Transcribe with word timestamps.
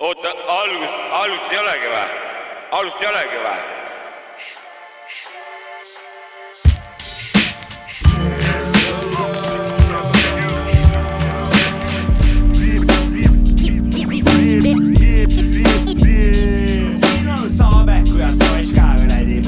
oota, 0.00 0.28
algust, 0.48 0.94
algust 1.12 1.52
ei 1.52 1.58
olegi 1.58 1.88
või? 1.92 2.06
algust 2.78 3.02
ei 3.02 3.08
olegi 3.08 3.38
või? 3.44 3.60
siin 16.96 17.28
on 17.28 17.48
Saabeku 17.48 18.16
ja 18.18 18.30
Toška 18.38 18.86
kuradi 18.96 19.42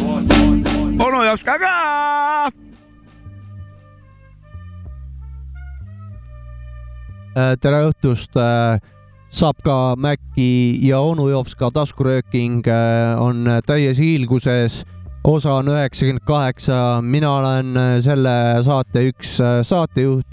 onu 9.33 9.49
jaoks 9.49 9.55
ka 9.55 9.63
ka. 9.65 9.97
Mäkki 9.97 10.79
ja 10.87 11.01
onu 11.01 11.29
Jopska 11.29 11.71
taskurööking 11.71 12.67
äh, 12.69 13.21
on 13.21 13.47
täies 13.67 13.99
hiilguses. 13.99 14.85
osa 15.25 15.55
on 15.55 15.69
üheksakümmend 15.69 16.25
kaheksa, 16.27 17.01
mina 17.03 17.31
olen 17.31 17.77
äh, 17.77 18.01
selle 18.01 18.63
saate 18.63 19.09
üks 19.09 19.41
äh, 19.41 19.63
saatejuht 19.63 20.27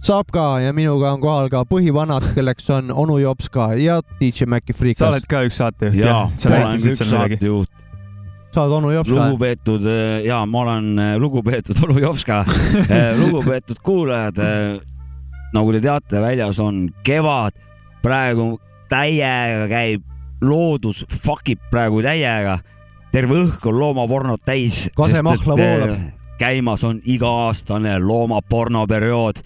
Sapka 0.00 0.60
ja 0.60 0.72
minuga 0.72 1.12
on 1.12 1.20
kohal 1.20 1.48
ka 1.50 1.64
põhivanad, 1.64 2.22
kelleks 2.34 2.70
on 2.70 2.92
onu 2.92 3.18
Jopska 3.18 3.74
ja 3.74 4.00
DJ 4.20 4.46
sa 4.46 4.74
Freekas 4.74 5.08
oled. 5.08 5.26
ka 5.28 5.42
üks 5.42 5.58
saatejuht 5.58 5.98
jaa, 5.98 6.30
sa 6.36 6.50
ma 6.50 6.60
olen 6.68 6.86
üks 6.92 7.02
saatejuht, 7.02 7.70
sa 8.54 8.62
oled 8.62 8.76
onu 8.78 8.92
Jopska? 8.94 9.26
lugupeetud 9.26 9.90
ja 10.24 10.46
ma 10.46 10.60
olen 10.62 11.18
lugupeetud 11.18 11.82
Olujovska, 11.88 12.44
lugupeetud 13.18 13.82
kuulajad. 13.82 14.38
nagu 15.52 15.72
te 15.72 15.80
teate, 15.80 16.20
väljas 16.22 16.60
on 16.62 16.92
kevad, 17.02 17.58
praegu 18.02 18.58
täiega 18.88 19.66
käib 19.70 20.04
loodus, 20.44 21.04
fuck 21.10 21.48
ib 21.50 21.62
praegu 21.70 22.02
täiega. 22.04 22.58
terve 23.12 23.38
õhk 23.42 23.64
on 23.66 23.78
loomapornot 23.80 24.44
täis. 24.44 24.88
Kasemahla 24.96 25.56
voolab.. 25.56 25.96
käimas 26.38 26.84
on 26.84 27.00
iga-aastane 27.04 27.98
loomapornoperiood, 27.98 29.40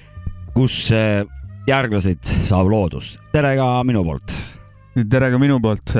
kus 0.54 0.90
äh, 0.92 1.22
järglaseid 1.66 2.24
saab 2.48 2.68
loodus. 2.68 3.18
tere 3.32 3.54
ka 3.56 3.68
minu 3.84 4.04
poolt. 4.04 4.34
tere 5.08 5.30
ka 5.30 5.38
minu 5.38 5.60
poolt, 5.60 5.94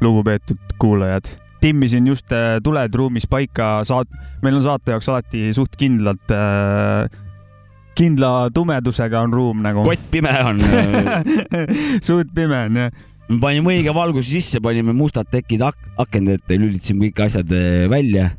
lugupeetud 0.00 0.78
kuulajad. 0.78 1.36
timmisin 1.60 2.06
just 2.06 2.32
äh, 2.32 2.60
tuled 2.62 2.94
ruumis 2.94 3.26
paika, 3.26 3.80
saat-, 3.84 4.12
meil 4.42 4.60
on 4.60 4.62
saate 4.62 4.94
jaoks 4.94 5.08
alati 5.08 5.48
suht 5.56 5.76
kindlalt, 5.76 6.30
kindla 7.96 8.48
tumedusega 8.54 9.24
on 9.26 9.34
ruum 9.34 9.62
nagu. 9.64 9.84
kott 9.86 10.08
pime 10.12 10.32
on. 10.44 10.60
suht 12.06 12.32
pime 12.36 12.62
on 12.68 12.80
jah. 12.84 12.94
me 13.28 13.40
panime 13.42 13.74
õige 13.74 13.94
valguse 13.96 14.36
sisse, 14.36 14.62
panime 14.64 14.94
mustad 14.96 15.28
tekid 15.32 15.64
ak 15.66 15.78
akende 16.06 16.38
ette, 16.40 16.60
lülitasime 16.60 17.08
kõik 17.08 17.26
asjad 17.26 17.52
eh, 17.56 17.84
välja 17.90 18.30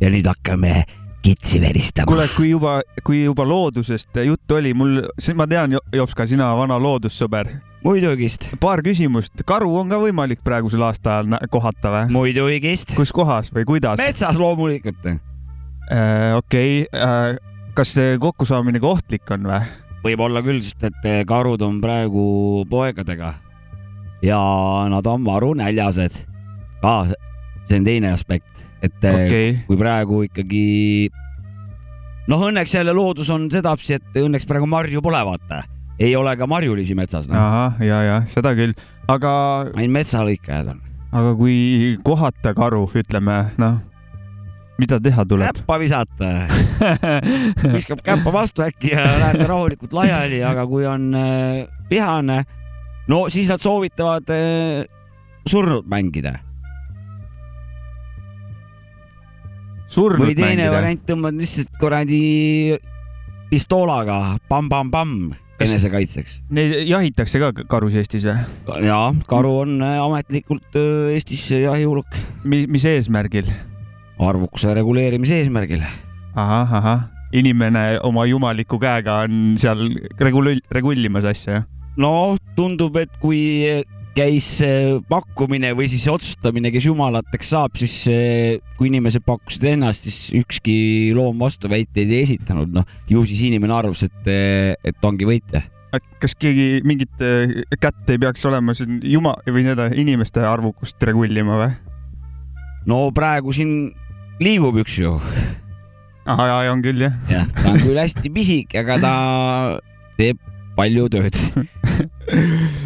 ja 0.00 0.10
nüüd 0.12 0.26
hakkame 0.28 0.82
kitsi 1.24 1.60
veristama. 1.60 2.06
kuule, 2.10 2.26
kui 2.36 2.50
juba, 2.50 2.80
kui 3.04 3.22
juba 3.24 3.46
loodusest 3.48 4.20
juttu 4.26 4.58
oli, 4.58 4.74
mul, 4.76 4.98
ma 5.38 5.46
tean, 5.48 5.76
Jopska, 5.94 6.26
sina 6.28 6.50
vana 6.58 6.76
loodussõber, 6.80 7.48
muidugist, 7.84 8.50
paar 8.60 8.82
küsimust. 8.84 9.44
karu 9.48 9.70
on 9.80 9.92
ka 9.92 10.00
võimalik 10.02 10.44
praegusel 10.44 10.84
aastaajal 10.88 11.38
kohata 11.52 11.94
või? 11.94 12.12
muidugist. 12.18 12.96
kus 12.98 13.12
kohas 13.16 13.52
või 13.54 13.64
kuidas? 13.68 14.00
metsas 14.02 14.40
loomulikult. 14.40 15.08
okei, 16.42 16.84
kas 17.74 17.94
see 17.96 18.18
kokkusaamine 18.22 18.78
ka 18.82 18.92
ohtlik 18.94 19.30
on 19.34 19.48
või? 19.50 19.62
võib-olla 20.04 20.42
küll, 20.44 20.60
sest 20.62 20.84
et 20.86 21.08
eh, 21.08 21.22
karud 21.26 21.62
on 21.64 21.80
praegu 21.82 22.24
poegadega 22.70 23.32
ja 24.24 24.40
nad 24.92 25.06
on 25.10 25.24
maru 25.24 25.54
näljased. 25.58 26.24
ka 26.82 26.94
see 27.66 27.78
on 27.80 27.86
teine 27.86 28.12
aspekt, 28.12 28.66
et 28.84 29.04
eh, 29.04 29.20
okei, 29.26 29.52
kui 29.66 29.78
praegu 29.80 30.22
ikkagi 30.28 30.64
noh, 32.30 32.44
õnneks 32.50 32.76
jälle 32.76 32.94
loodus 32.94 33.30
on 33.34 33.48
sedapsi, 33.52 33.98
et 33.98 34.20
õnneks 34.22 34.46
praegu 34.48 34.68
marju 34.70 35.02
pole, 35.02 35.22
vaata. 35.24 35.64
ei 35.98 36.14
ole 36.16 36.36
ka 36.36 36.46
marjulisi 36.46 36.94
metsas, 36.94 37.26
noh. 37.30 37.40
ahah, 37.40 37.82
ja, 37.82 38.02
ja 38.04 38.20
seda 38.30 38.54
küll, 38.54 38.76
aga, 39.08 39.32
ainult 39.74 39.98
metsalõikajad 39.98 40.74
on. 40.76 40.84
aga 41.10 41.34
kui 41.40 41.96
kohata 42.04 42.54
karu, 42.54 42.84
ütleme, 42.94 43.40
noh, 43.58 43.80
mida 44.78 44.98
teha 45.02 45.24
tuleb? 45.28 45.54
käppa 45.54 45.78
visata, 45.82 46.30
viskab 47.76 48.02
käppa 48.04 48.32
vastu 48.34 48.64
äkki 48.66 48.94
ja 48.94 49.04
lähete 49.20 49.46
rahulikult 49.48 49.94
laiali, 49.96 50.42
aga 50.46 50.66
kui 50.70 50.86
on 50.88 51.12
äh, 51.18 51.62
vihane, 51.90 52.42
no 53.10 53.24
siis 53.32 53.50
nad 53.52 53.62
soovitavad 53.62 54.34
äh, 54.34 54.82
surnud 55.46 55.86
mängida 55.90 56.38
surnud 59.94 60.26
või 60.26 60.34
teine 60.34 60.64
mängida. 60.64 60.74
variant, 60.74 61.06
tõmbad 61.06 61.38
lihtsalt 61.38 61.78
kuradi 61.78 62.20
pistoolaga 63.52 64.36
pamm-pamm-pamm 64.50 65.34
enesekaitseks. 65.62 66.40
Neid 66.54 66.80
jahitakse 66.88 67.38
ka 67.38 67.52
karus 67.70 67.94
Eestis 68.00 68.26
või? 68.26 68.42
ja 68.82 68.98
karu 69.30 69.52
on 69.62 69.76
äh, 69.84 70.00
ametlikult 70.02 70.80
Eestis 71.14 71.46
jahiuluk 71.54 72.18
Mi-, 72.42 72.66
mis 72.66 72.88
eesmärgil? 72.90 73.46
Arvukuse 74.18 74.74
reguleerimise 74.76 75.40
eesmärgil. 75.42 75.82
ahah, 76.34 76.72
ahah, 76.78 77.04
inimene 77.34 77.98
oma 78.06 78.26
jumaliku 78.30 78.78
käega 78.82 79.24
on 79.24 79.58
seal 79.60 79.88
regull-, 80.20 80.62
regullimas 80.74 81.26
asja, 81.30 81.60
jah? 81.60 81.68
no 81.96 82.36
tundub, 82.56 82.96
et 82.98 83.12
kui 83.22 83.82
käis 84.14 84.48
pakkumine 85.10 85.72
või 85.74 85.88
siis 85.90 86.04
otsustamine, 86.10 86.70
kes 86.74 86.86
jumalateks 86.86 87.50
saab, 87.50 87.78
siis 87.78 87.96
kui 88.78 88.86
inimesed 88.90 89.24
pakkusid 89.26 89.66
ennast, 89.72 90.06
siis 90.06 90.28
ükski 90.38 90.76
loom 91.16 91.40
vastuväiteid 91.42 92.12
ei 92.14 92.22
esitanud, 92.22 92.70
noh 92.74 92.86
ju 93.10 93.24
siis 93.26 93.42
inimene 93.48 93.74
arvas, 93.74 94.04
et, 94.06 94.30
et 94.86 95.06
ongi 95.06 95.26
võitja. 95.26 95.64
kas 96.22 96.34
keegi 96.38 96.82
mingit 96.86 97.22
äh, 97.22 97.60
kätt 97.78 98.08
ei 98.10 98.18
peaks 98.18 98.46
olema 98.46 98.74
siin 98.74 99.00
juma- 99.02 99.36
või 99.46 99.66
seda 99.66 99.90
inimeste 99.94 100.42
arvukust 100.46 101.02
regullima 101.02 101.58
või? 101.58 101.74
no 102.86 103.10
praegu 103.14 103.52
siin 103.54 103.92
liigub 104.42 104.78
üks 104.82 104.96
ju, 104.98 105.14
ahah, 106.26 106.72
on 106.72 106.82
küll 106.84 107.04
jah. 107.06 107.14
jah, 107.30 107.46
ta 107.54 107.74
on 107.74 107.80
küll 107.82 108.00
hästi 108.00 108.32
pisik, 108.34 108.74
aga 108.80 108.98
ta 109.02 109.14
teeb 110.18 110.40
palju 110.74 111.06
tööd. 111.12 111.38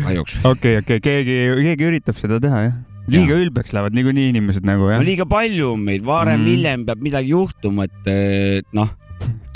kahjuks. 0.05 0.39
okei, 0.49 0.79
okei, 0.83 1.01
keegi, 1.01 1.39
keegi 1.71 1.89
üritab 1.89 2.19
seda 2.21 2.41
teha 2.43 2.65
jah. 2.67 2.77
liiga 3.09 3.37
ja. 3.39 3.45
ülbeks 3.47 3.73
lähevad 3.77 3.97
niikuinii 3.97 4.33
inimesed 4.35 4.67
nagu 4.69 4.91
jah 4.91 5.01
no. 5.01 5.09
liiga 5.09 5.25
palju 5.29 5.73
on 5.75 5.87
meid, 5.87 6.05
varem-hiljem 6.07 6.83
Mm. 6.83 6.89
peab 6.91 7.07
midagi 7.07 7.33
juhtuma, 7.33 7.89
et 7.89 8.11
et 8.13 8.77
noh, 8.77 8.91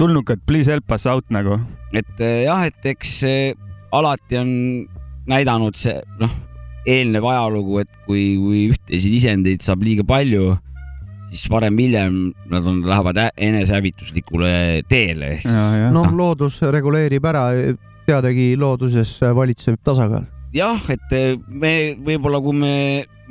tulnukad, 0.01 0.41
please 0.47 0.71
help 0.71 0.91
us 0.93 1.07
out 1.07 1.29
nagu. 1.31 1.61
et 1.93 2.25
eh, 2.25 2.45
jah, 2.47 2.65
et 2.67 2.91
eks 2.95 3.23
eh, 3.29 3.55
alati 3.93 4.41
on 4.41 4.51
näidanud 5.29 5.77
see 5.77 6.01
noh, 6.21 6.33
eelnev 6.89 7.27
ajalugu, 7.29 7.83
et 7.85 7.91
kui, 8.07 8.25
kui 8.41 8.63
ühtesid 8.73 9.19
isendeid 9.21 9.63
saab 9.63 9.85
liiga 9.85 10.07
palju, 10.07 10.57
siis 11.33 11.49
varem-hiljem 11.51 12.19
nad 12.53 12.67
on, 12.69 12.83
lähevad 12.87 13.19
enesehävituslikule 13.33 14.83
teele 14.89 15.39
noh 15.49 15.89
noh., 15.95 16.13
loodus 16.13 16.61
reguleerib 16.75 17.25
ära, 17.33 17.47
teadagi 18.07 18.53
looduses 18.59 19.15
valitseb 19.35 19.81
tasakaal. 19.85 20.27
jah, 20.53 20.83
et 20.93 21.15
eh, 21.17 21.37
me 21.49 21.95
võib-olla, 21.97 22.43
kui 22.45 22.57
me, 22.57 22.75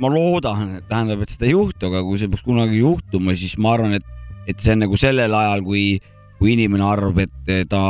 ma 0.02 0.10
loodan, 0.10 0.80
tähendab, 0.88 1.22
et 1.22 1.34
seda 1.34 1.46
ei 1.46 1.54
juhtu, 1.54 1.90
aga 1.90 2.02
kui 2.06 2.18
see 2.18 2.32
peaks 2.32 2.46
kunagi 2.46 2.82
juhtuma, 2.82 3.36
siis 3.38 3.54
ma 3.62 3.76
arvan, 3.76 3.94
et, 4.00 4.08
et 4.50 4.58
see 4.58 4.74
on 4.74 4.82
nagu 4.86 4.98
sellel 4.98 5.36
ajal, 5.38 5.62
kui, 5.66 5.84
kui 6.40 6.56
inimene 6.56 6.86
arvab, 6.88 7.22
et 7.22 7.52
eh, 7.52 7.64
ta 7.70 7.82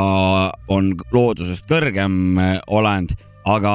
on 0.72 0.92
loodusest 1.14 1.68
kõrgem 1.70 2.18
eh, 2.42 2.58
olend, 2.76 3.16
aga 3.48 3.74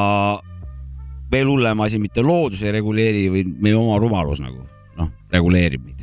veel 1.32 1.50
hullem 1.50 1.82
asi, 1.84 2.00
mitte 2.00 2.24
loodus 2.24 2.62
ei 2.64 2.76
reguleeri, 2.78 3.28
vaid 3.34 3.54
meie 3.64 3.78
oma 3.78 3.98
rumalus 4.02 4.44
nagu 4.44 4.62
noh, 5.00 5.10
reguleerib 5.34 5.84
meid. 5.84 5.97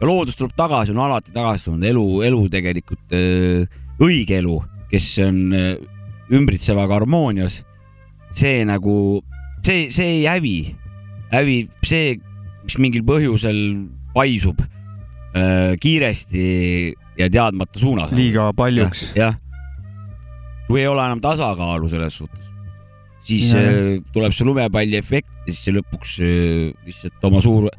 Ja 0.00 0.06
loodus 0.06 0.36
tuleb 0.36 0.54
tagasi, 0.56 0.92
on 0.92 1.04
alati 1.06 1.32
tagasi 1.34 1.70
tulnud 1.70 1.88
elu, 1.88 2.06
elu 2.28 2.40
tegelikult 2.52 3.16
äh, 3.16 3.78
õige 4.02 4.40
elu, 4.40 4.58
kes 4.90 5.08
on 5.24 5.40
äh, 5.56 5.70
ümbritsevaga 6.32 6.98
harmoonias. 7.00 7.62
see 8.36 8.64
nagu, 8.68 9.22
see, 9.64 9.88
see 9.94 10.18
ei 10.18 10.24
hävi, 10.28 10.56
hävib 11.32 11.86
see, 11.86 12.18
mis 12.66 12.76
mingil 12.82 13.06
põhjusel 13.06 13.60
paisub 14.12 14.60
äh, 14.60 15.72
kiiresti 15.80 16.44
ja 17.16 17.30
teadmata 17.32 17.80
suunas. 17.80 18.12
liiga 18.12 18.50
paljuks. 18.56 19.12
jah, 19.16 19.38
kui 20.68 20.82
ei 20.82 20.90
ole 20.90 21.06
enam 21.06 21.22
tasakaalu 21.24 21.88
selles 21.88 22.20
suhtes, 22.20 22.52
siis 23.24 23.54
äh, 23.56 23.96
tuleb 24.12 24.36
see 24.36 24.44
lumepalli 24.44 25.00
efekt 25.00 25.32
ja 25.46 25.54
siis 25.54 25.64
see 25.64 25.78
lõpuks 25.78 26.18
lihtsalt 26.84 27.28
oma 27.30 27.40
suur, 27.40 27.70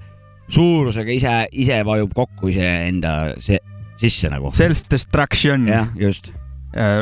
suurusega 0.48 1.12
ise, 1.12 1.36
ise 1.52 1.82
vajub 1.86 2.14
kokku 2.16 2.52
iseenda 2.54 3.34
se- 3.40 3.62
sisse 3.98 4.30
nagu. 4.30 4.52
Self-destruction. 4.54 5.68
jah, 5.68 5.88
just, 5.96 6.32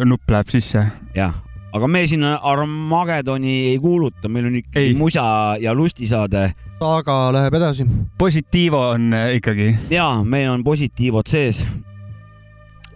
nupp 0.06 0.30
läheb 0.32 0.50
sisse. 0.50 0.86
jah, 1.16 1.34
aga 1.76 1.88
me 1.88 2.06
siin 2.08 2.24
Armagedoni 2.24 3.56
ei 3.72 3.80
kuuluta, 3.80 4.30
meil 4.30 4.46
on 4.50 4.56
ikkagi 4.62 4.92
Ei. 4.92 4.94
musa 4.98 5.56
ja 5.60 5.74
lustisaade 5.76 6.54
saaga 6.80 7.32
läheb 7.34 7.54
edasi. 7.56 7.86
Positiivo 8.18 8.80
on 8.90 9.14
äh, 9.14 9.36
ikkagi. 9.40 9.76
ja 9.90 10.24
meil 10.24 10.50
on 10.52 10.64
positiivod 10.64 11.28
sees. 11.28 11.66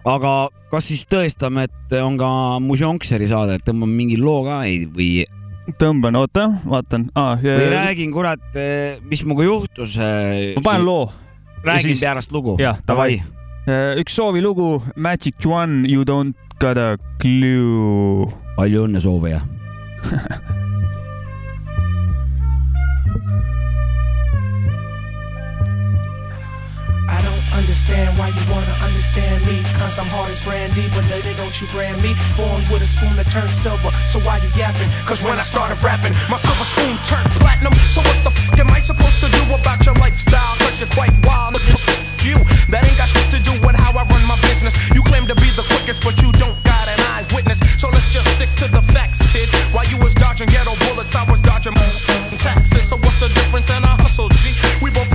aga 0.04 0.48
kas 0.70 0.86
siis 0.88 1.04
tõestame, 1.10 1.66
et 1.68 1.92
on 2.02 2.16
ka 2.18 2.30
Mužonkseri 2.62 3.28
saade, 3.28 3.58
et 3.58 3.64
tõmbame 3.66 3.96
mingi 3.96 4.16
loo 4.20 4.44
ka 4.46 4.62
ei, 4.68 4.84
või, 4.86 5.24
tõmban, 5.80 6.16
oota, 6.18 6.46
vaatan 6.66 7.08
ah,. 7.14 7.36
või 7.40 7.68
räägin, 7.72 8.12
kurat, 8.14 8.56
mis 9.06 9.24
minuga 9.24 9.44
juhtus. 9.46 9.96
ma 9.98 10.64
panen 10.64 10.86
loo. 10.86 11.10
räägin 11.64 11.94
siis- 11.94 12.04
pärast 12.04 12.32
lugu. 12.32 12.56
jah, 12.58 12.78
davai. 12.86 13.22
üks 14.00 14.16
soovilugu 14.16 14.82
Magic 14.96 15.46
One, 15.46 15.86
You 15.88 16.04
don't 16.04 16.36
got 16.60 16.78
a 16.78 16.96
clue. 17.20 18.26
palju 18.56 18.86
õnne 18.88 19.00
soovija. 19.00 19.40
I 20.60 20.69
understand 27.70 28.18
why 28.18 28.26
you 28.34 28.42
wanna 28.50 28.74
understand 28.82 29.46
me. 29.46 29.62
Cause 29.78 29.96
I'm 29.96 30.10
hard 30.10 30.34
as 30.34 30.40
brandy, 30.42 30.90
but 30.90 31.06
later 31.06 31.30
don't 31.38 31.54
you 31.60 31.68
brand 31.68 32.02
me. 32.02 32.18
Born 32.34 32.66
with 32.66 32.82
a 32.82 32.86
spoon 32.86 33.14
that 33.14 33.30
turned 33.30 33.54
silver, 33.54 33.94
so 34.10 34.18
why 34.26 34.42
you 34.42 34.50
yapping? 34.58 34.90
Cause 35.06 35.22
when 35.22 35.38
I 35.38 35.46
started 35.46 35.78
rapping, 35.78 36.10
my 36.26 36.34
silver 36.34 36.66
spoon 36.66 36.98
turned 37.06 37.30
platinum. 37.38 37.70
So 37.94 38.02
what 38.02 38.18
the 38.26 38.34
fuck 38.34 38.58
am 38.58 38.74
I 38.74 38.82
supposed 38.82 39.22
to 39.22 39.30
do 39.30 39.42
about 39.54 39.86
your 39.86 39.94
lifestyle? 40.02 40.58
Cause 40.58 40.82
you're 40.82 40.90
quite 40.98 41.14
wild. 41.22 41.62
You, 42.26 42.36
that 42.74 42.82
ain't 42.82 42.98
got 42.98 43.08
shit 43.08 43.30
to 43.32 43.40
do 43.46 43.54
with 43.64 43.78
how 43.78 43.94
I 43.94 44.02
run 44.02 44.24
my 44.26 44.36
business. 44.42 44.74
You 44.90 45.00
claim 45.06 45.30
to 45.30 45.34
be 45.38 45.48
the 45.54 45.64
quickest, 45.70 46.02
but 46.02 46.20
you 46.20 46.34
don't 46.42 46.58
got 46.66 46.84
an 46.90 46.98
eyewitness. 47.14 47.62
So 47.80 47.88
let's 47.88 48.10
just 48.12 48.28
stick 48.36 48.50
to 48.60 48.68
the 48.68 48.82
facts, 48.82 49.22
kid. 49.32 49.48
While 49.72 49.86
you 49.86 49.96
was 49.96 50.12
dodging 50.12 50.50
ghetto 50.50 50.74
bullets, 50.84 51.14
I 51.14 51.24
was 51.24 51.40
dodging 51.40 51.72
taxes. 52.36 52.88
So 52.90 52.96
what's 52.98 53.20
the 53.20 53.28
difference 53.32 53.70
in 53.70 53.84
a 53.84 53.94
hustle, 54.04 54.28
G? 54.42 54.52
We 54.82 54.90
both 54.90 55.14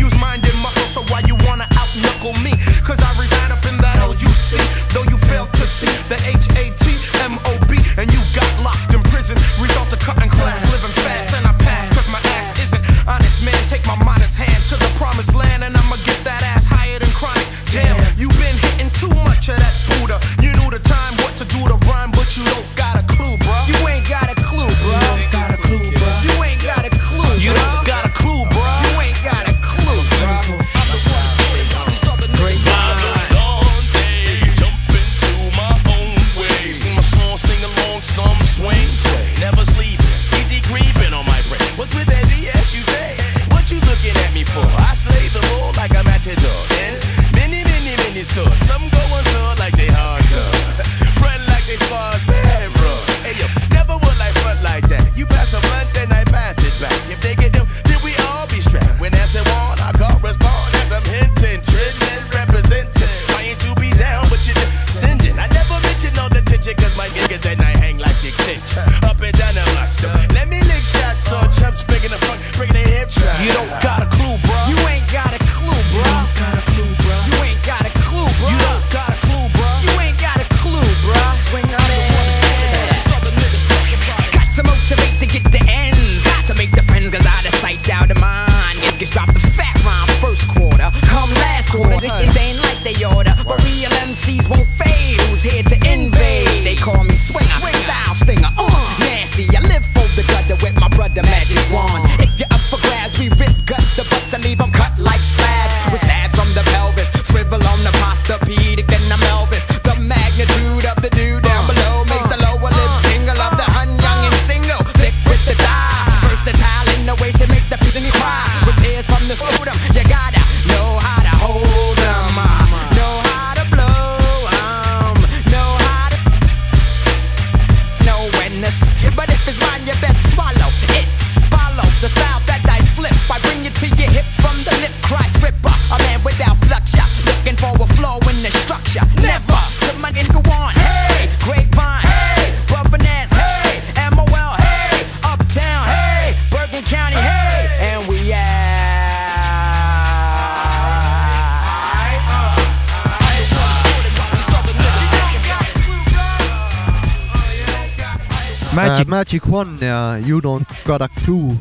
Magic 159.25 159.41
One 159.51 159.77
ja 159.81 160.17
You 160.27 160.39
don't 160.39 160.69
got 160.85 161.01
a 161.01 161.07
clue. 161.25 161.55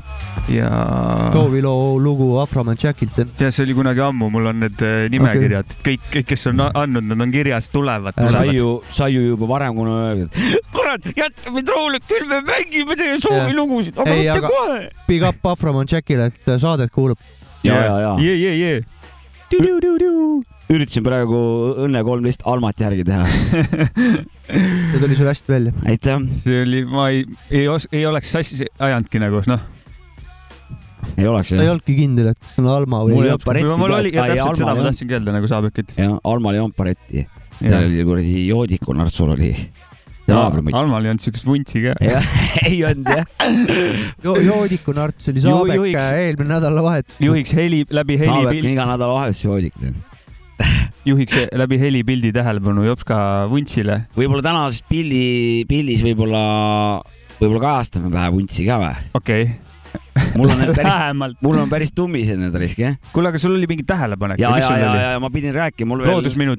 ja, 0.49 0.69
sooviloo 1.33 1.99
lugu 1.99 2.37
Afroman 2.39 2.77
Jackilt. 2.83 3.17
ja 3.41 3.49
see 3.53 3.65
oli 3.65 3.75
kunagi 3.75 4.01
ammu, 4.05 4.29
mul 4.31 4.51
on 4.51 4.59
need 4.61 4.83
äh, 4.85 5.07
nimekirjad 5.09 5.65
okay., 5.73 5.85
kõik, 5.87 6.03
kõik, 6.13 6.27
kes 6.29 6.45
on 6.51 6.61
andnud, 6.67 7.07
nad 7.09 7.25
on 7.25 7.33
kirjas, 7.33 7.71
tulevad, 7.73 8.13
Äh, 8.21 8.27
sai 8.29 8.51
tulevad. 8.51 8.59
ju, 8.59 8.69
sai 8.93 9.15
ju 9.15 9.23
juba 9.31 9.49
varem 9.49 9.75
kuna 9.79 9.95
öeldud, 10.11 10.37
kurat, 10.75 11.09
jäta 11.17 11.55
meid 11.57 11.73
rahule, 11.73 12.03
küll 12.05 12.29
me 12.29 12.43
mängime 12.51 12.99
teie 13.01 13.17
soovilugusid, 13.25 13.97
aga 13.97 14.19
mitte 14.21 14.41
kohe. 14.45 14.83
Big 15.09 15.25
up 15.25 15.47
Afroman 15.55 15.89
Jackile, 15.91 16.29
et 16.35 16.53
saadet 16.61 16.93
kuulab. 16.93 17.17
ja, 17.65 17.81
ja, 17.81 17.97
ja 18.05 18.13
jee, 18.21 18.37
jee, 18.43 18.59
jee. 18.61 18.85
Üritasin 20.75 21.05
praegu 21.05 21.39
Õnne 21.85 22.03
kolmteist 22.07 22.45
Almat 22.49 22.81
järgi 22.81 23.05
teha. 23.07 23.27
see 24.91 25.01
tuli 25.03 25.19
sul 25.19 25.29
hästi 25.29 25.53
välja. 25.53 25.75
aitäh, 25.89 26.25
see 26.41 26.63
oli, 26.65 26.83
ma 26.89 27.09
ei, 27.13 27.25
ei 27.53 27.69
os-, 27.71 27.89
ei 27.93 28.07
oleks 28.09 28.33
sassi 28.35 28.67
ajanudki 28.79 29.21
nagu 29.23 29.43
noh, 29.51 29.63
ei 31.19 31.29
oleks 31.29 31.53
ta 31.53 31.59
ei 31.61 31.67
jah. 31.69 31.75
olnudki 31.75 31.97
kindel, 31.99 32.33
et 32.33 32.41
kas 32.41 32.59
on 32.63 32.71
Alma 32.73 33.03
või 33.05 33.17
Mul 33.19 33.25
ei 33.25 33.29
ei 33.29 33.35
olnud 33.35 33.47
paretti 33.47 33.79
mul 33.85 33.97
oli. 33.99 34.13
Ai, 34.17 34.37
täpselt 34.39 34.61
seda 34.63 34.75
ma 34.75 34.83
ei 34.83 34.89
tahtsingi 34.91 35.19
öelda, 35.19 35.35
nagu 35.37 35.51
Saabek 35.51 35.81
ütles. 35.85 36.01
jah, 36.01 36.17
Almal 36.33 36.59
ei 36.59 36.65
olnud 36.65 36.79
paretti, 36.79 37.27
seal 37.61 37.81
oli 37.83 38.07
kuradi 38.09 38.47
joodiku 38.49 38.97
nartsul 38.97 39.35
oli. 39.37 39.53
Naabri 40.31 40.65
muid. 40.65 40.77
Almal 40.79 41.05
ei 41.05 41.13
olnud 41.13 41.25
siukest 41.25 41.47
vuntsi 41.49 41.83
ka. 41.85 41.95
ei 42.71 42.79
olnud 42.87 43.11
jah. 43.13 43.27
jo,. 44.25 44.37
Joodiku 44.45 44.95
Narts 44.97 45.31
oli 45.33 45.45
Saabek 45.45 45.79
juhiks- 45.81 46.11
eelmine 46.23 46.55
nädalavahetus. 46.57 47.21
juhiks 47.23 47.55
heli, 47.57 47.85
läbi 47.91 48.19
Saabek 48.21 48.47
on 48.47 48.51
heli, 48.53 48.73
iga 48.73 48.89
nädalavahetus 48.89 49.45
joodik. 49.45 49.77
juhiks 51.11 51.37
läbi 51.53 51.81
helipildi 51.81 52.33
tähelepanu 52.35 52.87
Jopska 52.87 53.19
vuntsile. 53.51 54.05
võib-olla 54.17 54.45
tänases 54.47 54.85
pilli, 54.89 55.65
pildis 55.69 56.05
võib-olla, 56.07 56.45
võib-olla 57.41 57.67
kajastame 57.67 58.13
vähe 58.15 58.33
vuntsi 58.35 58.67
ka 58.69 58.81
või? 58.81 58.97
okei 59.21 59.47
okay., 59.49 59.64
mul 60.39 60.51
on 60.51 60.61
päris, 60.75 60.97
mul 61.43 61.59
on 61.63 61.71
päris 61.71 61.93
tummised 61.95 62.39
need 62.39 62.55
risk 62.61 62.79
jah. 62.83 62.97
kuule, 63.13 63.31
aga 63.33 63.39
sul 63.43 63.55
oli 63.57 63.67
mingi 63.71 63.85
tähelepanek 63.87 64.39
ja, 64.43 64.51
ja, 64.59 64.69
ja, 64.79 64.91
oli? 64.91 65.01
ja 65.03 65.21
ma 65.23 65.31
pidin 65.35 65.55
rääkima, 65.55 65.89
mul 65.91 66.03
veel 66.05 66.13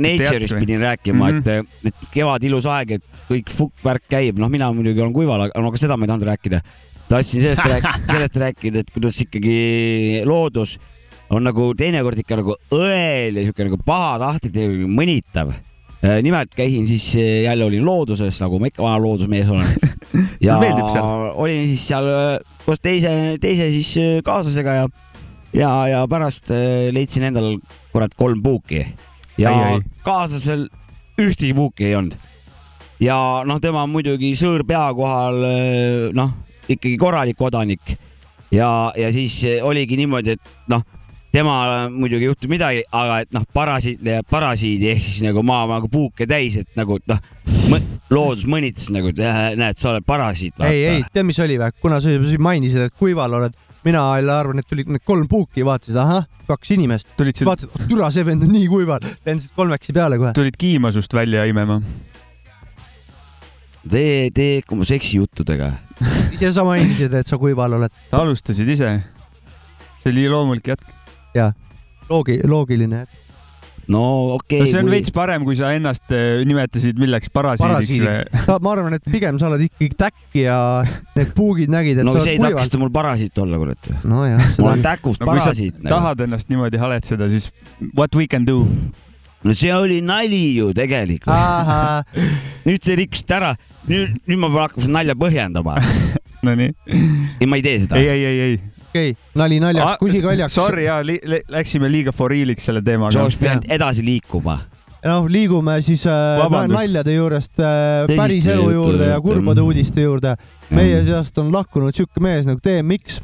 Nature'ist 0.05 0.59
pidin 0.59 0.79
rääkima 0.83 1.29
mm, 1.31 1.35
Mhm. 1.35 1.43
-hmm. 1.49 1.87
et, 1.87 1.93
et 1.93 2.09
kevad 2.11 2.43
ilus 2.43 2.65
aeg, 2.65 2.91
et 2.99 3.03
kõik 3.29 3.49
fukkvärk 3.51 4.03
käib, 4.09 4.39
noh, 4.39 4.49
mina 4.49 4.71
muidugi 4.73 5.01
olen 5.01 5.13
kuival, 5.13 5.47
aga 5.47 5.61
no 5.61 5.71
aga 5.71 5.77
seda 5.81 5.97
ma 5.97 6.05
ei 6.05 6.11
tahtnud 6.13 6.27
rääkida. 6.29 6.61
tahtsin 7.09 7.41
sellest 7.41 7.65
rääkida, 7.65 7.93
sellest 8.13 8.35
rääkida, 8.35 8.79
et 8.79 8.91
kuidas 8.91 9.21
ikkagi 9.21 10.21
loodus 10.25 10.77
on 11.29 11.43
nagu 11.43 11.73
teinekord 11.77 12.17
ikka 12.21 12.35
nagu 12.41 12.55
õel 12.71 13.39
ja 13.39 13.43
siuke 13.47 13.65
nagu 13.65 13.77
pahatahtlik, 13.85 14.55
mõnitav. 14.87 15.53
nimelt 16.21 16.51
käisin 16.55 16.87
siis 16.87 17.15
jälle 17.43 17.65
olin 17.65 17.85
looduses, 17.85 18.37
nagu 18.41 18.59
ma 18.59 18.67
ikka 18.69 18.83
vana 18.83 18.99
loodusmees 19.01 19.49
olen. 19.49 19.67
Ja 20.41 20.57
olin 21.33 21.65
siis 21.69 21.87
seal 21.89 22.07
eh, 22.09 22.39
koos 22.65 22.81
teise, 22.83 23.11
teise 23.41 23.69
siis 23.73 23.91
eh, 24.01 24.13
kaaslasega 24.25 24.77
ja, 24.79 24.85
ja, 25.53 25.71
ja 25.91 26.05
pärast 26.11 26.51
eh, 26.55 26.91
leidsin 26.95 27.27
endal 27.31 27.57
kurat 27.93 28.15
kolm 28.17 28.43
puuki 28.43 28.83
ja 29.37 29.51
Ai, 29.51 29.75
ai. 29.75 29.83
kaaslasel 30.05 30.67
ühtegi 31.21 31.53
puuki 31.55 31.89
ei 31.89 31.95
olnud. 31.99 32.17
ja 32.99 33.17
noh, 33.47 33.61
tema 33.63 33.85
muidugi 33.87 34.33
sõõr 34.39 34.65
pea 34.67 34.87
kohal, 34.95 35.41
noh, 36.15 36.35
ikkagi 36.67 36.97
korralik 36.99 37.37
kodanik 37.39 37.97
ja, 38.51 38.91
ja 38.95 39.11
siis 39.11 39.41
oligi 39.63 39.97
niimoodi, 39.99 40.37
et 40.37 40.53
noh, 40.71 40.83
temal 41.35 41.89
muidugi 41.91 42.23
ei 42.23 42.29
juhtu 42.29 42.49
midagi, 42.51 42.83
aga 42.95 43.19
et 43.25 43.33
noh, 43.35 43.43
parasiit 43.53 44.03
leiab 44.05 44.27
parasiidi 44.31 44.87
ehk 44.93 45.03
siis 45.03 45.23
nagu 45.25 45.43
maa 45.43 45.65
nagu 45.67 45.89
puuke 45.91 46.27
täis, 46.29 46.55
et 46.61 46.69
nagu 46.79 46.97
noh, 47.11 47.19
loodus 48.13 48.45
mõnitas 48.49 48.87
nagu, 48.93 49.11
et 49.11 49.19
äh, 49.19 49.41
näed, 49.59 49.79
sa 49.81 49.91
oled 49.91 50.05
parasiit. 50.07 50.55
ei, 50.63 50.85
ei, 50.93 51.03
tead, 51.11 51.27
mis 51.27 51.39
oli 51.43 51.57
või? 51.59 51.75
kuna 51.83 51.99
sa 52.03 52.13
juba 52.13 52.39
mainisid, 52.47 52.87
et 52.87 52.95
kuival 52.95 53.35
oled, 53.41 53.57
mina 53.85 54.05
jälle 54.15 54.35
arvan, 54.35 54.63
et 54.63 54.69
tulid 54.69 54.89
need 54.95 55.03
kolm 55.07 55.27
puuki, 55.31 55.65
vaatasid, 55.67 55.99
ahah, 55.99 56.27
kaks 56.47 56.71
inimest, 56.77 57.11
tulid 57.19 57.35
siin, 57.35 57.49
vaatasid, 57.49 57.87
türa, 57.89 58.09
see 58.15 58.25
vend 58.27 58.47
on 58.47 58.53
nii 58.55 58.71
kuival, 58.71 59.03
lendasid 59.27 59.55
kolmekesi 59.59 59.95
peale 59.97 60.21
kohe. 60.21 60.33
tulid 60.37 60.59
kiima 60.61 60.93
sust 60.95 61.13
välja 61.17 61.43
imema. 61.51 61.81
tee, 63.91 64.29
tee 64.31 64.61
ikka 64.61 64.77
oma 64.77 64.87
seksijuttudega. 64.87 65.73
ise 66.31 66.55
sa 66.55 66.63
mainisid, 66.67 67.13
et 67.13 67.27
sa 67.27 67.41
kuival 67.41 67.81
oled. 67.81 68.03
sa 68.11 68.23
alustasid 68.23 68.71
ise. 68.77 68.99
see 69.99 70.13
oli 70.15 70.29
loomulik 70.31 70.71
jätk. 70.71 71.04
loogi-, 72.09 72.41
loogiline. 72.47 73.05
no 73.87 74.01
okei 74.33 74.63
no 74.63 74.65
see 74.65 74.79
on 74.81 74.87
kui... 74.87 74.95
veits 74.95 75.13
parem, 75.13 75.45
kui 75.45 75.57
sa 75.59 75.69
ennast 75.77 76.09
eh, 76.15 76.41
nimetasid 76.47 76.97
milleks 77.01 77.29
parasiidiks 77.33 77.91
või? 77.93 78.07
parasiidiks. 78.07 78.49
ma 78.65 78.73
arvan, 78.73 78.97
et 78.97 79.05
pigem 79.13 79.39
sa 79.41 79.51
oled 79.51 79.65
ikkagi 79.67 79.99
täkki 79.99 80.45
ja 80.47 80.57
need 81.17 81.33
puugid 81.37 81.73
nägid, 81.73 82.01
et 82.01 82.07
no 82.07 82.15
sa 82.17 82.23
see 82.25 82.33
oled 82.33 82.39
ei 82.39 82.41
kuival. 82.41 82.59
takista 82.59 82.81
mul 82.81 82.93
parasiit 82.95 83.43
olla, 83.45 83.61
kurat. 83.61 83.91
nojah, 84.03 84.41
ma 84.41 84.51
seda 84.51 84.69
olen 84.69 84.85
täkust 84.89 85.21
no 85.21 85.29
parasiit. 85.29 85.79
nagu. 85.81 85.91
tahad 85.93 86.27
ennast 86.27 86.53
niimoodi 86.53 86.81
haletseda, 86.81 87.29
siis 87.33 87.51
what 87.93 88.17
we 88.17 88.29
can 88.31 88.47
do? 88.47 88.63
no 89.45 89.53
see 89.53 89.73
oli 89.73 90.01
nali 90.01 90.43
ju 90.57 90.71
tegelikult. 90.73 91.29
nüüd 92.65 92.81
see 92.81 92.97
rikkus 92.97 93.25
ära. 93.29 93.53
nüüd, 93.85 94.17
nüüd 94.25 94.41
ma 94.41 94.49
pean 94.49 94.63
hakkama 94.65 94.87
seda 94.87 94.97
nalja 94.99 95.19
põhjendama. 95.19 95.81
Nonii. 96.45 96.73
ei, 97.39 97.47
ma 97.49 97.57
ei 97.57 97.63
tee 97.65 97.77
seda 97.85 97.97
ei,. 97.97 98.09
ei, 98.09 98.25
ei, 98.25 98.39
ei. 98.49 98.57
okei, 98.95 99.11
nali 99.35 99.59
naljaks, 99.59 99.99
kusi 99.99 100.21
kaljaks. 100.23 100.55
Sorry 100.55 100.87
ja 100.87 101.01
li, 101.05 101.17
läksime 101.51 101.89
liiga 101.91 102.13
for 102.15 102.31
real'iks 102.31 102.69
selle 102.69 102.83
teemaga 102.85 103.15
sa. 103.17 103.25
oleks 103.25 103.37
pidanud 103.41 103.69
edasi 103.75 104.05
liikuma. 104.05 104.57
noh, 105.05 105.27
liigume 105.29 105.77
siis 105.85 106.05
äh, 106.09 106.39
Vabandust. 106.39 106.79
naljade 106.79 107.13
juurest 107.13 107.59
äh, 107.59 107.67
Tõsiste 108.07 108.17
päris 108.17 108.47
elu 108.55 108.69
juurde 108.73 109.11
ja 109.11 109.21
kurbade 109.21 109.61
uudiste 109.61 110.05
juurde. 110.05 110.35
meie 110.73 111.03
seast 111.05 111.37
on 111.41 111.51
lahkunud 111.53 111.95
siuke 111.95 112.23
mees 112.23 112.47
nagu 112.49 112.61
DMX. 112.63 113.19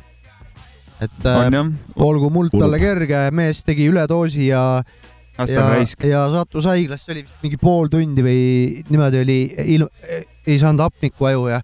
et 1.01 1.25
äh, 1.25 1.45
on 1.47 1.73
olgu 1.95 2.29
muld 2.29 2.53
talle 2.53 2.79
kerge, 2.81 3.29
mees 3.31 3.63
tegi 3.65 3.89
üledoosi 3.89 4.51
ja, 4.51 4.83
Assar 5.39 5.79
ja 5.79 6.09
ja 6.11 6.25
sattus 6.29 6.67
haiglasse, 6.69 7.13
oli 7.15 7.23
mingi 7.41 7.57
pool 7.57 7.87
tundi 7.89 8.21
või 8.21 8.83
niimoodi 8.91 9.23
oli, 9.23 9.39
ei 10.45 10.59
saanud 10.59 10.83
hapnikku 10.83 11.25
aju 11.31 11.47
ja 11.55 11.61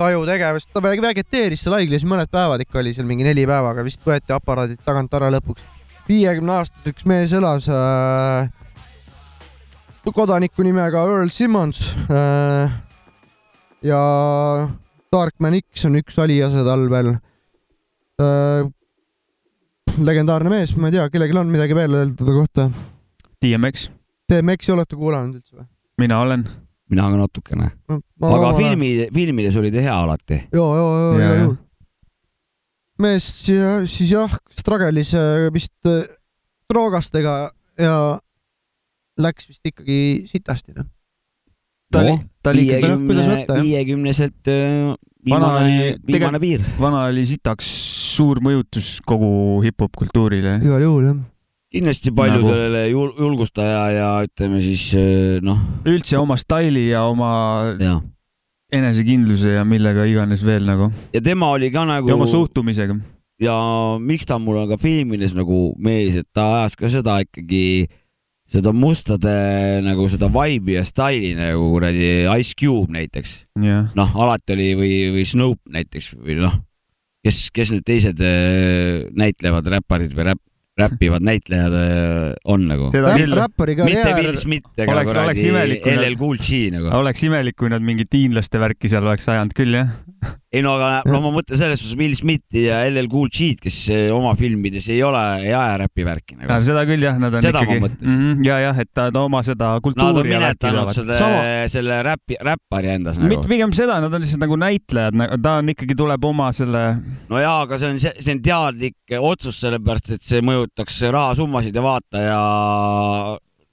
taju 0.00 0.24
tegevust, 0.28 0.70
ta 0.72 0.80
vegeteeris 0.82 1.64
seal 1.64 1.76
haiglas 1.76 2.06
mõned 2.08 2.30
päevad 2.32 2.64
ikka 2.64 2.80
oli 2.80 2.94
seal 2.96 3.08
mingi 3.08 3.26
neli 3.26 3.44
päeva, 3.48 3.74
aga 3.74 3.84
vist 3.84 4.02
võeti 4.06 4.32
aparaadid 4.32 4.80
tagant 4.86 5.12
ära 5.16 5.28
lõpuks. 5.34 5.66
viiekümne 6.08 6.56
aastaseks 6.56 7.06
mees 7.06 7.32
elas 7.36 7.68
äh, 7.68 8.48
kodaniku 10.10 10.64
nimega 10.66 11.04
Earl 11.06 11.30
Simmons 11.30 11.82
äh, 12.08 12.72
ja 13.86 14.00
Darkman 15.12 15.58
X 15.60 15.84
on 15.88 16.00
üks 16.00 16.18
aliase 16.22 16.64
tal 16.66 16.86
veel 16.90 17.12
äh,. 18.20 18.64
legendaarne 20.00 20.52
mees, 20.52 20.72
ma 20.76 20.88
ei 20.88 20.96
tea, 20.96 21.08
kellelgi 21.12 21.38
on 21.38 21.52
midagi 21.52 21.76
veel 21.76 22.00
öelda 22.00 22.24
ta 22.24 22.38
kohta? 22.38 22.68
DMX, 23.44 23.88
DMX-i 24.32 24.72
olete 24.72 24.96
kuulanud 24.96 25.40
üldse 25.40 25.60
või? 25.60 25.68
mina 26.00 26.24
olen. 26.24 26.48
Mina 26.90 27.08
ka 27.10 27.18
natukene. 27.20 27.70
aga. 27.90 28.52
filmi, 28.58 28.90
filmides 29.14 29.56
oli 29.60 29.72
ta 29.74 29.82
hea 29.84 29.96
alati. 29.96 30.40
joo, 30.52 30.70
joo, 30.76 30.92
joo, 30.98 31.12
Jaa, 31.12 31.26
joo, 31.26 31.34
jah. 31.34 31.42
joo. 31.44 31.56
mees 33.00 33.28
ja, 33.48 33.74
siis 33.86 34.14
jah, 34.14 34.38
struggle'is 34.60 35.14
äh, 35.18 35.48
vist 35.54 35.90
äh, 35.90 36.02
droogastega 36.70 37.36
ja 37.80 37.94
läks 39.20 39.48
vist 39.50 39.66
ikkagi 39.66 40.26
sitasti 40.30 40.74
noh. 40.76 40.88
ta 41.92 42.02
oli 42.04 42.16
Noh,, 42.16 42.26
ta 42.42 42.52
oli 42.54 42.66
viiekümne 42.68 43.62
viiekümneselt 43.62 44.50
äh, 44.52 44.92
Vana 45.28 45.48
viimane 45.52 45.64
oli, 45.64 45.96
viimane 46.08 46.38
piir. 46.40 46.62
vana 46.80 47.02
oli 47.10 47.26
sitaks 47.28 47.66
suur 48.16 48.40
mõjutus 48.44 48.98
kogu 49.06 49.60
hip-hop 49.64 49.92
kultuurile. 49.98 50.56
igal 50.64 50.80
juhul 50.84 51.10
jah. 51.10 51.18
Kindlasti 51.70 52.10
Nagu- 52.10 52.18
paljudele 52.18 52.84
jul- 52.90 53.14
julgustaja 53.18 53.82
ja 53.94 54.08
ütleme 54.26 54.60
siis 54.64 54.90
äh, 54.98 55.38
noh, 55.44 55.60
üldse 55.86 56.18
oma 56.18 56.36
staili 56.40 56.88
ja 56.90 57.04
oma 57.06 57.30
ja. 57.78 58.00
enesekindluse 58.74 59.54
ja 59.58 59.64
millega 59.68 60.06
iganes 60.10 60.42
veel 60.46 60.66
nagu 60.66 60.90
ja 61.14 61.22
tema 61.22 61.52
oli 61.54 61.70
ka 61.70 61.86
nagu 61.88 62.10
ja 62.10 62.18
oma 62.18 62.26
suhtumisega. 62.30 62.98
ja 63.40 63.56
miks 64.02 64.26
ta 64.26 64.40
mul 64.42 64.64
on 64.64 64.68
ka 64.72 64.80
filmides 64.82 65.36
nagu 65.38 65.70
mees, 65.78 66.18
et 66.18 66.28
ta 66.34 66.48
ajas 66.60 66.74
ka 66.76 66.90
seda 66.90 67.20
ikkagi, 67.22 67.86
seda 68.50 68.74
mustade 68.74 69.30
nagu 69.86 70.08
seda 70.10 70.26
vibe'i 70.26 70.74
ja 70.80 70.84
staili 70.84 71.36
nagu 71.38 71.70
kuradi 71.76 72.26
Ice 72.40 72.58
Cube 72.58 72.90
näiteks. 72.98 73.44
jah, 73.62 73.92
noh, 73.94 74.18
alati 74.18 74.58
oli 74.58 74.72
või, 74.74 74.94
või 75.14 75.28
Snoop 75.28 75.62
näiteks 75.70 76.16
või 76.18 76.40
noh, 76.42 76.58
kes, 77.22 77.46
kes 77.54 77.76
need 77.76 77.86
teised 77.86 78.26
äh, 78.26 79.06
näitlevad 79.14 79.70
räpparid 79.78 80.18
või 80.18 80.32
räpp, 80.32 80.42
räppivad 80.78 81.22
näitlejad 81.26 81.74
äh, 81.74 82.34
on 82.44 82.66
nagu. 82.68 82.90
räppari 82.92 83.74
mitte 83.76 84.02
karjäär 84.02 84.22
Will, 84.30 84.36
Smith 84.36 84.66
ega 84.76 84.92
Oleks- 84.92 85.10
oleks 85.10 85.12
kuradi 85.12 85.48
imelik, 85.48 85.82
kui 85.82 85.92
nad- 85.96 86.04
LL 86.06 86.16
Cool 86.20 86.38
G 86.38 86.60
nagu. 86.72 86.92
oleks 87.00 87.22
imelik, 87.26 87.56
kui 87.56 87.68
nad 87.72 87.82
mingit 87.82 88.12
hiinlaste 88.14 88.58
värki 88.62 88.88
seal 88.88 89.04
oleks 89.06 89.28
ajanud 89.28 89.52
küll 89.56 89.74
jah. 89.74 89.90
Ei 90.50 90.62
no 90.66 90.72
aga 90.74 91.04
no 91.06 91.20
ma 91.22 91.30
mõtlen 91.36 91.58
selles 91.58 91.78
suhtes 91.78 91.98
Will 91.98 92.14
Smithi 92.18 92.64
ja 92.64 92.80
LL 92.88 93.06
Cool 93.10 93.28
G-d, 93.30 93.60
kes 93.62 93.76
äh, 93.94 94.08
oma 94.14 94.32
filmides 94.38 94.88
ei 94.90 94.98
ole, 95.06 95.20
ei 95.44 95.52
aja 95.54 95.76
räpi 95.84 96.06
värki 96.06 96.38
nagu. 96.40 96.58
seda 96.66 96.82
küll 96.88 97.06
jah, 97.06 97.20
nad 97.22 97.36
on 97.38 97.44
Seda 97.44 97.62
ikkagi. 97.62 97.82
mõtlesin. 97.84 98.24
ja, 98.48 98.58
jah, 98.64 98.80
et 98.82 98.90
nad 98.98 99.20
oma 99.20 99.44
seda 99.46 99.72
Nad 99.76 99.78
on 99.78 99.84
kultuuri 99.86 100.34
ja 100.34 100.40
värki 100.42 100.66
minetanud 100.66 100.92
selle 100.96 101.18
Sama-, 101.20 101.68
selle 101.70 102.00
räpi, 102.06 102.38
räppari 102.50 102.92
endas 102.96 103.20
nagu 103.20 103.30
mitte. 103.30 103.50
pigem 103.52 103.74
seda, 103.76 104.00
nad 104.02 104.14
on 104.16 104.24
lihtsalt 104.26 104.42
nagu 104.42 104.58
näitlejad, 104.64 105.22
ta 105.44 105.56
on 105.62 105.74
ikkagi, 105.74 105.98
tuleb 106.02 106.26
oma 106.32 106.50
selle, 106.56 106.84
no 107.30 107.42
jaa, 107.42 107.60
aga 107.68 107.78
see 107.78 107.94
on, 107.94 108.02
see 108.02 108.34
on 108.34 108.42
teadlik 108.50 109.20
otsus, 109.20 109.62
sellepärast 109.62 110.16
et 110.16 110.26
see 110.26 110.42
mõjutaks 110.44 110.98
rahasummasid 111.14 111.78
ja 111.78 111.86
vaataja 111.86 112.40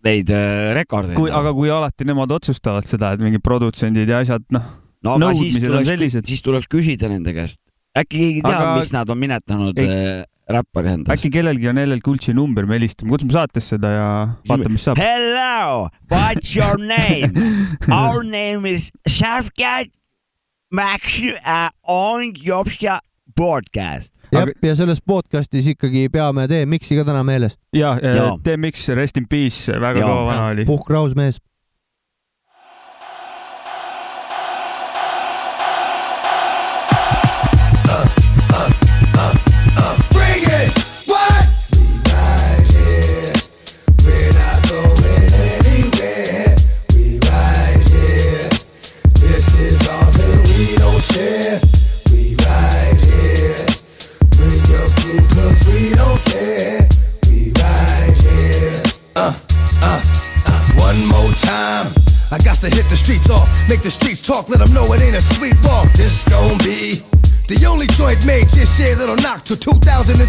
neid 0.05 0.29
äh, 0.29 0.73
rekordeid. 0.77 1.17
kui, 1.17 1.31
aga 1.33 1.53
kui 1.57 1.71
alati 1.73 2.05
nemad 2.07 2.31
otsustavad 2.37 2.85
seda, 2.85 3.15
et 3.15 3.23
mingid 3.23 3.43
produtsendid 3.45 4.09
ja 4.13 4.21
asjad, 4.21 4.45
noh, 4.53 4.67
no, 5.03 5.17
aga 5.17 5.33
siis 5.33 5.57
nõudmised 5.57 5.67
on 5.67 5.75
tuleks, 5.75 5.89
sellised. 5.93 6.27
siis 6.31 6.41
tuleks 6.45 6.67
küsida 6.71 7.09
nende 7.11 7.33
käest. 7.35 7.59
äkki 7.97 8.17
keegi 8.17 8.41
teab 8.45 8.61
Aga-, 8.61 8.73
miks 8.79 8.93
nad 8.95 9.09
on 9.09 9.17
minetanud 9.21 9.79
äh, 9.83 10.23
räppari 10.53 10.93
endas? 10.95 11.13
äkki 11.17 11.31
kellelgi 11.33 11.69
on 11.71 11.81
LL 11.81 12.01
Cool 12.05 12.17
J 12.21 12.35
number, 12.37 12.65
me 12.69 12.77
helistame, 12.79 13.09
kutsume 13.13 13.33
saatesse 13.35 13.79
ta 13.81 13.91
ja 13.93 14.07
vaatame, 14.49 14.73
mis 14.77 14.85
saab. 14.87 15.01
Hello, 15.01 15.89
what's 16.13 16.55
your 16.57 16.77
name? 16.81 17.33
Our 17.91 18.23
name 18.23 18.65
is 18.69 18.91
Shafkat 19.09 19.91
Max 20.71 21.19
uh, 21.23 21.69
on 21.87 22.33
Jopska 22.35 22.99
podcast. 23.37 24.15
jah, 24.33 24.49
ja 24.65 24.73
selles 24.75 24.99
podcast'is 25.05 25.67
ikkagi 25.75 26.07
peame 26.11 26.47
DMX-i 26.49 26.97
ka 26.99 27.05
täna 27.07 27.21
meeles. 27.27 27.57
ja 27.75 27.93
Jaa. 28.01 28.31
DMX, 28.43 28.87
Rest 28.97 29.17
in 29.21 29.27
Peace, 29.29 29.71
väga 29.71 30.01
kõva 30.01 30.23
vana 30.31 30.47
oli. 30.53 30.65
puhkraus 30.65 31.13
mees. 31.15 31.37
Talk, 64.27 64.49
let 64.49 64.59
them 64.59 64.73
know 64.73 64.91
it 64.91 65.01
ain't 65.01 65.15
a 65.15 65.21
sweet 65.21 65.55
walk. 65.63 65.87
This 65.93 66.27
gon' 66.27 66.59
be 66.59 66.99
the 67.47 67.55
only 67.63 67.87
joint 67.95 68.27
made 68.27 68.51
this 68.51 68.75
year 68.75 68.93
that'll 68.95 69.15
knock 69.23 69.47
till 69.47 69.55
2003. 69.55 70.19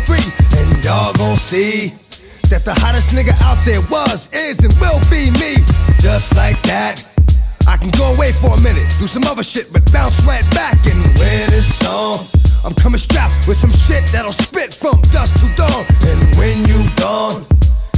And 0.54 0.85
y'all 0.85 1.12
gon' 1.18 1.37
see 1.37 1.90
that 2.47 2.62
the 2.62 2.75
hottest 2.78 3.11
nigga 3.11 3.35
out 3.42 3.59
there 3.66 3.83
was, 3.90 4.30
is, 4.33 4.62
and 4.62 4.71
will 4.78 5.02
be 5.11 5.35
me. 5.42 5.59
Just 5.99 6.38
like 6.38 6.62
that. 6.71 7.02
I 7.66 7.76
can 7.76 7.90
go 7.99 8.14
away 8.14 8.30
for 8.38 8.54
a 8.54 8.61
minute, 8.62 8.87
do 9.02 9.11
some 9.11 9.26
other 9.26 9.42
shit, 9.42 9.73
but 9.75 9.83
bounce 9.92 10.23
right 10.25 10.47
back 10.54 10.78
and 10.87 11.02
wear 11.18 11.42
this 11.50 11.66
song. 11.66 12.23
I'm 12.64 12.75
coming 12.75 13.02
strapped 13.02 13.49
with 13.50 13.59
some 13.59 13.75
shit 13.75 14.07
that'll 14.14 14.33
spit 14.33 14.73
from 14.73 15.02
dusk 15.11 15.35
to 15.42 15.49
dawn. 15.59 15.85
And 16.07 16.23
when 16.38 16.57
you 16.71 16.87
gone, 16.97 17.42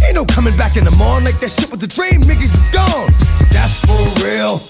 ain't 0.04 0.14
no 0.14 0.24
coming 0.24 0.56
back 0.56 0.76
in 0.76 0.84
the 0.84 0.94
morning 0.96 1.26
like 1.26 1.40
that 1.40 1.50
shit 1.50 1.70
with 1.70 1.80
the 1.80 1.86
dream, 1.86 2.20
nigga, 2.22 2.46
you 2.48 2.62
gone. 2.72 3.12
That's 3.50 3.80
for 3.84 4.00
real. 4.24 4.60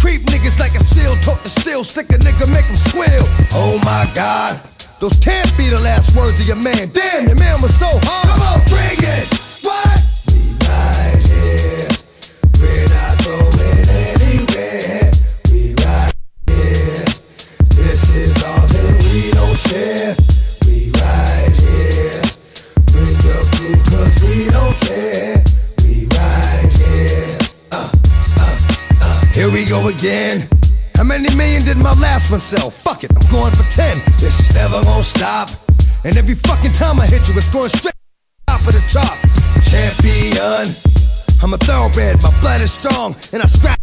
Creep 0.00 0.22
niggas 0.32 0.58
like 0.58 0.74
a 0.74 0.82
seal, 0.82 1.14
talk 1.22 1.42
to 1.42 1.48
steel, 1.48 1.84
stick 1.84 2.10
a 2.10 2.18
nigga, 2.18 2.50
make 2.50 2.64
him 2.66 2.76
squeal. 2.76 3.26
Oh 3.54 3.78
my 3.84 4.10
god, 4.14 4.58
those 4.98 5.18
can't 5.20 5.46
be 5.56 5.68
the 5.68 5.80
last 5.80 6.16
words 6.16 6.40
of 6.40 6.46
your 6.46 6.56
man. 6.56 6.90
Damn, 6.92 7.28
your 7.28 7.38
man 7.38 7.62
was 7.62 7.74
so 7.74 7.86
hard. 7.86 8.34
Come 8.34 8.42
on, 8.42 8.58
bring 8.66 8.98
it. 8.98 9.26
What? 9.62 9.98
We 10.34 10.42
right 10.66 11.22
here. 11.22 11.90
We're 12.58 12.88
not 12.90 13.14
going 13.22 13.86
anywhere. 13.94 15.10
We 15.52 15.74
right 15.86 16.12
here. 16.50 17.06
This 17.78 18.10
is 18.10 18.34
we 19.12 19.30
don't 19.30 19.56
share. 19.56 20.31
Go 29.72 29.88
again. 29.88 30.44
How 30.96 31.04
many 31.04 31.34
million 31.34 31.62
did 31.64 31.78
my 31.78 31.94
last 31.96 32.30
one 32.30 32.40
sell? 32.40 32.68
Fuck 32.70 33.04
it, 33.04 33.10
I'm 33.10 33.24
going 33.32 33.54
for 33.56 33.64
10. 33.72 34.02
This 34.20 34.36
is 34.38 34.54
never 34.54 34.82
gonna 34.84 35.02
stop. 35.02 35.48
And 36.04 36.14
every 36.18 36.34
fucking 36.34 36.74
time 36.74 37.00
I 37.00 37.06
hit 37.06 37.26
you, 37.26 37.32
it's 37.34 37.48
going 37.48 37.70
straight 37.70 37.96
top 38.48 38.60
of 38.60 38.74
the 38.76 38.84
chart. 38.92 39.16
Champion. 39.64 40.68
I'm 41.40 41.54
a 41.54 41.58
thoroughbred, 41.64 42.20
my 42.20 42.28
blood 42.40 42.60
is 42.60 42.72
strong, 42.72 43.16
and 43.32 43.40
I 43.42 43.46
scratch 43.46 43.80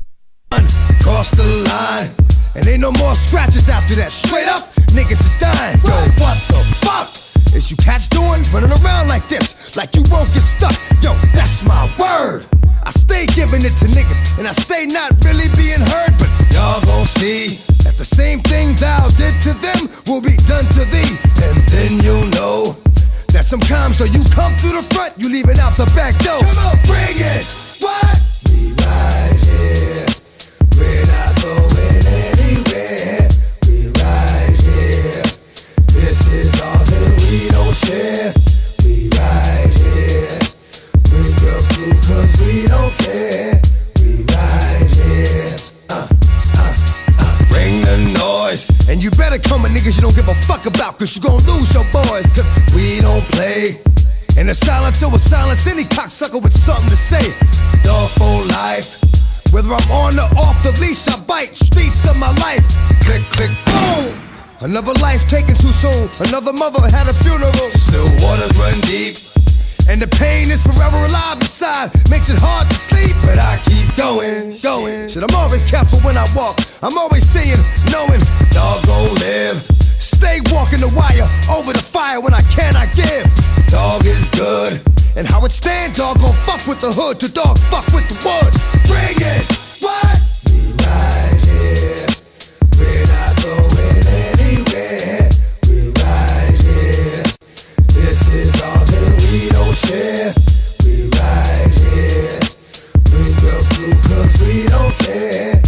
cross 1.01 1.31
the 1.31 1.47
line. 1.65 2.11
And 2.53 2.67
ain't 2.67 2.81
no 2.81 2.91
more 3.01 3.15
scratches 3.15 3.67
after 3.67 3.95
that. 3.95 4.11
Straight 4.11 4.47
up, 4.47 4.69
niggas 4.93 5.25
is 5.25 5.33
dying. 5.41 5.77
Yo, 5.81 5.97
what 6.21 6.37
the 6.53 6.61
fuck? 6.85 7.09
Is 7.57 7.71
you 7.71 7.77
cats 7.77 8.05
doing? 8.07 8.45
Running 8.53 8.69
around 8.85 9.07
like 9.09 9.27
this, 9.27 9.75
like 9.75 9.95
you 9.95 10.03
won't 10.11 10.31
get 10.33 10.45
stuck. 10.45 10.77
Giving 13.59 13.73
it 13.73 13.77
to 13.79 13.85
niggas, 13.85 14.37
and 14.37 14.47
I 14.47 14.51
stay 14.51 14.85
not 14.85 15.11
really 15.23 15.47
being 15.57 15.81
heard, 15.81 16.13
but 16.17 16.29
y'all 16.51 16.81
gon' 16.85 17.05
see 17.05 17.59
that 17.83 17.95
the 17.97 18.05
same 18.05 18.39
thing 18.39 18.75
thou 18.75 19.07
did 19.09 19.39
to 19.41 19.53
them 19.53 19.89
will 20.07 20.21
be 20.21 20.35
done 20.47 20.65
to 20.65 20.85
thee, 20.85 21.17
and 21.43 21.57
then 21.69 21.99
you'll 22.03 22.27
know 22.39 22.75
that 23.33 23.45
sometimes 23.45 23.99
though 23.99 24.05
you 24.05 24.23
come 24.31 24.55
through 24.55 24.81
the 24.81 24.87
front, 24.93 25.13
you 25.17 25.29
leave 25.29 25.49
it 25.49 25.59
out 25.59 25.75
the 25.77 25.85
back 25.95 26.17
door. 26.19 26.39
Come 26.39 26.65
on, 26.65 26.77
bring 26.85 27.17
it. 27.17 27.58
About 50.89 50.99
cause 50.99 51.15
you 51.15 51.21
gon' 51.21 51.37
lose 51.45 51.73
your 51.73 51.85
boys 51.91 52.25
cause 52.33 52.49
we 52.73 52.99
don't 52.99 53.25
play. 53.33 53.77
In 54.37 54.47
the 54.47 54.53
silence, 54.53 55.01
it 55.01 55.11
was 55.11 55.23
silence. 55.23 55.67
Any 55.67 55.83
cocksucker 55.83 56.41
with 56.41 56.53
something 56.53 56.89
to 56.89 56.95
say. 56.95 57.33
Dog 57.83 58.09
life. 58.51 59.01
Whether 59.51 59.73
I'm 59.73 59.91
on 59.91 60.17
or 60.17 60.29
off 60.37 60.57
the 60.63 60.71
leash, 60.79 61.07
I 61.07 61.19
bite 61.25 61.55
streets 61.55 62.07
of 62.09 62.17
my 62.17 62.31
life. 62.37 62.63
Click, 63.01 63.23
click, 63.33 63.51
boom. 63.65 64.15
Another 64.61 64.93
life 65.01 65.27
taken 65.27 65.55
too 65.55 65.73
soon. 65.73 66.09
Another 66.27 66.53
mother 66.53 66.81
had 66.95 67.07
a 67.09 67.13
funeral. 67.13 67.69
Still 67.73 68.09
waters 68.21 68.55
run 68.57 68.79
deep. 68.81 69.17
And 69.89 70.01
the 70.01 70.07
pain 70.17 70.51
is 70.51 70.63
forever 70.63 70.97
alive 70.97 71.37
inside. 71.41 71.89
Makes 72.09 72.29
it 72.29 72.37
hard 72.37 72.69
to 72.69 72.75
sleep, 72.75 73.15
but 73.25 73.39
I 73.39 73.57
keep 73.65 73.89
going, 73.97 74.53
going. 74.61 75.09
Shit, 75.09 75.23
I'm 75.23 75.35
always 75.35 75.63
careful 75.63 75.99
when 76.01 76.15
I 76.17 76.25
walk. 76.35 76.59
I'm 76.81 76.97
always 76.97 77.25
seeing, 77.27 77.59
knowing, 77.91 78.21
dog 78.53 78.85
live. 79.19 79.88
Stay 79.99 80.39
walking 80.51 80.79
the 80.79 80.87
wire 80.95 81.27
over 81.51 81.73
the 81.73 81.79
fire 81.83 82.21
when 82.21 82.33
I 82.33 82.39
cannot 82.43 82.87
give. 82.95 83.27
Dog 83.67 84.05
is 84.05 84.29
good. 84.29 84.79
And 85.17 85.27
how 85.27 85.43
it 85.43 85.51
stand, 85.51 85.93
dog 85.93 86.19
gon' 86.19 86.33
fuck 86.47 86.65
with 86.67 86.79
the 86.79 86.91
hood. 86.91 87.19
To 87.19 87.31
dog 87.31 87.59
fuck 87.67 87.85
with 87.91 88.07
the 88.07 88.15
wood. 88.23 88.53
Bring 88.87 89.19
it. 89.19 89.43
What? 89.83 90.15
We 90.47 90.71
right 90.87 91.35
here. 91.51 92.07
We're 92.79 93.07
not 93.11 93.35
going 93.43 94.07
anywhere. 94.07 95.27
We 95.67 95.91
right 95.99 96.55
here. 96.63 97.23
This 97.91 98.23
is 98.31 98.61
ours 98.61 98.89
and 98.95 99.19
we 99.19 99.49
don't 99.51 99.75
share. 99.75 100.31
We 100.87 101.11
right 101.19 101.71
here. 101.75 102.39
Bring 103.11 103.35
your 103.43 103.61
crew 103.75 103.95
cause 104.07 104.31
we 104.39 104.63
don't 104.71 104.95
care. 105.03 105.58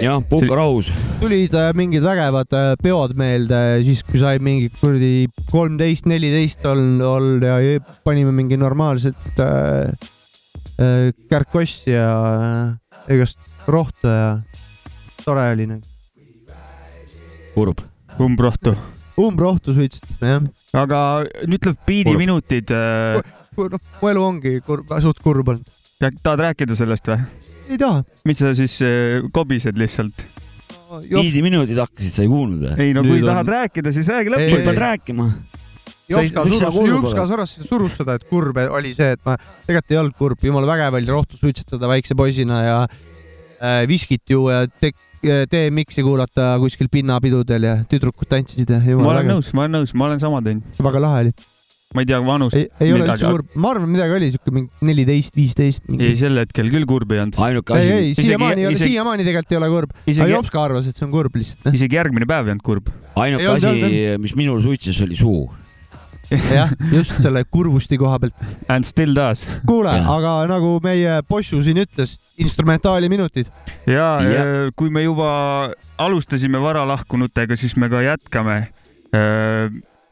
jah, 0.00 0.20
puhka 0.24 0.56
rahus. 0.56 0.88
tulid 1.20 1.54
äh, 1.54 1.70
mingid 1.76 2.04
vägevad 2.04 2.54
äh, 2.56 2.72
peod 2.82 3.14
meelde 3.18 3.58
siis, 3.84 4.02
kui 4.06 4.20
sai 4.20 4.38
mingi 4.42 4.70
kuradi 4.72 5.28
kolmteist, 5.50 6.08
neliteist 6.10 6.64
olnud 6.68 7.04
olnud 7.06 7.44
ja 7.44 7.58
panime 8.06 8.32
mingi 8.34 8.58
normaalselt 8.60 9.42
äh, 9.44 9.92
äh, 10.80 11.10
kärkossi 11.30 11.92
ja 11.92 12.08
äh, 12.30 13.14
igast 13.16 13.38
rohtu 13.68 14.08
ja 14.08 14.30
tore 15.24 15.50
oli 15.52 15.68
nagu. 15.68 15.84
kurb. 17.54 17.84
umbrohtu. 18.20 18.74
umbrohtu 19.20 19.76
suitsetasime 19.76 20.32
jah. 20.32 20.48
aga 20.84 21.02
nüüd 21.44 21.60
tuleb 21.60 21.84
biidiminutid. 21.86 22.72
noh, 23.68 23.82
mu 24.00 24.10
elu 24.12 24.24
ongi 24.24 24.56
kurb, 24.66 24.90
suht 25.04 25.22
kurb 25.24 25.52
olnud. 25.52 25.78
tahad 26.22 26.44
rääkida 26.48 26.76
sellest 26.78 27.10
või? 27.10 27.20
ei 27.70 27.78
taha. 27.80 28.04
mis 28.28 28.40
sa 28.40 28.52
siis 28.56 28.78
äh, 28.86 29.20
kobised 29.32 29.78
lihtsalt? 29.80 30.26
viidiminutid 31.10 31.78
hakkasid, 31.78 32.12
sa 32.14 32.24
ei 32.24 32.30
kuulnud 32.30 32.64
või? 32.64 32.86
ei 32.86 32.94
no 32.96 33.04
kui 33.06 33.20
tahad 33.22 33.50
rääkida, 33.54 33.92
siis 33.94 34.08
räägi 34.10 34.30
Ei, 34.30 34.34
lõpuni 34.34 34.56
nüüd. 34.56 34.68
pead 34.70 34.80
rääkima. 34.84 35.28
Jopska 36.10 36.42
surus, 36.48 36.88
Jopska 36.90 37.26
surus, 37.30 37.52
surus 37.68 38.00
seda, 38.00 38.16
et 38.18 38.24
kurb 38.26 38.56
oli 38.64 38.90
see, 38.96 39.12
et 39.14 39.20
ma 39.26 39.36
tegelikult 39.38 39.94
ei 39.94 40.00
olnud 40.00 40.16
kurb, 40.18 40.42
jumala 40.42 40.72
vägev 40.72 40.98
oli 40.98 41.12
rohtu 41.12 41.38
suitsetada 41.38 41.90
väikse 41.92 42.16
poisina 42.18 42.64
ja 42.64 42.80
äh, 42.82 43.84
viskit 43.86 44.34
juua 44.34 44.56
ja 44.56 44.66
te-, 44.66 44.96
DMX-i 45.22 46.02
kuulata 46.02 46.54
kuskil 46.62 46.88
pinnapidudel 46.92 47.68
ja 47.68 47.76
tüdrukud 47.88 48.28
tantsisid 48.30 48.72
ja 48.72 48.80
ma 48.80 49.12
olen 49.12 49.20
vägev. 49.20 49.32
nõus, 49.36 49.54
ma 49.54 49.66
olen 49.66 49.76
nõus, 49.78 49.94
ma 49.94 50.08
olen 50.08 50.22
sama 50.22 50.42
teinud. 50.42 50.82
väga 50.82 51.02
lahe 51.06 51.24
oli. 51.26 51.34
Ma 51.94 52.04
ei 52.04 52.06
tea 52.06 52.20
vanust. 52.22 52.54
ei, 52.54 52.68
ei 52.84 52.92
ole 52.94 53.06
üldse 53.08 53.26
kurb, 53.26 53.54
ma 53.58 53.72
arvan, 53.74 53.88
midagi 53.90 54.14
oli 54.14 54.28
siuke 54.30 54.52
mingi 54.54 54.86
neliteist, 54.86 55.34
viisteist. 55.34 55.86
ei, 55.90 56.12
ei, 56.12 56.18
sel 56.20 56.38
hetkel 56.38 56.68
küll 56.70 56.86
kurb 56.86 57.10
ei 57.16 57.22
olnud. 57.24 57.38
ainuke 57.42 57.74
ei, 57.74 57.80
asi 57.80 57.94
ei, 57.94 58.10
Isegi- 58.12 58.26
siiamaani 58.28 58.62
ei 58.62 58.68
ole, 58.68 58.78
siiamaani 58.78 59.26
tegelikult 59.26 59.56
ei 59.56 59.58
ole 59.58 59.70
kurb. 59.74 59.96
aga 60.14 60.28
Jopska 60.30 60.62
arvas, 60.68 60.86
et 60.86 60.94
see 61.00 61.06
on 61.08 61.14
kurb 61.14 61.34
lihtsalt. 61.40 61.72
isegi 61.74 61.98
järgmine 61.98 62.28
päev 62.30 62.46
ei 62.46 62.54
olnud 62.54 62.66
kurb. 62.68 62.92
ainuke 63.18 63.42
Ei 63.48 63.50
asi 63.56 63.74
ei, 63.88 64.14
mis 64.22 64.36
minul 64.38 64.62
suitses, 64.62 65.02
oli 65.02 65.18
suu. 65.18 65.48
jah, 66.54 66.70
just 66.94 67.16
selle 67.18 67.42
kurvusti 67.50 67.98
koha 67.98 68.20
pealt. 68.22 68.38
And 68.70 68.86
still 68.86 69.16
does. 69.18 69.42
kuule, 69.66 69.90
aga 69.90 70.36
nagu 70.46 70.76
meie 70.84 71.16
Bossu 71.26 71.58
siin 71.66 71.82
ütles, 71.82 72.20
instrumentaali 72.38 73.10
minutid. 73.10 73.50
ja 73.90 74.12
Jah. 74.22 74.44
äh, 74.46 74.70
kui 74.78 74.94
me 74.94 75.02
juba 75.02 75.72
alustasime 75.98 76.62
varalahkunutega, 76.62 77.58
siis 77.58 77.74
me 77.74 77.90
ka 77.90 78.06
jätkame. 78.06 78.60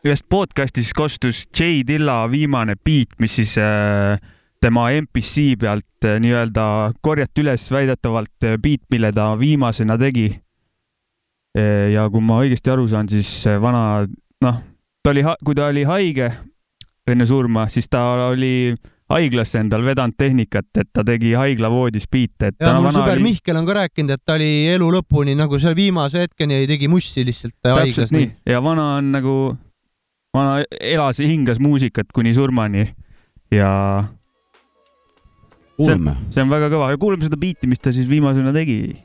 Ühest 0.06 0.26
podcast'ist 0.30 0.94
kostus 0.94 1.46
J 1.50 1.82
Dilla 1.86 2.22
viimane 2.30 2.76
beat, 2.76 3.16
mis 3.18 3.34
siis 3.40 3.56
äh, 3.58 4.18
tema 4.62 4.88
MPC 4.94 5.56
pealt 5.58 6.06
äh, 6.06 6.18
nii-öelda 6.22 6.94
korjati 7.02 7.42
üles 7.42 7.66
väidetavalt 7.74 8.46
äh, 8.46 8.58
beat, 8.62 8.84
mille 8.92 9.10
ta 9.12 9.32
viimasena 9.38 9.98
tegi. 9.98 10.30
ja 11.92 12.04
kui 12.12 12.22
ma 12.22 12.36
õigesti 12.44 12.70
aru 12.70 12.84
saan, 12.86 13.08
siis 13.10 13.26
vana, 13.58 14.04
noh, 14.44 14.58
ta 15.02 15.10
oli, 15.10 15.24
kui 15.42 15.56
ta 15.58 15.66
oli 15.72 15.82
haige 15.88 16.28
enne 17.08 17.26
surma, 17.26 17.64
siis 17.72 17.88
ta 17.90 18.02
oli 18.28 18.76
haiglasse 19.10 19.58
endal 19.64 19.82
vedanud 19.82 20.14
tehnikat, 20.20 20.68
et 20.78 20.90
ta 20.94 21.02
tegi 21.08 21.32
haiglavoodis 21.34 22.06
biite, 22.12 22.52
et 22.52 22.62
ja 22.62 22.76
mul 22.76 22.92
sõber 22.94 23.16
oli 23.16 23.24
Mihkel 23.30 23.58
on 23.58 23.66
ka 23.66 23.78
rääkinud, 23.80 24.12
et 24.14 24.22
ta 24.22 24.36
oli 24.36 24.50
elu 24.76 24.90
lõpuni 24.98 25.34
nagu 25.38 25.58
seal 25.58 25.74
viimase 25.74 26.28
hetkeni 26.28 26.60
tegi 26.70 26.92
mussi 26.92 27.24
lihtsalt 27.26 27.56
täpselt 27.56 27.80
haiglas. 27.80 28.14
nii 28.14 28.28
ja 28.52 28.62
vana 28.62 28.86
on 29.00 29.10
nagu, 29.16 29.34
vana 30.34 30.64
elas 30.80 31.20
ja 31.20 31.28
hingas 31.28 31.60
muusikat 31.62 32.12
kuni 32.14 32.34
surmani 32.36 32.88
ja 33.50 33.70
kuulame. 35.76 36.16
see 36.30 36.42
on 36.44 36.50
väga 36.52 36.70
kõva 36.72 36.90
ja 36.92 37.00
kuulame 37.00 37.28
seda 37.28 37.38
biiti, 37.40 37.68
mis 37.70 37.80
ta 37.80 37.92
siis 37.94 38.08
viimasena 38.10 38.52
tegi. 38.56 38.96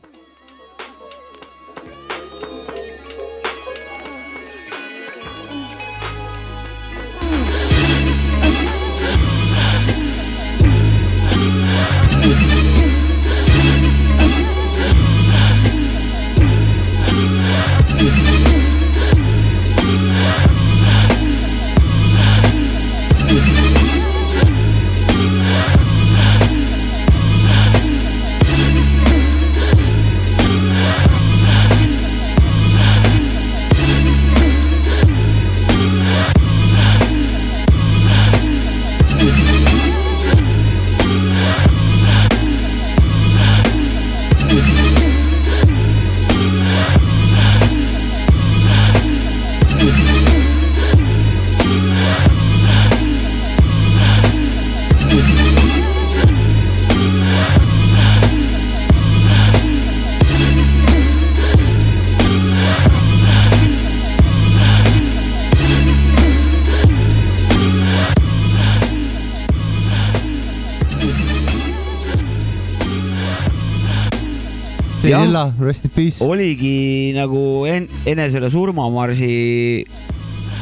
Silla, 75.34 75.54
rest 75.60 75.86
in 75.86 75.89
peace. 75.89 76.22
oligi 76.22 77.10
nagu 77.15 77.65
en, 77.65 77.88
enesele 78.06 78.52
surmamarsi 78.54 79.86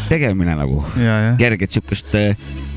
tegemine 0.08 0.54
nagu 0.56 0.78
kerget 1.40 1.76
siukest, 1.76 2.16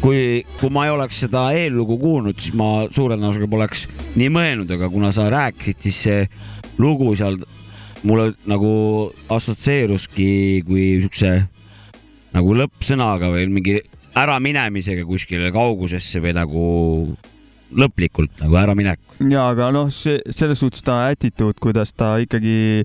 kui, 0.03 0.41
kui 0.59 0.73
ma 0.75 0.89
ei 0.89 0.91
oleks 0.91 1.21
seda 1.23 1.45
eellugu 1.55 1.95
kuulnud, 2.03 2.41
siis 2.43 2.57
ma 2.59 2.89
suure 2.91 3.15
tõenäosusega 3.15 3.47
poleks 3.53 3.85
nii 4.19 4.27
mõelnud, 4.35 4.75
aga 4.75 4.89
kuna 4.91 5.13
sa 5.15 5.29
rääkisid, 5.31 5.85
siis 5.87 6.01
see 6.09 6.25
lugu 6.83 7.13
seal 7.15 7.39
mulle 8.03 8.33
nagu 8.51 8.73
assotsieeruski 9.37 10.65
kui 10.67 10.89
siukse 11.05 11.37
nagu 12.35 12.59
lõppsõnaga 12.59 13.31
või 13.37 13.47
mingi 13.55 13.79
äraminemisega 14.19 15.07
kuskile 15.07 15.55
kaugusesse 15.55 16.19
või 16.27 16.35
nagu 16.43 16.67
lõplikult 17.75 18.41
nagu 18.43 18.57
äraminek. 18.61 19.01
ja 19.31 19.49
aga 19.53 19.71
noh, 19.75 19.91
see 19.93 20.21
selles 20.31 20.61
suhtes 20.63 20.83
ta 20.87 21.05
attitude, 21.11 21.59
kuidas 21.61 21.93
ta 21.97 22.17
ikkagi 22.23 22.85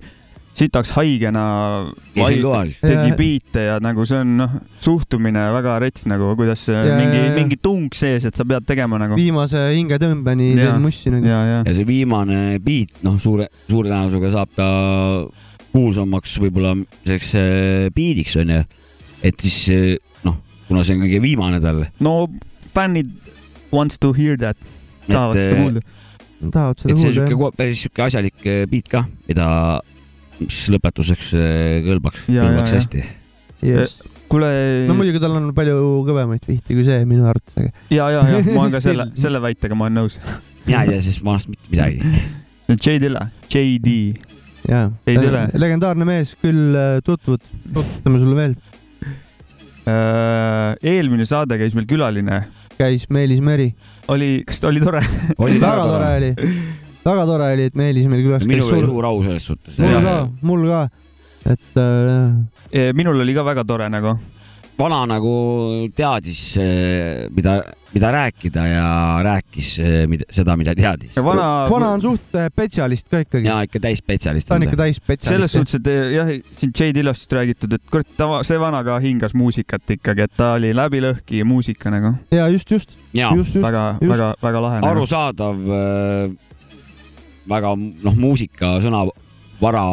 sitaks 0.60 0.90
haigena 0.98 1.44
kõva. 2.16 2.64
tegi 2.82 3.10
Ja- 3.12 3.16
biite 3.16 3.62
ja 3.64 3.76
nagu 3.80 4.04
see 4.10 4.18
on 4.20 4.34
noh, 4.42 4.56
suhtumine 4.82 5.44
väga 5.54 5.78
rets 5.80 6.06
nagu, 6.10 6.34
kuidas 6.36 6.66
Ja- 6.68 6.98
mingi 6.98 7.22
mingi 7.38 7.58
tung 7.62 7.88
sees, 7.94 8.26
et 8.26 8.36
sa 8.36 8.44
pead 8.44 8.66
tegema 8.68 8.98
nagu. 9.00 9.16
viimase 9.16 9.58
hingetõmbeni 9.78 10.56
teen 10.56 10.82
mussi 10.82 11.10
nagu. 11.14 11.26
ja, 11.26 11.40
ja 11.46 11.64
ja 11.66 11.74
see 11.74 11.86
viimane 11.88 12.60
beat, 12.60 12.90
noh, 13.04 13.16
suure, 13.18 13.48
suure 13.70 13.90
tõenäosusega 13.90 14.32
saab 14.34 14.50
ta 14.56 14.68
kuulsamaks 15.72 16.38
võib-olla 16.42 16.74
selleks 17.06 17.34
äh, 17.38 17.90
beat'iks 17.96 18.36
onju. 18.42 18.64
et 19.24 19.40
siis 19.40 19.70
äh, 19.70 19.98
noh, 20.26 20.38
kuna 20.68 20.84
see 20.84 20.96
on 20.98 21.04
kõige 21.06 21.22
viimane 21.24 21.62
tal, 21.62 21.86
no 22.04 22.28
fännid 22.74 23.12
wants 23.76 24.00
to 24.02 24.14
hear 24.18 24.38
that, 24.42 24.58
tahavad 25.08 25.40
seda 25.42 25.56
äh, 25.56 25.64
kuulda. 25.64 25.86
tahavad 26.52 26.76
et 26.78 26.84
seda 26.84 26.96
see 26.96 26.98
on 26.98 27.16
kuulda 27.16 27.30
siuke, 27.30 27.52
päris 27.62 27.86
siuke 27.86 28.06
asjalik 28.08 28.48
äh, 28.48 28.64
beat 28.72 28.92
ka, 28.92 29.06
mida 29.30 29.48
mis 30.40 30.62
lõpetuseks 30.74 31.34
äh, 31.38 31.80
kõlbaks, 31.88 32.28
kõlbaks 32.30 32.76
hästi. 32.78 33.04
jah. 33.68 33.98
kuule, 34.32 34.52
no 34.90 34.98
muidugi 34.98 35.22
tal 35.24 35.38
on 35.40 35.52
palju 35.58 35.80
kõvemaid 36.08 36.46
vihti 36.48 36.78
kui 36.78 36.86
see 36.88 37.04
minu 37.10 37.28
arvates, 37.30 37.58
aga 37.60 37.74
ja, 37.92 38.10
ja, 38.16 38.24
ja 38.36 38.44
ma 38.52 38.64
olen 38.66 38.76
ka 38.78 38.84
selle, 38.84 39.10
selle 39.20 39.44
väitega 39.44 39.78
ma 39.78 39.90
olen 39.90 40.04
nõus. 40.04 40.20
mina 40.70 40.86
ei 40.86 40.94
tea 40.94 41.04
sellest 41.04 41.26
maast 41.28 41.52
mitte 41.52 41.72
midagi. 41.74 42.28
J 42.70 43.00
Dilla, 43.02 43.24
JD, 43.50 43.94
jaa. 44.70 44.90
Ei 45.10 45.18
tule. 45.18 45.48
legendaarne 45.58 46.06
mees, 46.06 46.36
küll 46.42 46.76
äh, 46.78 47.00
tutvud, 47.06 47.42
tutvutame 47.74 48.22
sulle 48.22 48.38
veel. 48.38 48.56
Äh, 49.90 50.76
eelmine 50.92 51.26
saade 51.26 51.58
käis 51.58 51.74
meil 51.78 51.88
külaline, 51.90 52.44
käis 52.80 53.10
Meelis 53.12 53.42
Meri, 53.44 53.74
oli, 54.08 54.40
kas 54.48 54.62
ta 54.64 54.70
oli 54.72 54.82
tore? 54.84 55.02
oli 55.38 55.60
väga 55.60 55.84
tore. 55.90 56.10
oli, 56.18 56.32
väga 57.06 57.26
tore 57.28 57.52
oli, 57.54 57.68
et 57.70 57.78
Meelis 57.80 58.08
meil 58.12 58.24
külas 58.24 58.46
käis. 58.46 58.52
minul 58.54 58.74
oli 58.78 58.88
suur 58.88 59.08
au 59.10 59.22
selles 59.26 59.48
suhtes. 59.52 59.80
mul 59.84 60.02
ka, 60.06 60.18
mul 60.42 60.68
ka, 60.70 60.82
et 61.56 61.82
äh, 61.84 62.92
minul 62.96 63.20
oli 63.26 63.36
ka 63.36 63.44
väga 63.48 63.66
tore 63.68 63.90
nagu, 63.92 64.16
vana 64.80 65.04
nagu 65.10 65.34
teadis, 65.96 66.44
mida, 67.36 67.60
mida 67.94 68.12
rääkida 68.12 68.66
ja 68.68 69.20
rääkis 69.24 69.80
eh, 69.80 70.08
mida, 70.08 70.26
seda, 70.34 70.56
mida 70.58 70.76
teadis. 70.78 71.18
vana, 71.24 71.68
vana 71.72 71.90
on 71.96 72.04
suht 72.04 72.36
äh, 72.38 72.50
spetsialist 72.52 73.10
ka 73.10 73.24
ikkagi. 73.24 73.48
ja 73.48 73.60
ikka 73.66 73.82
täisspetsialist 73.84 74.48
ta 74.50 74.56
on 74.60 74.66
ikka 74.68 74.80
täis 74.80 75.02
selles 75.26 75.54
suhtes, 75.54 75.80
et 75.80 75.90
eh, 75.90 76.12
jah, 76.16 76.32
siin 76.52 76.74
J 76.76 76.94
Dillast 76.96 77.34
räägitud, 77.34 77.74
et 77.74 77.84
kurat, 77.92 78.08
ta, 78.18 78.30
see 78.48 78.60
vana 78.62 78.84
ka 78.86 79.00
hingas 79.04 79.34
muusikat 79.38 79.96
ikkagi, 79.98 80.28
et 80.30 80.38
ta 80.38 80.54
oli 80.60 80.72
läbi 80.76 81.02
lõhki 81.04 81.44
muusika 81.48 81.94
nagu 81.94 82.14
ja 82.36 82.48
just, 82.54 82.72
just, 82.72 82.98
ja 83.14 83.34
just, 83.36 83.56
just. 83.56 83.66
väga, 83.66 83.86
just. 84.02 84.14
väga, 84.14 84.32
väga 84.44 84.64
lahe 84.68 84.82
nagu.. 84.84 84.94
arusaadav, 84.94 85.68
väga 87.50 87.76
noh, 87.80 88.20
muusika, 88.20 88.78
sõnavara 88.84 89.86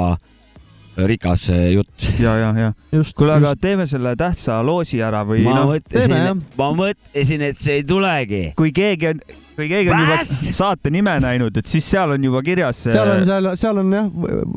rikas 0.96 1.48
eh, 1.52 1.70
jutt. 1.74 2.08
ja, 2.18 2.36
ja, 2.40 2.52
ja 2.56 2.72
just, 2.92 3.16
kuule, 3.16 3.36
aga 3.36 3.52
just. 3.52 3.60
teeme 3.60 3.86
selle 3.86 4.14
tähtsa 4.16 4.60
loosi 4.64 5.02
ära 5.04 5.24
või 5.28 5.44
ma 5.46 5.58
noh, 5.58 5.74
mõtlesin 5.74 6.44
ma 6.56 6.70
mõtlesin, 6.76 7.44
et 7.50 7.60
see 7.60 7.80
ei 7.80 7.84
tulegi. 7.88 8.44
kui 8.56 8.72
keegi 8.76 9.12
on, 9.12 9.20
kui 9.56 9.68
keegi 9.70 9.90
on 9.92 10.02
juba 10.04 10.16
saate 10.26 10.90
nime 10.92 11.14
näinud, 11.24 11.56
et 11.56 11.66
siis 11.70 11.86
seal 11.88 12.12
on 12.16 12.24
juba 12.28 12.42
kirjas. 12.44 12.82
seal 12.86 13.12
on, 13.14 13.24
seal, 13.26 13.48
seal 13.58 13.80
on 13.82 13.92
jah, 13.96 14.08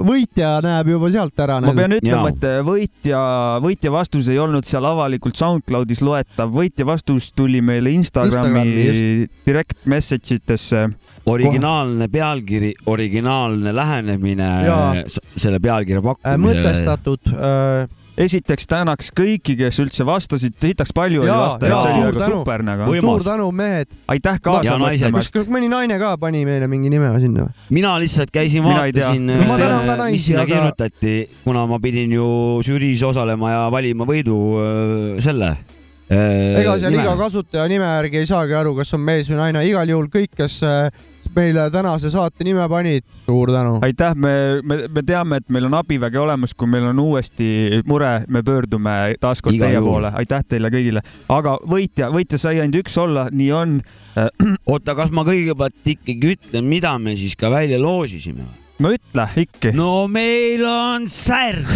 võitja 0.10 0.52
näeb 0.66 0.92
juba 0.94 1.12
sealt 1.14 1.44
ära 1.46 1.60
ma 1.64 1.74
pean 1.78 1.96
ütlema, 1.98 2.32
et 2.34 2.48
võitja, 2.68 3.22
võitja 3.64 3.94
vastus 3.94 4.30
ei 4.32 4.40
olnud 4.42 4.68
seal 4.68 4.86
avalikult 4.90 5.40
SoundCloudis 5.40 6.04
loetav, 6.06 6.52
võitja 6.56 6.88
vastus 6.90 7.32
tuli 7.36 7.62
meile 7.66 7.94
Instagrami, 7.96 8.64
Instagrami, 8.66 9.30
direct 9.48 9.86
message 9.90 10.40
itesse. 10.40 10.88
originaalne 11.30 12.08
pealkiri, 12.10 12.74
originaalne 12.90 13.74
lähenemine 13.76 14.50
Jaa. 14.66 14.94
s- 15.06 15.20
selle 15.38 15.60
pealkirja 15.60 16.02
äh, 16.02 16.08
pakkumisele. 16.12 16.46
mõtestatud 16.50 17.34
äh,. 17.36 17.99
Esiteks 18.20 18.68
tänaks 18.70 19.12
kõiki, 19.16 19.56
kes 19.60 19.80
üldse 19.84 20.06
vastasid, 20.08 20.56
hitaks 20.64 20.92
palju 20.96 21.24
oli 21.24 21.32
vastajaid, 21.32 21.80
see 21.86 21.94
oli 21.96 22.06
väga 22.10 22.30
super 22.34 22.64
nagu. 22.68 22.90
Suur 23.00 23.24
tänu, 23.24 23.48
mehed. 23.56 23.96
aitäh 24.12 24.40
kaasa 24.44 24.76
naised. 24.82 25.14
kas 25.16 25.32
mõtlemast. 25.32 25.54
mõni 25.56 25.72
naine 25.72 26.00
ka 26.02 26.14
pani 26.22 26.44
meile 26.48 26.68
mingi 26.72 26.92
nime 26.92 27.12
sinna 27.24 27.48
või? 27.48 27.68
mina 27.80 27.96
lihtsalt 28.02 28.34
käisin, 28.36 28.66
vaatasin, 28.66 29.30
Ma 29.40 29.58
tänan 29.58 29.84
ka 29.86 29.96
mis 29.96 30.02
naisi, 30.04 30.24
sinna 30.28 30.44
aga- 30.44 30.56
kirjutati, 30.56 31.16
kuna 31.46 31.66
ma 31.70 31.80
pidin 31.80 32.12
ju 32.18 32.30
žüriis 32.66 33.04
osalema 33.08 33.52
ja 33.54 33.62
valima 33.72 34.08
võidu 34.10 34.40
öö, 34.60 35.20
selle. 35.24 35.56
ega 36.10 36.76
seal 36.82 36.96
iga 36.98 37.16
kasutaja 37.18 37.68
nime 37.72 37.86
järgi 37.86 38.24
ei 38.24 38.28
saagi 38.30 38.56
aru, 38.58 38.76
kas 38.82 38.94
on 38.98 39.06
mees 39.06 39.30
või 39.32 39.40
naine, 39.40 39.64
igal 39.70 39.88
juhul 39.96 40.10
kõik, 40.12 40.34
kes 40.36 40.60
äh, 40.68 40.90
meile 41.36 41.68
tänase 41.74 42.12
saate 42.14 42.46
nime 42.48 42.66
panid, 42.72 43.06
suur 43.26 43.52
tänu. 43.54 43.80
aitäh, 43.86 44.16
me, 44.16 44.34
me, 44.64 44.82
me 44.88 45.04
teame, 45.06 45.42
et 45.42 45.50
meil 45.50 45.70
on 45.70 45.78
abivägi 45.80 46.22
olemas, 46.22 46.54
kui 46.54 46.70
meil 46.72 46.90
on 46.92 47.00
uuesti 47.00 47.82
mure, 47.90 48.24
me 48.28 48.44
pöördume 48.46 48.96
taaskord 49.22 49.56
Igal 49.56 49.68
teie 49.68 49.80
juhul. 49.80 49.92
poole, 49.92 50.14
aitäh 50.22 50.46
teile 50.48 50.72
kõigile. 50.74 51.04
aga 51.30 51.58
võitja, 51.70 52.12
võitja 52.14 52.42
sai 52.42 52.60
ainult 52.60 52.82
üks 52.84 52.98
olla, 53.02 53.28
nii 53.32 53.52
on. 53.56 53.80
oota, 54.72 54.96
kas 54.98 55.14
ma 55.16 55.24
kõigepealt 55.28 55.86
ikkagi 55.88 56.34
ütlen, 56.34 56.66
mida 56.68 56.98
me 57.00 57.16
siis 57.16 57.38
ka 57.40 57.52
välja 57.54 57.80
loosisime? 57.82 58.48
no 58.80 58.92
ütle 58.96 59.26
ikka. 59.44 59.74
no 59.76 60.08
meil 60.12 60.64
on 60.68 61.08
särg, 61.12 61.68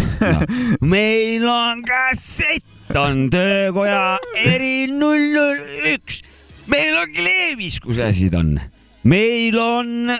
meil 0.94 1.44
on 1.48 1.82
kassett, 1.86 2.64
on 2.96 3.26
töökoja 3.32 4.16
eri 4.44 4.86
null 4.92 5.28
null 5.34 5.60
üks, 5.94 6.22
meil 6.70 6.96
on 7.02 7.12
kleebiskusesid 7.14 8.36
on, 8.38 8.56
meil 9.04 9.58
on 9.60 10.14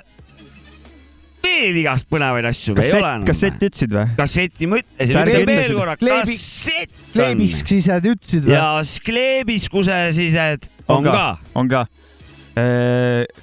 veel 1.44 1.80
igast 1.82 2.08
põnevaid 2.12 2.46
asju, 2.48 2.74
ei 2.78 2.78
ole 2.78 2.84
kassett, 2.84 3.02
enam. 3.04 3.26
kassett 3.28 3.66
ütlesid 3.68 3.94
või? 3.94 4.06
kasseti 4.18 4.68
ma 4.70 4.80
ütlesin, 4.80 5.18
ütlen 5.18 5.50
veel 5.50 5.74
korra, 5.76 5.96
kassett 6.00 6.94
on 6.94 7.12
kleebisksised 7.16 8.08
ütlesid 8.12 8.48
või? 8.48 8.56
ja 8.56 8.64
kleebiskusesised 9.08 10.70
on 10.94 11.06
ka. 11.08 11.26
on 11.58 11.70
ka. 11.72 11.84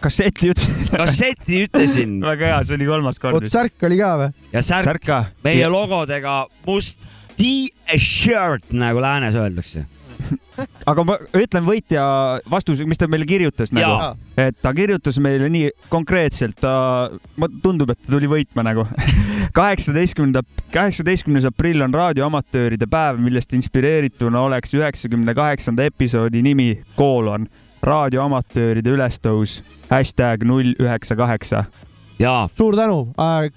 kasseti 0.03 0.51
ütlesid. 0.53 0.91
kasseti 1.03 1.63
ütlesin 1.67 2.19
väga 2.25 2.51
hea, 2.53 2.59
see 2.67 2.77
oli 2.79 2.89
kolmas 2.89 3.21
kord 3.21 3.39
oot,. 3.39 3.49
särk 3.51 3.87
oli 3.89 4.01
ka 4.01 4.11
või? 4.23 4.29
ja 4.53 4.65
särk 4.65 5.09
meie 5.45 5.71
logodega 5.71 6.43
must 6.67 7.09
T-shirt 7.41 8.73
nagu 8.77 9.01
läänes 9.01 9.33
öeldakse. 9.39 9.87
aga 10.91 11.05
ma 11.07 11.17
ütlen 11.37 11.65
võitja 11.67 12.03
vastuse, 12.51 12.85
mis 12.89 12.99
ta 12.99 13.09
meile 13.11 13.27
kirjutas 13.29 13.73
nagu 13.75 13.93
Jaa., 13.97 14.11
et 14.41 14.57
ta 14.63 14.73
kirjutas 14.75 15.19
meile 15.21 15.49
nii 15.51 15.71
konkreetselt, 15.91 16.57
ta, 16.61 17.09
tundub, 17.63 17.91
et 17.93 17.99
ta 18.01 18.13
tuli 18.15 18.29
võitma 18.31 18.65
nagu. 18.65 18.85
kaheksateistkümnenda, 19.59 20.43
kaheksateistkümnes 20.73 21.47
aprill 21.49 21.83
on 21.85 21.93
raadioamatööride 21.95 22.87
päev, 22.91 23.19
millest 23.21 23.53
inspireerituna 23.57 24.45
oleks 24.47 24.73
üheksakümne 24.77 25.35
kaheksanda 25.37 25.85
episoodi 25.91 26.43
nimi 26.45 26.71
koolon 26.99 27.49
raadioamatööride 27.85 28.93
ülestõus 28.93 29.59
hashtag 29.89 30.45
null 30.45 30.75
üheksa 30.79 31.17
kaheksa. 31.17 31.65
ja 32.21 32.47
suur 32.53 32.77
tänu 32.77 33.07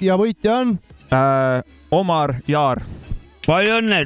ja 0.00 0.16
võitja 0.16 0.60
on 0.62 0.78
Äh, 1.14 1.62
Omar 1.90 2.40
Jaar, 2.48 2.82
palju 3.46 3.78
õnne. 3.78 4.02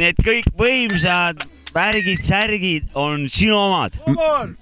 Need 0.00 0.20
kõik 0.24 0.46
võimsad 0.56 1.42
värgid, 1.74 2.22
särgid 2.24 2.86
on 2.98 3.26
sinu 3.30 3.56
omad. 3.58 3.98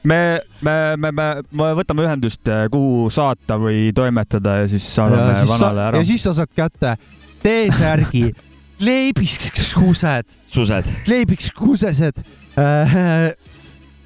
me, 0.02 0.40
me, 0.60 0.74
me, 0.98 1.12
me, 1.12 1.26
me 1.60 1.68
võtame 1.78 2.04
ühendust, 2.04 2.42
kuhu 2.72 3.06
saata 3.12 3.58
või 3.60 3.92
toimetada 3.96 4.58
ja 4.62 4.68
siis 4.70 4.88
saadame 4.98 5.30
ja 5.30 5.38
siis, 5.38 5.52
sa, 5.52 5.54
vanale 5.54 5.86
ära 5.86 6.02
ja. 6.02 6.08
siis 6.10 6.26
sa 6.26 6.34
saad 6.40 6.52
kätte 6.58 6.96
T-särgi, 7.38 8.24
kleebiskused, 8.80 10.38
sused. 10.50 10.90
kleebiskusesed 11.06 12.18
äh,, 12.58 12.98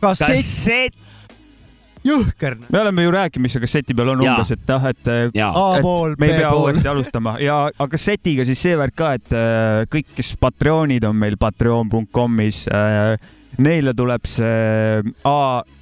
kassett, 0.02 0.36
kassett 0.36 1.00
jõhker, 2.06 2.56
me 2.68 2.80
oleme 2.80 3.06
ju 3.06 3.12
rääkinud, 3.14 3.46
mis 3.46 3.56
see 3.56 3.62
kasseti 3.64 3.96
peal 3.98 4.14
on 4.14 4.24
Jaa. 4.24 4.34
umbes, 4.34 4.54
et 4.54 4.72
noh, 4.72 4.88
et 4.90 5.12
ja 5.38 5.50
A-pool, 5.50 6.16
et 6.16 6.22
me 6.22 6.30
ei 6.30 6.40
pea 6.40 6.54
uuesti. 6.56 6.88
alustama 6.88 7.36
ja 7.42 7.58
aga 7.70 7.90
kassetiga 7.94 8.46
siis 8.48 8.62
see 8.62 8.78
värk 8.78 8.96
ka, 8.98 9.12
et 9.18 9.36
äh, 9.36 9.84
kõik, 9.92 10.10
kes 10.18 10.34
Patreonid 10.42 11.06
on 11.08 11.16
meil 11.18 11.38
patreon.com'is 11.40 12.64
äh,, 12.72 13.14
neile 13.62 13.94
tuleb 13.94 14.26
see 14.28 15.02
A 15.28 15.38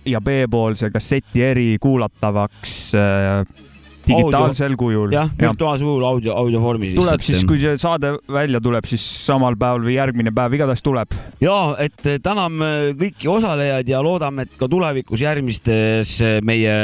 ja 0.09 0.21
B 0.25 0.45
pool 0.51 0.77
see 0.79 0.93
kasseti 0.93 1.45
eri 1.47 1.69
kuulatavaks 1.81 2.79
äh, 2.99 3.69
digitaalsel 4.11 4.77
kujul. 4.81 5.13
jah, 5.15 5.29
virtuaalse 5.39 5.87
kujul 5.87 6.05
audio, 6.07 6.33
audiovormis. 6.43 6.95
tuleb 6.99 7.21
siis, 7.25 7.45
kui 7.49 7.59
see 7.63 7.77
saade 7.81 8.09
välja 8.31 8.61
tuleb, 8.63 8.85
siis 8.91 9.03
samal 9.27 9.55
päeval 9.61 9.83
või 9.87 9.95
järgmine 9.97 10.31
päev, 10.37 10.51
igatahes 10.59 10.83
tuleb. 10.87 11.09
ja 11.43 11.57
et 11.83 12.01
eh, 12.07 12.19
täname 12.23 12.67
kõiki 13.01 13.27
osalejaid 13.31 13.89
ja 13.91 13.99
loodame, 14.05 14.41
et 14.47 14.53
ka 14.61 14.67
tulevikus 14.71 15.21
järgmistes 15.25 16.11
eh, 16.25 16.39
meie 16.47 16.75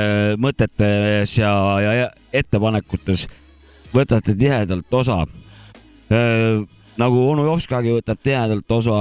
mõtetes 0.43 1.31
ja, 1.39 1.53
ja 1.83 2.11
ettepanekutes 2.33 3.27
võtate 3.97 4.35
tihedalt 4.37 4.95
osa. 4.95 5.27
nagu 6.97 7.29
onu 7.31 7.45
Jovskagi 7.49 7.91
võtab 7.99 8.19
tihedalt 8.23 8.73
osa 8.73 8.97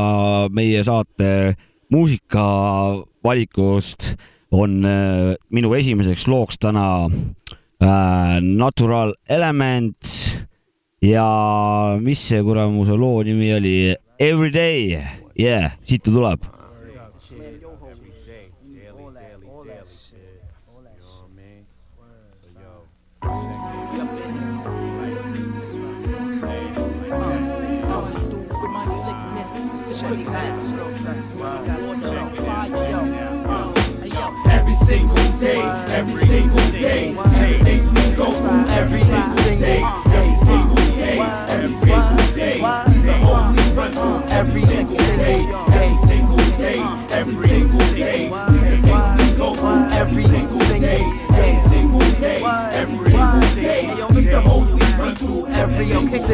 meie 0.53 0.83
saate 0.83 1.55
muusikavalikust, 1.93 4.15
on 4.55 4.85
eh, 4.85 5.35
minu 5.53 5.73
esimeseks 5.77 6.27
looks 6.31 6.57
täna 6.61 7.05
äh, 7.05 7.11
Natural 7.79 9.13
Elements 9.27 10.39
ja 11.01 11.97
mis 12.01 12.21
see 12.29 12.43
kuramuse 12.43 12.95
loo 12.97 13.23
nimi 13.23 13.53
oli? 13.53 13.95
Everyday, 14.19 15.01
yeah, 15.35 15.73
siit 15.83 16.03
ta 16.03 16.11
tuleb. 16.11 16.54
Every 39.63 40.35
single 40.45 40.75
day, 40.75 41.19
every 41.49 41.73
single 41.73 42.35
day. 42.35 42.59
Are 42.61 42.85
all 43.25 43.53
we 43.53 43.61
run 43.71 44.23
every 44.29 44.63
single 44.65 44.97
day, 44.97 45.45
every 45.71 46.07
single 46.07 46.37
day, 46.57 46.79
every 47.11 47.47
single 47.47 47.79
day. 47.93 48.29
These 48.49 48.91
are 48.91 49.17
things 49.17 49.31
we 49.31 49.37
go 49.37 49.53
through 49.55 49.85
every 49.93 50.27
single 50.27 50.61
every 50.61 51.69
single 51.69 51.99
day, 52.21 52.41
every 52.73 52.99
single 52.99 53.39
day. 53.55 53.91
Are 54.33 54.47
all 54.47 54.61
we 54.61 54.79
run. 54.97 55.15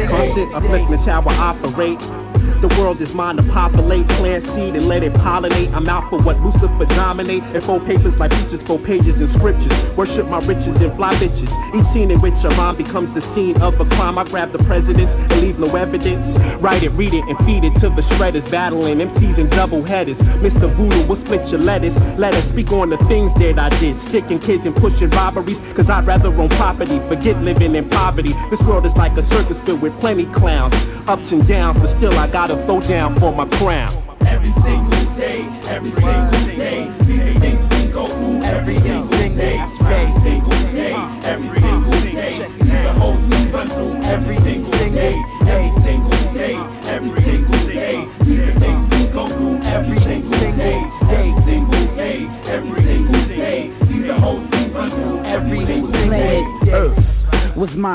Constant 0.08 0.54
upliftment's 0.54 1.04
how 1.06 1.22
I 1.22 1.34
operate. 1.36 2.31
The 2.62 2.68
world 2.78 3.00
is 3.00 3.12
mine 3.12 3.38
to 3.38 3.42
populate, 3.42 4.06
plant 4.06 4.44
seed 4.44 4.76
and 4.76 4.86
let 4.86 5.02
it 5.02 5.12
pollinate. 5.14 5.72
I'm 5.72 5.88
out 5.88 6.08
for 6.08 6.22
what 6.22 6.38
Lucifer 6.42 6.84
dominate. 6.94 7.42
And 7.42 7.60
four 7.60 7.80
papers 7.80 8.20
like 8.20 8.30
peaches, 8.30 8.62
four 8.62 8.78
pages 8.78 9.20
in 9.20 9.26
scriptures. 9.26 9.72
Worship 9.96 10.28
my 10.28 10.38
riches 10.38 10.80
and 10.80 10.92
fly 10.92 11.12
bitches. 11.16 11.50
Each 11.74 11.84
scene 11.86 12.12
in 12.12 12.20
which 12.20 12.34
a 12.44 12.50
rhyme 12.50 12.76
becomes 12.76 13.12
the 13.14 13.20
scene 13.20 13.60
of 13.60 13.80
a 13.80 13.84
crime. 13.84 14.16
I 14.16 14.22
grab 14.26 14.52
the 14.52 14.60
presidents 14.60 15.12
and 15.12 15.40
leave 15.40 15.58
no 15.58 15.74
evidence. 15.74 16.38
Write 16.58 16.84
it, 16.84 16.90
read 16.90 17.12
it, 17.12 17.24
and 17.24 17.36
feed 17.44 17.64
it 17.64 17.74
to 17.80 17.88
the 17.88 18.02
shredders. 18.02 18.48
Battling 18.48 18.98
MCs 18.98 19.38
and 19.38 19.50
double 19.50 19.82
headers. 19.82 20.18
Mr. 20.38 20.70
Voodoo 20.70 21.04
will 21.08 21.16
split 21.16 21.50
your 21.50 21.60
lettuce. 21.60 21.96
Let 22.16 22.32
us 22.32 22.48
speak 22.48 22.70
on 22.70 22.90
the 22.90 22.98
things 23.10 23.34
that 23.34 23.58
I 23.58 23.70
did. 23.80 24.00
Sticking 24.00 24.38
kids 24.38 24.66
and 24.66 24.76
pushing 24.76 25.10
robberies. 25.10 25.58
Cause 25.74 25.90
I'd 25.90 26.06
rather 26.06 26.28
own 26.28 26.48
property. 26.50 27.00
Forget 27.08 27.36
living 27.42 27.74
in 27.74 27.88
poverty. 27.88 28.34
This 28.50 28.62
world 28.62 28.86
is 28.86 28.92
like 28.92 29.16
a 29.18 29.24
circus 29.24 29.58
filled 29.62 29.82
with 29.82 29.98
plenty 29.98 30.26
clowns. 30.26 30.74
Ups 31.08 31.32
and 31.32 31.44
downs, 31.48 31.78
but 31.78 31.88
still 31.88 32.16
I 32.16 32.30
gotta 32.30 32.51
throw 32.66 32.80
down 32.80 33.14
for 33.18 33.32
my 33.32 33.46
crown. 33.56 33.92
Every 34.26 34.52
single 34.52 35.04
day, 35.16 35.42
every 35.68 35.90
single 35.90 36.46
day, 36.46 36.90
these 37.02 37.40
things 37.40 37.60
we 37.70 37.92
go 37.92 38.06
through 38.06 38.42
every 38.42 38.80
single 38.80 39.08
day, 39.36 39.58
every 39.58 40.20
single 40.20 40.50
day, 40.72 40.94
every 41.24 41.60
single 41.60 41.90
day. 41.90 42.48
These 42.60 42.72
are 42.72 42.94
hoes 42.94 43.22
we 43.24 43.36
run 43.50 43.66
through 43.68 43.94
every 44.10 44.38
single 44.40 44.70
day, 44.90 45.14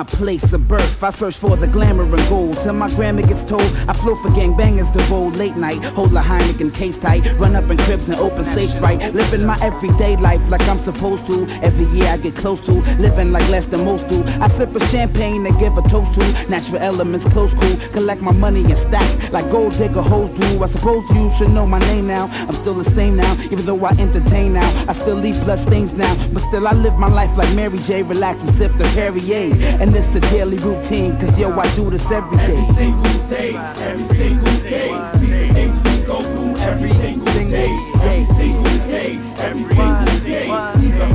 place 0.08 0.54
of 0.54 0.68
birth. 0.68 1.04
I 1.04 1.12
search 1.12 1.38
for 1.38 1.56
the 1.56 1.68
glamour 1.68 2.04
and 2.04 2.30
gold. 2.30 2.58
Till 2.58 2.74
my 2.74 2.90
grandma 2.90 3.22
gets 3.22 3.44
told 3.44 3.70
I 3.88 3.94
flow 3.94 4.16
for 4.16 4.30
gangbangers 4.30 4.92
to 4.94 5.10
bowl 5.10 5.30
late 5.32 5.56
night. 5.56 5.84
Hold 5.96 6.14
a 6.14 6.22
Heineken 6.22 6.74
case 6.74 6.98
tight. 6.98 7.24
Run 7.40 7.56
up 7.56 7.70
in 7.70 7.78
cribs 7.78 8.10
and 8.10 8.18
open 8.18 8.46
safes 8.46 8.78
right. 8.80 9.14
Living 9.14 9.46
my 9.46 9.58
everyday 9.62 10.16
life 10.18 10.42
like 10.50 10.62
I'm 10.62 10.80
supposed 10.80 11.26
to. 11.28 11.48
Every 11.62 11.86
year 11.98 12.08
I 12.08 12.18
get 12.18 12.36
close 12.36 12.62
to. 12.62 12.74
Living 12.98 13.32
like 13.32 13.48
less 13.50 13.66
than 13.66 13.86
most 13.86 14.08
do. 14.08 14.24
I 14.42 14.48
sip 14.48 14.76
a 14.76 14.80
champagne 14.88 15.46
and 15.46 15.58
give 15.60 15.78
a 15.78 15.82
toast 15.84 16.14
to. 16.16 16.50
Natural 16.50 16.80
elements 16.80 17.26
close 17.26 17.54
cool. 17.54 17.78
Collect 17.92 18.22
my 18.22 18.32
money 18.34 18.62
in 18.62 18.76
stacks 18.76 19.32
like 19.32 19.50
gold 19.52 19.74
digger 19.78 20.02
hoes 20.02 20.30
do. 20.32 20.64
I 20.64 20.68
suppose 20.68 21.10
you 21.12 21.30
should 21.38 21.52
know 21.52 21.66
my 21.66 21.80
name 21.80 22.08
now. 22.08 22.28
I'm 22.32 22.54
still 22.54 22.74
the 22.74 22.90
same 22.92 23.16
now. 23.16 23.34
Even 23.52 23.66
though 23.66 23.86
I 23.86 23.92
entertain 23.92 24.54
now. 24.54 24.86
I 24.88 24.94
still 24.94 25.16
leave 25.16 25.40
blood 25.44 25.60
stains 25.60 25.94
now. 25.94 26.14
But 26.34 26.42
still 26.44 26.68
I 26.68 26.72
live 26.74 26.98
my 26.98 27.10
life 27.10 27.36
like 27.38 27.54
Mary 27.56 27.78
J. 27.80 28.04
Relax 28.04 28.44
and 28.44 28.56
sip 28.56 28.72
the 28.78 28.86
Perrier. 28.96 29.54
And 29.82 29.97
it's 29.98 30.16
a 30.16 30.20
daily 30.20 30.58
routine. 30.58 31.18
Cause 31.20 31.38
yo, 31.40 31.52
I 31.58 31.76
do 31.76 31.90
this 31.90 32.10
every 32.12 32.38
day. 32.38 32.58
Every 32.58 32.76
single 32.76 33.28
day, 33.28 33.56
every 33.56 34.04
single 34.16 34.58
day. 34.62 35.12
These 35.18 35.54
things 35.54 35.76
we 35.84 36.06
go 36.06 36.22
through 36.22 36.56
every 36.58 36.94
single 36.94 37.34
day, 37.34 37.72
every 37.96 38.26
single 38.36 38.78
day, 38.88 39.20
every 39.40 39.64
single 39.64 40.20
day. 40.20 40.46
These 40.78 40.96
are 40.96 41.12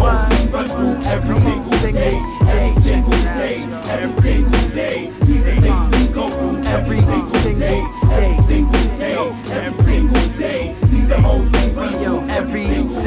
through 0.66 0.96
every 1.10 1.40
single 1.40 1.40
day, 1.40 1.51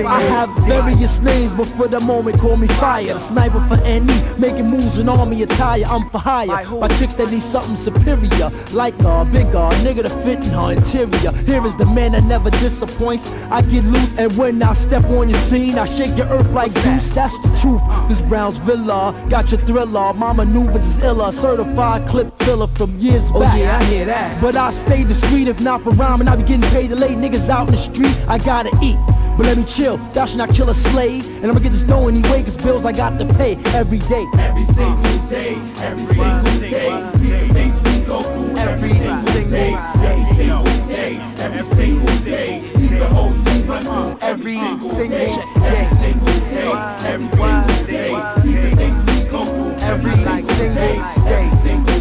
I 0.07 0.21
have 0.21 0.49
various 0.65 1.19
names, 1.19 1.53
but 1.53 1.65
for 1.65 1.87
the 1.87 1.99
moment 1.99 2.39
call 2.39 2.57
me 2.57 2.67
fire. 2.67 3.17
Sniper 3.19 3.59
for 3.67 3.77
NE, 3.83 4.21
making 4.37 4.69
moves 4.69 4.99
in 4.99 5.09
army 5.09 5.43
attire. 5.43 5.83
I'm 5.87 6.09
for 6.09 6.19
hire 6.19 6.47
by 6.79 6.87
chicks 6.97 7.15
that 7.15 7.31
need 7.31 7.41
something 7.43 7.75
superior, 7.75 8.49
like 8.71 8.93
a 9.03 9.25
bigger 9.25 9.69
nigga 9.83 10.03
to 10.03 10.09
fit 10.23 10.39
in 10.45 10.51
her 10.51 10.73
interior. 10.73 11.31
Here 11.43 11.65
is 11.65 11.75
the 11.77 11.85
man 11.85 12.11
that 12.13 12.23
never 12.23 12.49
disappoints. 12.51 13.29
I 13.49 13.61
get 13.63 13.83
loose, 13.85 14.13
and 14.17 14.35
when 14.37 14.61
I 14.61 14.73
step 14.73 15.03
on 15.05 15.29
your 15.29 15.39
scene, 15.39 15.77
I 15.77 15.85
shake 15.85 16.15
your 16.17 16.27
earth 16.27 16.51
like 16.51 16.71
Zeus. 16.71 17.09
That's 17.11 17.37
the 17.39 17.57
truth. 17.59 17.81
This 18.09 18.21
Brown's 18.21 18.59
Villa 18.59 19.13
got 19.29 19.51
your 19.51 19.61
thriller. 19.61 20.13
My 20.13 20.33
maneuvers 20.33 20.85
is 20.85 20.99
illa, 20.99 21.31
certified 21.31 22.07
clip 22.07 22.37
filler 22.39 22.67
from 22.67 22.97
years 22.99 23.23
Oh, 23.33 23.39
back. 23.39 23.59
yeah, 23.59 23.77
I 23.79 23.83
hear 23.85 24.05
that. 24.05 24.41
But 24.41 24.55
I 24.55 24.69
stay 24.69 25.03
discreet 25.03 25.47
if 25.47 25.59
not 25.61 25.81
for 25.81 25.91
rhyming. 25.91 26.27
I 26.27 26.35
be 26.35 26.43
getting 26.43 26.69
paid 26.69 26.89
to 26.89 26.95
lay 26.95 27.09
niggas 27.09 27.49
out 27.49 27.67
in 27.67 27.75
the 27.75 27.81
street. 27.81 28.15
I 28.27 28.37
gotta 28.37 28.69
eat. 28.83 28.97
But 29.37 29.47
let 29.47 29.57
me 29.57 29.65
chill, 29.65 29.97
thou 30.13 30.25
should 30.25 30.37
not 30.37 30.49
kill 30.49 30.69
a 30.69 30.73
slave. 30.73 31.27
And 31.43 31.51
I'ma 31.51 31.59
get 31.59 31.73
this 31.73 31.83
dough 31.83 32.07
anyway, 32.07 32.41
cause 32.43 32.55
bills 32.55 32.85
I 32.85 32.93
got 32.93 33.19
to 33.19 33.25
pay 33.33 33.57
every 33.73 33.99
day. 33.99 34.25
Every 34.37 34.63
single 34.65 35.27
day, 35.27 35.55
every 35.79 36.05
single 36.05 36.59
day, 36.59 37.11
these 37.17 37.51
things 37.51 37.75
we 37.83 38.05
go 38.05 38.21
through 38.21 38.57
every 38.57 38.93
single 38.93 39.49
day, 39.49 39.73
every 39.73 40.35
single 40.35 40.63
day, 40.87 41.17
every 41.37 41.75
single 41.75 42.17
day, 42.23 42.71
these 42.77 42.91
the 42.91 43.07
hoes 43.07 43.35
we 43.35 43.61
run 43.63 43.83
through 43.83 44.17
every 44.21 44.55
single 44.55 44.95
day, 44.95 45.27
every 45.55 45.97
single 45.97 46.25
day, 46.49 46.71
every 47.03 47.27
single 47.37 47.85
day, 47.85 48.09
these 48.41 48.61
the 48.61 48.75
things 48.77 49.05
we 49.05 49.29
go 49.29 49.43
through 49.43 49.85
every 49.85 50.11
single 50.11 50.25
day, 50.25 50.31
every 50.31 50.55
single 50.55 50.75
day, 50.75 50.95
every 51.27 51.57
single 51.57 51.85
day. 51.85 51.94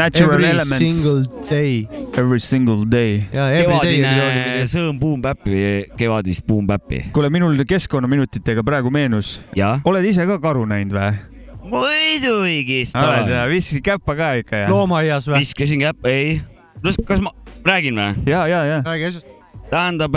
Natural 0.00 0.32
Every 0.32 0.46
Elements, 0.48 0.78
single 0.80 1.24
day. 1.44 1.88
Every 2.16 2.40
single 2.40 2.84
day. 2.88 3.26
ja 3.32 3.50
every 3.52 3.76
day 3.84 3.98
kevadine 4.00 4.68
sõõm 4.72 5.00
Boom 5.00 5.20
Bap'i, 5.20 5.58
kevadist 6.00 6.46
Boom 6.48 6.64
Bap'i. 6.64 7.02
kuule, 7.12 7.28
minul 7.28 7.60
keskkonnaminutitega 7.68 8.64
praegu 8.64 8.88
meenus, 8.94 9.42
oled 9.84 10.06
ise 10.08 10.24
ka 10.24 10.38
karu 10.40 10.64
näinud 10.70 10.96
või? 10.96 11.10
muidugi. 11.68 12.78
oled 12.96 13.28
ja 13.28 13.42
viskasid 13.50 13.84
käppa 13.90 14.16
ka 14.16 14.30
ikka 14.40 14.62
ja? 14.62 14.70
loomaaias 14.72 15.28
või? 15.28 15.42
viskasin 15.44 15.84
käppa, 15.84 16.08
ei. 16.08 16.38
no 16.80 16.94
kas 17.04 17.20
ma 17.20 17.34
räägin 17.68 18.00
või? 18.00 18.32
ja, 18.32 18.46
ja, 18.48 18.62
ja. 18.70 18.78
räägi 18.86 19.10
asjast. 19.10 19.28
tähendab, 19.68 20.16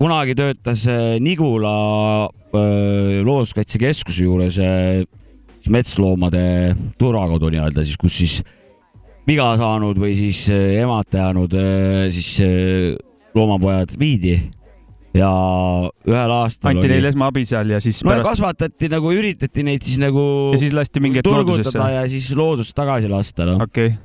kunagi 0.00 0.38
töötas 0.40 0.86
äh, 0.88 1.18
Nigula 1.20 1.76
äh, 2.24 3.20
looduskaitsekeskuse 3.20 4.24
juures 4.24 4.56
äh, 4.64 5.04
metsloomade 5.72 6.44
turvakodu 7.00 7.52
nii-öelda 7.54 7.84
siis, 7.84 7.98
kus 8.00 8.18
siis 8.20 8.36
viga 9.28 9.54
saanud 9.60 9.98
või 10.00 10.14
siis 10.18 10.46
äh, 10.52 10.80
emata 10.82 11.22
jäänud 11.22 11.56
äh, 11.58 12.04
siis 12.14 12.36
äh, 12.44 12.94
loomapojad 13.34 13.96
viidi 14.00 14.36
ja 15.14 15.30
ühel 16.08 16.32
aastal 16.40 16.74
anti 16.74 16.90
neile 16.90 17.12
esmaabi 17.12 17.44
seal 17.48 17.70
ja 17.70 17.80
siis 17.82 18.02
no 18.02 18.10
ja 18.10 18.18
pärast 18.18 18.32
kasvatati 18.34 18.90
nagu, 18.92 19.12
üritati 19.14 19.64
neid 19.66 19.84
siis 19.86 20.00
nagu 20.02 20.24
ja 20.54 20.60
siis 20.60 20.74
lasti 20.76 21.02
mingi 21.04 21.22
hetk 21.22 21.30
loodusesse 21.30 21.92
ja 21.94 22.02
siis 22.10 22.32
loodust 22.38 22.74
tagasi 22.76 23.10
lasta, 23.12 23.46
noh. 23.48 23.62
okei 23.64 23.92
okay., 23.92 24.02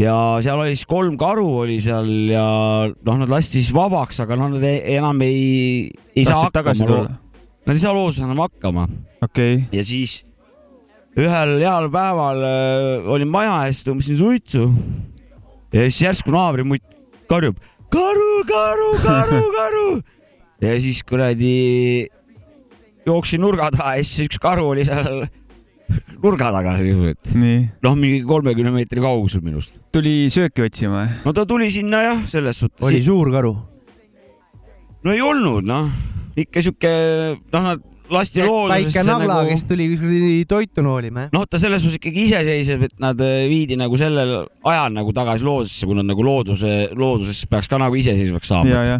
ja 0.00 0.14
seal 0.44 0.60
oli 0.60 0.74
siis 0.74 0.88
kolm 0.90 1.16
karu 1.20 1.46
oli 1.64 1.78
seal 1.84 2.08
ja 2.32 2.44
noh, 2.90 3.20
nad 3.20 3.30
lasti 3.30 3.60
siis 3.60 3.72
vabaks, 3.74 4.22
aga 4.24 4.38
noh, 4.38 4.50
nad 4.56 4.64
ei, 4.66 4.80
enam 4.96 5.22
ei, 5.26 5.90
ei 6.14 6.24
saa 6.24 6.40
tahtsid 6.40 6.56
tagasi 6.56 6.86
hakkama. 6.86 7.18
Nad 7.68 7.76
ei 7.76 7.82
saa 7.82 7.94
looduses 7.94 8.24
enam 8.24 8.42
hakkama 8.42 8.88
okei 9.20 9.54
okay., 9.54 9.62
ja 9.76 9.84
siis 9.86 10.20
ühel 11.18 11.56
heal 11.58 11.88
päeval 11.90 12.44
äh, 12.46 13.10
olin 13.10 13.30
maja 13.30 13.56
ees, 13.66 13.82
tõmbasin 13.86 14.18
suitsu 14.20 14.68
ja 15.74 15.86
siis 15.88 16.04
järsku 16.04 16.34
naabrimutt 16.34 16.86
karjub 17.30 17.58
karu, 17.90 18.30
karu, 18.46 18.88
karu, 19.02 19.42
karu 19.58 19.86
ja 20.62 20.76
siis 20.82 21.02
kuradi 21.06 22.06
jooksin 23.08 23.42
nurga 23.42 23.72
taha 23.74 23.96
ja 23.98 24.06
siis 24.06 24.28
üks 24.28 24.38
karu 24.42 24.68
oli 24.70 24.86
seal 24.86 25.24
nurga 26.22 26.52
taga 26.54 26.76
sisuliselt, 26.78 27.32
noh, 27.82 27.98
mingi 27.98 28.22
kolmekümne 28.26 28.70
meetri 28.74 29.02
kaugusel 29.02 29.42
minust. 29.42 29.80
tuli 29.90 30.30
sööki 30.30 30.68
otsima? 30.68 31.08
no 31.24 31.34
ta 31.34 31.46
tuli 31.48 31.72
sinna 31.74 32.04
jah, 32.06 32.24
selles 32.30 32.62
suhtes. 32.62 32.86
oli 32.86 33.02
suur 33.02 33.32
karu. 33.34 33.56
no 35.02 35.14
ei 35.16 35.22
olnud 35.26 35.66
noh, 35.66 35.90
ikka 36.38 36.62
sihuke 36.62 36.94
noh, 37.50 37.64
nad 37.72 37.89
lasti 38.14 38.42
väike 38.42 38.50
loodusesse 38.50 39.04
nagla, 39.06 39.36
nagu 39.40 39.52
kes 39.52 39.64
tuli 39.68 39.86
kuskil 39.92 40.26
toitu 40.50 40.84
noolima. 40.86 41.28
noh, 41.34 41.46
ta 41.48 41.60
selles 41.62 41.84
suhtes 41.84 42.00
ikkagi 42.00 42.26
iseseisev, 42.28 42.84
et 42.88 42.98
nad 43.02 43.20
äh, 43.24 43.46
viidi 43.50 43.78
nagu 43.80 43.96
sellel 44.00 44.34
ajal 44.64 44.92
nagu 44.96 45.14
tagasi 45.16 45.46
loodusesse, 45.46 45.88
kui 45.88 45.98
nad 45.98 46.08
nagu 46.10 46.26
looduse, 46.26 46.74
looduses 46.98 47.44
peaks 47.50 47.70
ka 47.70 47.80
nagu 47.80 47.96
iseseisvaks 48.00 48.52
saama. 48.52 48.84
ja. 48.88 48.98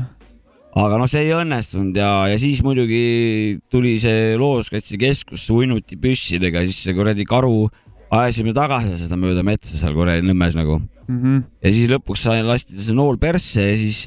aga 0.81 1.01
noh, 1.03 1.11
see 1.11 1.27
ei 1.27 1.35
õnnestunud 1.35 1.97
ja, 1.99 2.13
ja 2.31 2.39
siis 2.39 2.63
muidugi 2.67 3.59
tuli 3.73 3.97
see 4.03 4.37
looduskaitsekeskus 4.41 5.49
uinuti 5.57 5.99
püssidega, 6.01 6.63
siis 6.69 6.85
see 6.87 6.95
kuradi 6.95 7.27
karu 7.29 7.67
ajasime 8.11 8.55
tagasi 8.55 8.97
seda 8.99 9.19
mööda 9.19 9.43
metsa 9.47 9.77
seal 9.79 9.95
kuradi 9.95 10.27
Nõmmes 10.27 10.57
nagu 10.59 10.81
Mhm. 11.11 11.39
ja 11.59 11.73
siis 11.75 11.91
lõpuks 11.91 12.23
sai 12.23 12.43
lasti 12.47 12.79
see 12.79 12.95
nool 12.95 13.19
persse 13.19 13.65
ja 13.65 13.77
siis 13.79 14.05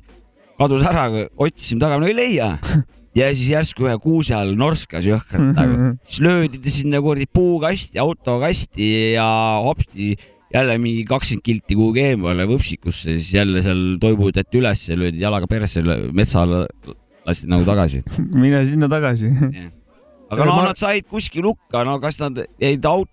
kadus 0.59 0.85
ära, 0.87 1.07
otsisime 1.35 1.81
taga, 1.81 1.97
no 1.99 2.07
ei 2.07 2.15
leia. 2.15 2.53
ja 3.17 3.29
siis 3.35 3.49
järsku 3.53 3.87
ühe 3.87 3.95
kuuse 4.01 4.35
all 4.37 4.55
norskas 4.59 5.07
jõhkralt 5.09 5.57
nagu, 5.57 5.93
siis 6.09 6.21
löödi 6.25 6.61
ta 6.63 6.73
sinna 6.73 7.01
kuradi 7.03 7.29
puukasti, 7.29 7.99
autokasti 8.01 8.89
ja 9.15 9.27
hopsti 9.65 10.13
jälle 10.53 10.77
mingi 10.81 11.05
kakskümmend 11.09 11.45
kilti 11.45 11.77
kuhugi 11.77 12.03
eemale 12.11 12.45
võpsikusse, 12.49 13.15
siis 13.17 13.31
jälle 13.33 13.63
seal 13.65 13.97
toibutati 14.01 14.59
üles 14.61 14.83
ja 14.89 14.97
löödi 14.99 15.21
jalaga 15.23 15.49
persse, 15.49 15.81
metsa 16.13 16.43
alla 16.43 16.65
lasti 17.25 17.49
nagu 17.49 17.65
tagasi. 17.67 18.03
mine 18.43 18.61
sinna 18.69 18.89
tagasi. 18.91 19.31
aga 20.33 20.45
no 20.45 20.57
Ma- 20.57 20.69
nad 20.69 20.79
said 20.79 21.07
kuskil 21.09 21.47
hukka, 21.49 21.83
no 21.87 21.99
kas 22.03 22.19
nad 22.21 22.43
jäid 22.61 22.85
auto, 22.89 23.11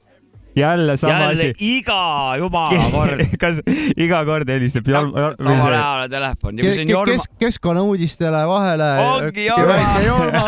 jälle 0.57 0.97
sama 0.97 1.13
jälle 1.13 1.51
asi. 1.51 1.53
iga 1.77 2.37
jumala 2.39 2.91
kord 2.93 3.21
kas 3.43 3.61
iga 3.97 4.25
kord 4.25 4.49
helistab 4.49 4.89
Jalm-, 4.89 5.15
samal 5.43 5.73
ajal 5.73 6.09
telefon 6.11 6.59
ja 6.59 6.99
on 6.99 7.07
kes, 7.07 7.29
keskkonnauudistele 7.39 8.47
vahele. 8.49 8.91
Ongi 9.07 9.47
Jorma. 9.47 10.45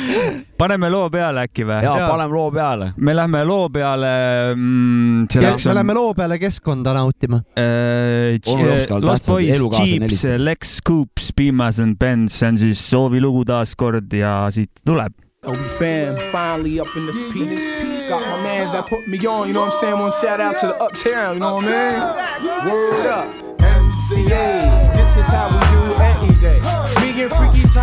paneme 0.60 0.90
loo 0.90 1.08
peale 1.10 1.46
äkki 1.48 1.64
või? 1.64 1.80
ja 1.84 1.94
Jaa. 2.02 2.08
paneme 2.10 2.34
loo 2.34 2.50
peale. 2.54 2.90
me 2.96 3.16
lähme 3.16 3.44
loo 3.44 3.68
peale 3.72 4.12
mm,. 4.54 5.26
me 5.64 5.74
läheme 5.74 5.96
loo 5.96 6.14
peale 6.14 6.38
keskkonda 6.38 6.94
nautima. 6.94 7.42
äh, 7.58 8.36
Jopskal 8.44 9.06
Lost 9.06 9.26
Boys, 9.26 9.80
Jeeps. 9.80 10.24
Lex 10.38 10.76
Scoops, 10.80 11.32
Beamas 11.36 11.80
and 11.80 11.96
Benz, 11.98 12.38
see 12.38 12.48
on 12.48 12.58
siis 12.58 12.82
soovilugu 12.90 13.44
taaskord 13.48 14.12
ja 14.12 14.34
siit 14.52 14.84
tuleb. 14.86 15.16
Obi 15.48 15.68
fam, 15.78 16.16
finally 16.30 16.80
up 16.80 16.88
in 16.96 17.06
this 17.06 17.22
piece. 17.32 17.99
Got 18.10 18.26
my 18.26 18.42
mans 18.42 18.72
that 18.72 18.88
put 18.88 19.06
me 19.06 19.24
on, 19.24 19.46
you 19.46 19.54
know 19.54 19.60
what 19.60 19.72
I'm 19.72 19.78
saying? 19.78 19.98
One 20.00 20.10
shout 20.10 20.40
out 20.40 20.56
to 20.58 20.66
the 20.66 20.74
uptown, 20.82 21.34
you 21.34 21.38
know 21.38 21.54
what 21.54 21.66
I 21.68 22.42
mean? 22.42 22.68
Word 22.68 23.06
up. 23.06 23.28
MCA, 23.62 24.92
this 24.94 25.14
is 25.14 25.28
how 25.28 25.46
we 25.46 25.62
do 25.70 25.94
any 26.02 26.34
day. 26.42 26.58
Me 26.98 27.22
and 27.22 27.30
Freaky 27.30 27.62
Ty, 27.70 27.78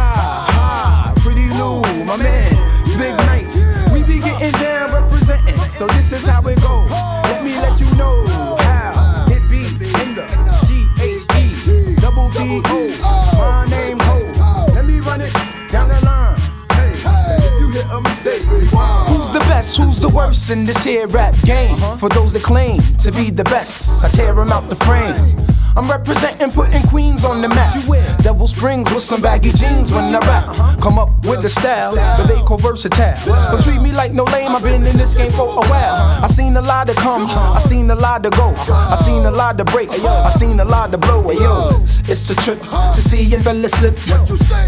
ha, 0.51 1.13
pretty 1.23 1.47
new, 1.55 1.79
my 2.03 2.17
man, 2.17 2.51
big 2.99 3.15
nice. 3.23 3.63
We 3.93 4.03
be 4.03 4.19
getting 4.19 4.51
down 4.59 4.91
representing, 4.91 5.55
so 5.71 5.87
this 5.87 6.11
is 6.11 6.25
how 6.25 6.45
it 6.45 6.59
goes. 6.59 6.91
Let 6.91 7.45
me 7.45 7.55
let 7.63 7.79
you 7.79 7.87
know 7.95 8.25
how 8.59 9.27
it 9.29 9.39
be 9.47 9.63
in 9.63 10.09
the 10.11 10.27
G-H-E, 10.67 11.95
double 12.01 12.27
D-O, 12.27 12.91
my 13.39 13.63
name 13.71 13.99
Ho. 14.01 14.65
Let 14.75 14.83
me 14.83 14.99
run 14.99 15.21
it 15.21 15.31
down 15.69 15.87
the 15.87 16.03
line. 16.03 16.35
Hey, 16.75 16.91
if 17.47 17.61
you 17.61 17.71
hit 17.71 17.85
a 17.89 18.01
mistake, 18.01 18.43
rewind. 18.51 19.06
Who's 19.27 19.33
the 19.33 19.39
best? 19.39 19.77
Who's 19.77 19.99
the 19.99 20.07
worst 20.07 20.49
in 20.51 20.63
this 20.63 20.85
here 20.85 21.05
rap 21.07 21.35
game? 21.41 21.73
Uh-huh. 21.73 21.97
For 21.97 22.07
those 22.07 22.31
that 22.31 22.43
claim 22.43 22.79
to 22.99 23.11
be 23.11 23.29
the 23.29 23.43
best, 23.43 24.01
I 24.01 24.07
tear 24.07 24.33
them 24.33 24.53
out 24.53 24.69
the 24.69 24.77
frame. 24.77 25.56
I'm 25.77 25.87
representing, 25.87 26.49
putting 26.49 26.81
Queens 26.87 27.23
on 27.23 27.39
the 27.43 27.49
map. 27.49 27.71
Devil 28.23 28.47
Springs 28.47 28.89
with 28.89 29.03
some 29.03 29.21
baggy 29.21 29.51
jeans 29.51 29.91
when 29.91 30.15
I 30.15 30.19
rap. 30.25 30.79
Come 30.81 30.97
up 30.97 31.09
with 31.27 31.43
the 31.43 31.49
style, 31.49 31.93
but 31.95 32.25
they 32.25 32.41
call 32.41 32.57
versatile. 32.57 33.13
Don't 33.51 33.63
treat 33.63 33.79
me 33.79 33.91
like 33.93 34.11
no 34.11 34.23
lame, 34.23 34.49
I've 34.55 34.63
been 34.63 34.83
in 34.87 34.97
this 34.97 35.13
game 35.13 35.29
for 35.29 35.47
a 35.47 35.67
while. 35.69 36.23
I 36.23 36.25
seen 36.25 36.57
a 36.57 36.61
lot 36.61 36.87
to 36.87 36.95
come, 36.95 37.27
I 37.29 37.59
seen 37.59 37.91
a 37.91 37.95
lot 37.95 38.23
to 38.23 38.31
go. 38.31 38.55
I 38.57 38.95
seen 38.95 39.23
a 39.27 39.31
lot 39.31 39.59
to 39.59 39.65
break, 39.65 39.91
I 39.91 40.29
seen 40.31 40.59
a 40.59 40.65
lot 40.65 40.91
to 40.93 40.97
blow. 40.97 41.29
Yo, 41.29 41.69
it's 42.09 42.27
a 42.31 42.35
trip 42.35 42.59
to 42.59 43.01
see 43.01 43.31
and 43.35 43.43
fella 43.43 43.69
slip. 43.69 43.97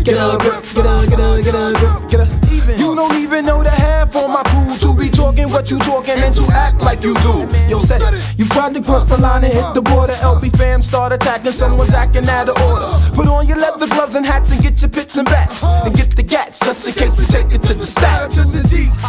Get 0.03 0.13
a 0.13 0.38
grip, 0.38 0.61
get 0.75 0.86
a, 0.86 1.07
get 1.09 1.19
a, 1.19 1.41
get 1.41 1.55
a 1.55 1.73
grip, 1.73 2.09
get 2.11 2.19
a. 2.21 2.49
You 2.77 2.93
don't 2.93 3.15
even 3.15 3.45
know 3.45 3.63
the 3.63 3.71
half 3.71 4.15
on 4.15 4.31
my 4.31 4.43
crew 4.43 4.77
to 4.77 4.93
be 4.95 5.09
talking 5.09 5.49
what 5.49 5.71
you 5.71 5.79
talking 5.79 6.13
and 6.17 6.36
to 6.36 6.43
act 6.53 6.81
like 6.81 7.01
you 7.01 7.15
do. 7.15 7.47
Yo, 7.67 7.79
said 7.79 8.01
it. 8.13 8.23
You 8.38 8.45
tried 8.49 8.75
to 8.75 8.81
cross 8.81 9.05
the 9.05 9.17
line 9.17 9.43
and 9.43 9.51
hit 9.51 9.73
the 9.73 9.81
border. 9.81 10.13
LB 10.13 10.55
fam 10.55 10.81
start 10.84 10.98
attacking, 11.07 11.51
someone's 11.51 11.93
acting 11.93 12.27
out 12.27 12.49
of 12.49 12.57
order. 12.61 13.15
Put 13.15 13.27
on 13.27 13.47
your 13.47 13.57
leather 13.57 13.87
gloves 13.87 14.15
and 14.15 14.25
hats 14.25 14.51
and 14.51 14.61
get 14.61 14.81
your 14.81 14.89
pits 14.89 15.17
and 15.17 15.25
bats. 15.25 15.63
And 15.63 15.95
get 15.95 16.15
the 16.15 16.23
gats 16.23 16.59
just 16.59 16.87
in 16.87 16.93
case 16.93 17.17
we 17.17 17.25
take 17.25 17.51
it 17.51 17.61
to 17.63 17.73
the 17.73 17.85
stacks. 17.85 18.35
The 18.35 18.61
Jeeps, 18.67 19.03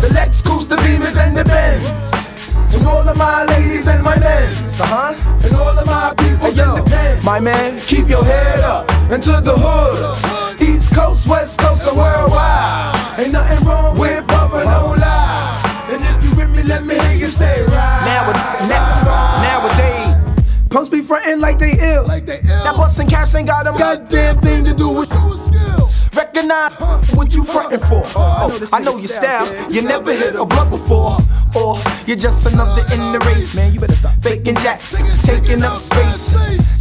the 0.00 0.08
Lex, 0.14 0.38
Scoops, 0.38 0.68
the 0.68 0.76
Beamers, 0.76 1.16
and 1.18 1.36
the 1.36 1.44
Benz. 1.44 2.30
To 2.70 2.88
all 2.88 3.08
of 3.08 3.16
my 3.18 3.44
ladies 3.46 3.88
and 3.88 4.02
my 4.02 4.16
men, 4.18 4.48
uh-huh, 4.80 5.14
and 5.44 5.54
all 5.56 5.76
of 5.76 5.86
my 5.86 6.14
people 6.16 6.46
in 6.46 6.70
the 6.78 6.84
pen. 6.88 7.18
My 7.24 7.40
man, 7.40 7.78
keep 7.80 8.08
your 8.08 8.24
head 8.24 8.60
up 8.60 8.88
into 9.10 9.40
the 9.40 9.56
hoods. 9.56 10.62
East 10.62 10.94
Coast, 10.94 11.26
West 11.26 11.58
Coast, 11.58 11.88
and 11.88 11.96
worldwide. 11.96 12.19
Like 21.50 21.58
they 21.58 21.92
ill. 21.94 22.06
Like 22.06 22.26
they 22.26 22.38
ill. 22.38 22.64
That 22.64 22.76
bustin' 22.76 23.08
caps 23.08 23.34
ain't 23.34 23.48
got 23.48 23.66
a 23.66 23.76
goddamn 23.76 24.40
thing 24.40 24.64
to 24.64 24.74
do 24.74 24.90
with 24.90 25.08
skills. 25.08 26.04
Recognize 26.14 26.72
what 27.14 27.34
you 27.34 27.44
frontin' 27.44 27.80
for. 27.80 28.02
Oh, 28.14 28.68
I 28.72 28.80
know 28.80 28.96
your 28.96 29.08
style. 29.08 29.46
You 29.70 29.82
never 29.82 30.12
hit 30.12 30.36
a 30.36 30.44
blunt 30.44 30.70
before. 30.70 31.16
Or 31.56 31.76
you're 32.06 32.16
just 32.16 32.46
another 32.46 32.82
in 32.94 33.12
the 33.12 33.18
race. 33.26 33.56
Man, 33.56 33.72
you 33.72 33.80
better 33.80 33.96
stop 33.96 34.14
faking 34.22 34.56
jacks, 34.56 35.02
taking 35.22 35.62
up 35.62 35.76
space. 35.76 36.30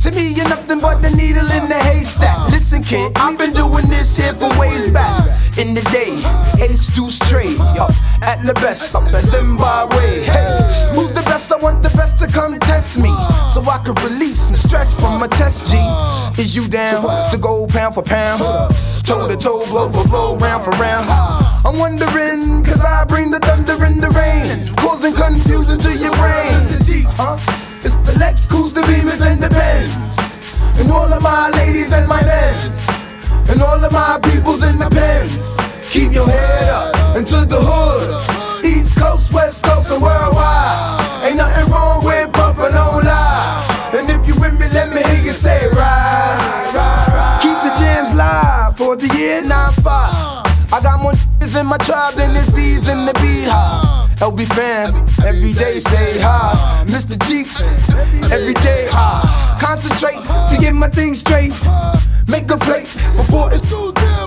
To 0.04 0.12
me, 0.12 0.30
you're 0.30 0.48
nothing 0.48 0.80
but 0.80 1.02
the 1.02 1.10
needle 1.10 1.50
in 1.52 1.70
the 1.70 1.76
haystack. 1.76 2.50
Listen, 2.52 2.82
kid, 2.82 3.12
I've 3.16 3.38
been 3.38 3.54
doing 3.54 3.88
this 3.90 4.16
here 4.16 4.34
for 4.34 4.50
ways 4.60 4.92
back. 4.92 5.28
In 5.58 5.74
the 5.74 5.82
day, 5.92 6.16
Ace 6.64 6.94
Deuce 6.94 7.20
trade. 7.20 7.58
Yo, 7.76 7.88
at 8.22 8.46
the 8.46 8.54
best, 8.56 8.96
up 8.96 9.04
at 9.08 9.24
Zimbabwe. 9.24 10.24
Hey, 10.24 10.92
who's 10.94 11.14
the 11.14 11.24
best? 11.24 11.52
I 11.52 11.58
want 11.58 11.84
the 11.84 11.90
best 11.90 12.18
to 12.20 12.28
come 12.28 12.60
test 12.60 12.98
me. 12.98 13.10
So 13.52 13.62
I 13.70 13.82
could 13.84 14.00
release 14.02 14.40
some 14.40 14.56
stress 14.56 14.98
from 14.98 15.20
my 15.20 15.28
chest, 15.28 15.72
G. 15.72 15.78
Is 16.42 16.56
you 16.56 16.68
down 16.68 17.30
to 17.32 17.38
go 17.38 17.66
pound 17.68 17.96
for 17.96 18.04
pound? 18.04 18.40
Toe 19.04 19.28
to 19.28 19.36
toe, 19.36 19.66
blow 19.66 19.90
for 19.90 20.08
blow, 20.08 20.38
round 20.38 20.64
for 20.64 20.72
round. 20.72 21.10
I'm 21.66 21.78
wondering, 21.78 22.64
cause 22.64 22.84
I 22.86 23.04
bring 23.06 23.32
the 23.32 23.40
thunder 23.40 23.76
and 23.84 24.02
the 24.02 24.10
rain, 24.16 24.74
causing 24.76 25.12
confusion 25.14 25.78
to 25.80 25.92
your 25.92 26.16
brain. 26.16 26.80
Huh? 27.20 27.36
It's 27.84 27.96
the 28.08 28.18
Lex, 28.18 28.48
Coos, 28.48 28.74
the 28.74 28.80
Beamers, 28.82 29.26
and 29.26 29.44
the 29.44 29.50
Benz. 29.50 30.58
And 30.80 30.90
all 30.90 31.12
of 31.12 31.22
my 31.22 31.50
ladies 31.50 31.92
and 31.92 32.08
my 32.08 32.24
men. 32.24 32.72
And 33.50 33.62
all 33.62 33.84
of 33.84 33.92
my 33.92 34.20
peoples 34.24 34.64
in 34.64 34.80
the 34.80 34.90
pens. 34.90 35.58
Keep 35.92 36.14
your 36.14 36.30
head 36.30 36.70
up 36.70 37.18
into 37.18 37.44
the 37.44 37.60
hoods. 37.60 38.64
East 38.64 38.98
Coast, 38.98 39.34
West 39.34 39.66
Coast, 39.66 39.92
and 39.92 40.02
worldwide. 40.02 41.26
Ain't 41.26 41.36
nothing 41.36 41.70
wrong 41.74 42.06
with 42.06 42.32
bumping 42.32 42.74
no 42.74 43.02
lie. 43.04 43.92
And 43.94 44.08
if 44.10 44.26
you 44.26 44.36
with 44.40 44.58
me, 44.58 44.70
let 44.70 44.94
me 44.96 45.04
hear 45.04 45.26
you 45.26 45.34
say 45.34 45.68
right, 45.68 46.72
right, 46.74 47.08
right. 47.12 47.40
Keep 47.42 47.58
the 47.68 47.80
jams 47.80 48.14
live 48.14 48.78
for 48.78 48.96
the 48.96 49.08
year 49.18 49.42
95. 49.42 49.84
I 50.72 50.80
got 50.82 51.02
more 51.02 51.12
niggas 51.40 51.60
in 51.60 51.66
my 51.66 51.78
tribe 51.78 52.14
than 52.16 52.36
it's 52.36 52.52
bees 52.52 52.88
in 52.88 53.06
the 53.06 53.14
beehive. 53.14 54.10
LB 54.20 54.48
fam, 54.54 55.06
every 55.26 55.54
day 55.54 55.80
stay 55.80 56.20
high. 56.20 56.84
Mr. 56.86 57.18
Cheeks, 57.28 57.66
every 58.32 58.54
day 58.56 58.88
high. 58.92 59.58
Concentrate 59.60 60.22
to 60.50 60.58
get 60.60 60.74
my 60.74 60.90
thing 60.90 61.16
straight. 61.16 61.54
Make 62.28 62.52
a 62.52 62.58
plate 62.58 62.88
before 63.16 63.54
it's 63.54 63.70
too 63.70 63.92
damn. 63.94 64.19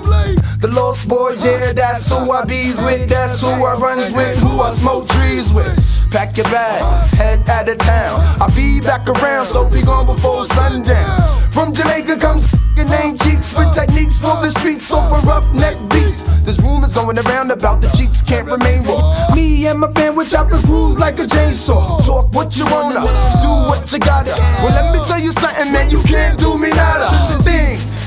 The 0.63 0.69
lost 0.69 1.09
boys, 1.09 1.45
yeah, 1.45 1.73
that's 1.73 2.09
who 2.09 2.31
I 2.31 2.45
bees 2.45 2.81
with. 2.81 3.09
That's 3.09 3.41
who 3.41 3.49
I 3.49 3.75
runs 3.75 4.15
with, 4.15 4.37
who 4.39 4.61
I 4.61 4.71
smoke 4.71 5.09
trees 5.09 5.53
with. 5.53 5.75
Pack 6.13 6.37
your 6.37 6.45
bags, 6.47 7.09
head 7.09 7.49
out 7.51 7.69
of 7.69 7.79
town. 7.79 8.21
I'll 8.41 8.55
be 8.55 8.81
back 8.81 9.09
around, 9.09 9.47
so 9.47 9.69
be 9.69 9.83
gone 9.83 10.07
before 10.07 10.45
sundown. 10.45 11.19
From 11.51 11.73
Jamaica 11.75 12.17
comes 12.17 12.47
name 12.93 13.17
Cheeks 13.19 13.57
with 13.57 13.73
techniques 13.73 14.19
for 14.19 14.37
the 14.43 14.51
streets, 14.51 14.87
so 14.87 15.01
for 15.09 15.21
roughneck 15.27 15.77
beats. 15.91 16.45
There's 16.45 16.61
rumors 16.63 16.95
going 16.95 17.19
around 17.19 17.51
about 17.51 17.81
the 17.81 17.89
Cheeks 17.89 18.23
can't 18.23 18.47
remain 18.47 18.83
with 18.83 19.03
me 19.35 19.67
and 19.67 19.81
my 19.81 19.93
fam, 19.93 20.15
which 20.17 20.35
I 20.35 20.49
can 20.49 20.63
cruise 20.63 20.99
like 20.99 21.19
a 21.19 21.25
chainsaw. 21.25 22.05
Talk 22.05 22.33
what 22.35 22.57
you 22.57 22.65
wanna, 22.67 23.01
do 23.01 23.53
what 23.69 23.91
you 23.93 23.99
gotta. 23.99 24.35
Well, 24.63 24.75
let 24.79 24.93
me 24.95 25.01
tell 25.07 25.21
you 25.21 25.33
something, 25.33 25.73
man, 25.73 25.91
you 25.91 26.03
can't 26.03 26.39
do 26.39 26.59
me 26.59 26.71
nada. 26.71 27.43
Things, 27.43 28.01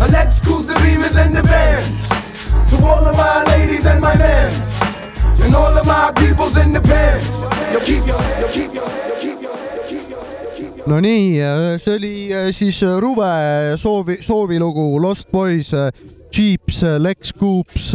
Alex, 0.00 0.40
Coos, 0.40 0.66
the 0.66 0.74
Beamers, 0.74 1.16
and 1.16 1.34
the 1.34 1.42
bands. 1.42 2.08
To 2.70 2.76
all 2.84 3.06
of 3.06 3.16
my 3.16 3.44
ladies 3.44 3.86
and 3.86 4.00
my 4.00 4.16
men. 4.16 4.50
And 5.42 5.54
all 5.54 5.76
of 5.76 5.86
my 5.86 6.12
peoples 6.16 6.56
in 6.56 6.72
the 6.72 6.80
pens. 6.80 7.46
Yo, 7.72 7.80
keep 7.80 8.06
your, 8.06 8.20
yo, 8.40 8.48
keep 8.48 8.74
your, 8.74 8.88
yo, 9.08 9.20
keep 9.20 9.42
your. 9.42 9.56
no 10.86 11.00
nii, 11.00 11.40
see 11.82 11.94
oli 11.96 12.32
äh, 12.32 12.52
siis 12.54 12.82
äh, 12.82 12.98
Ruve 13.02 13.74
soovi, 13.76 14.18
soovilugu 14.22 15.02
Lost 15.02 15.30
Boys, 15.32 15.72
Jeeps, 16.36 16.82
Lex 17.00 17.32
Coops, 17.32 17.94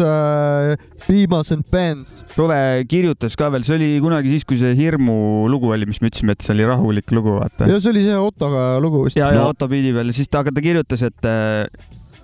Beamas 1.05 1.51
and 1.53 1.67
Bands. 1.69 2.23
Rove 2.33 2.57
kirjutas 2.89 3.37
ka 3.37 3.51
veel, 3.53 3.65
see 3.67 3.77
oli 3.77 3.89
kunagi 4.01 4.33
siis, 4.33 4.45
kui 4.49 4.57
see 4.57 4.73
hirmu 4.79 5.45
lugu 5.51 5.69
oli, 5.75 5.85
mis 5.85 6.01
me 6.01 6.09
ütlesime, 6.09 6.33
et 6.33 6.41
see 6.41 6.55
oli 6.55 6.65
rahulik 6.65 7.13
lugu, 7.13 7.35
vaata. 7.37 7.69
ja 7.69 7.77
see 7.77 7.93
oli 7.93 8.01
see 8.07 8.17
Ottoga 8.17 8.65
lugu 8.81 9.05
vist. 9.05 9.19
ja, 9.19 9.29
ja 9.35 9.45
Otto 9.45 9.69
peal 9.69 9.91
ja 9.93 10.17
siis 10.17 10.31
ta, 10.31 10.41
aga 10.41 10.55
ta 10.57 10.65
kirjutas, 10.65 11.05
et 11.05 11.29
äh, 11.29 11.69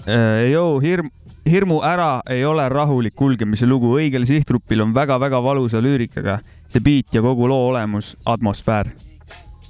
äh, 0.10 0.48
joo, 0.56 0.80
hirm, 0.82 1.14
hirmu 1.46 1.84
ära 1.86 2.24
ei 2.34 2.42
ole 2.50 2.66
rahulik 2.74 3.14
kulgemise 3.18 3.70
lugu, 3.70 3.94
õigel 4.02 4.26
sihtgrupil 4.26 4.88
on 4.88 4.98
väga-väga 4.98 5.44
valusa 5.46 5.84
lüürikaga 5.86 6.40
see 6.72 6.84
beat 6.84 7.14
ja 7.16 7.24
kogu 7.24 7.48
loo 7.50 7.70
olemus, 7.72 8.16
atmosfäär. 8.26 8.92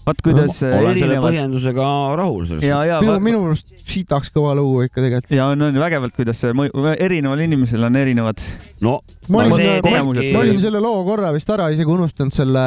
Vaat 0.08 0.22
kuidas 0.24 0.62
äh, 0.64 0.72
olen 0.80 0.95
selle 0.97 1.18
erinevad 1.18 1.28
põhjendusega 1.30 1.88
rahul 2.20 2.45
selles 2.47 2.64
ja, 2.64 2.78
ja 2.88 2.99
minu, 3.03 3.18
minu 3.26 3.41
arust 3.49 3.74
sitaks 3.84 4.32
kõva 4.32 4.53
lugu 4.58 4.86
ikka 4.88 5.01
tegelikult. 5.03 5.34
ja 5.36 5.49
on, 5.53 5.66
on 5.68 5.80
vägevalt, 5.84 6.16
kuidas 6.16 6.39
see 6.43 6.53
mõju, 6.55 6.86
erineval 6.95 7.43
inimesel 7.43 7.84
on 7.89 7.99
erinevad. 7.99 8.39
no 8.86 8.97
ma 9.28 9.43
olin, 9.43 9.55
see 9.60 9.74
ma, 9.74 9.82
kogemused 9.84 10.30
ma 10.32 10.43
olin 10.45 10.62
selle 10.64 10.82
loo 10.84 11.01
korra 11.08 11.34
vist 11.36 11.51
ära 11.53 11.68
isegi 11.76 11.91
unustanud 11.91 12.34
selle 12.36 12.64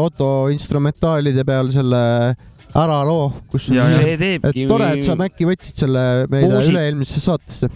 Otto 0.00 0.30
instrumentaalide 0.54 1.44
peal 1.48 1.68
selle 1.74 2.00
ära 2.70 3.00
loo, 3.04 3.28
kus 3.50 3.68
Ja, 3.74 3.82
ja. 3.82 3.96
See 3.98 4.12
et 4.14 4.20
teebki- 4.22 4.66
tore, 4.70 4.92
et 4.94 5.02
sa 5.04 5.16
Maci 5.18 5.44
võtsid 5.48 5.80
selle 5.84 6.04
meile 6.30 6.48
Muusik- 6.52 6.70
üle-eelmisesse 6.72 7.20
saatesse. 7.24 7.68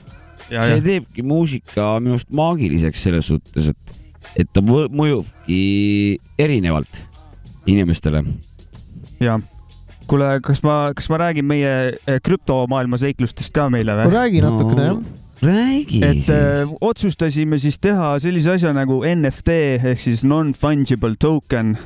see 0.48 0.80
teebki 0.84 1.24
muusika 1.26 1.96
minu 2.00 2.14
arust 2.14 2.30
maagiliseks 2.30 3.02
selles 3.08 3.26
suhtes, 3.26 3.68
et, 3.74 3.94
et 4.44 4.48
ta 4.54 4.62
mõjubki 4.62 5.60
erinevalt 6.38 7.00
inimestele. 7.66 8.22
Ja 9.24 9.38
kuule, 10.10 10.28
kas 10.44 10.62
ma, 10.64 10.78
kas 10.96 11.08
ma 11.12 11.20
räägin 11.22 11.46
meie 11.48 11.74
eh, 11.94 12.20
krüptomaailma 12.24 13.00
seiklustest 13.00 13.54
ka 13.56 13.68
meile 13.72 13.96
või? 13.98 14.12
räägi 14.12 14.42
natukene 14.44 14.86
jah. 14.88 15.00
räägi 15.44 16.02
et 16.04 16.30
äh, 16.34 16.74
otsustasime 16.84 17.58
siis 17.62 17.80
teha 17.82 18.14
sellise 18.22 18.56
asja 18.58 18.74
nagu 18.76 19.00
NFT 19.08 19.58
ehk 19.80 20.04
siis 20.04 20.24
non-fungible 20.28 21.16
token. 21.20 21.76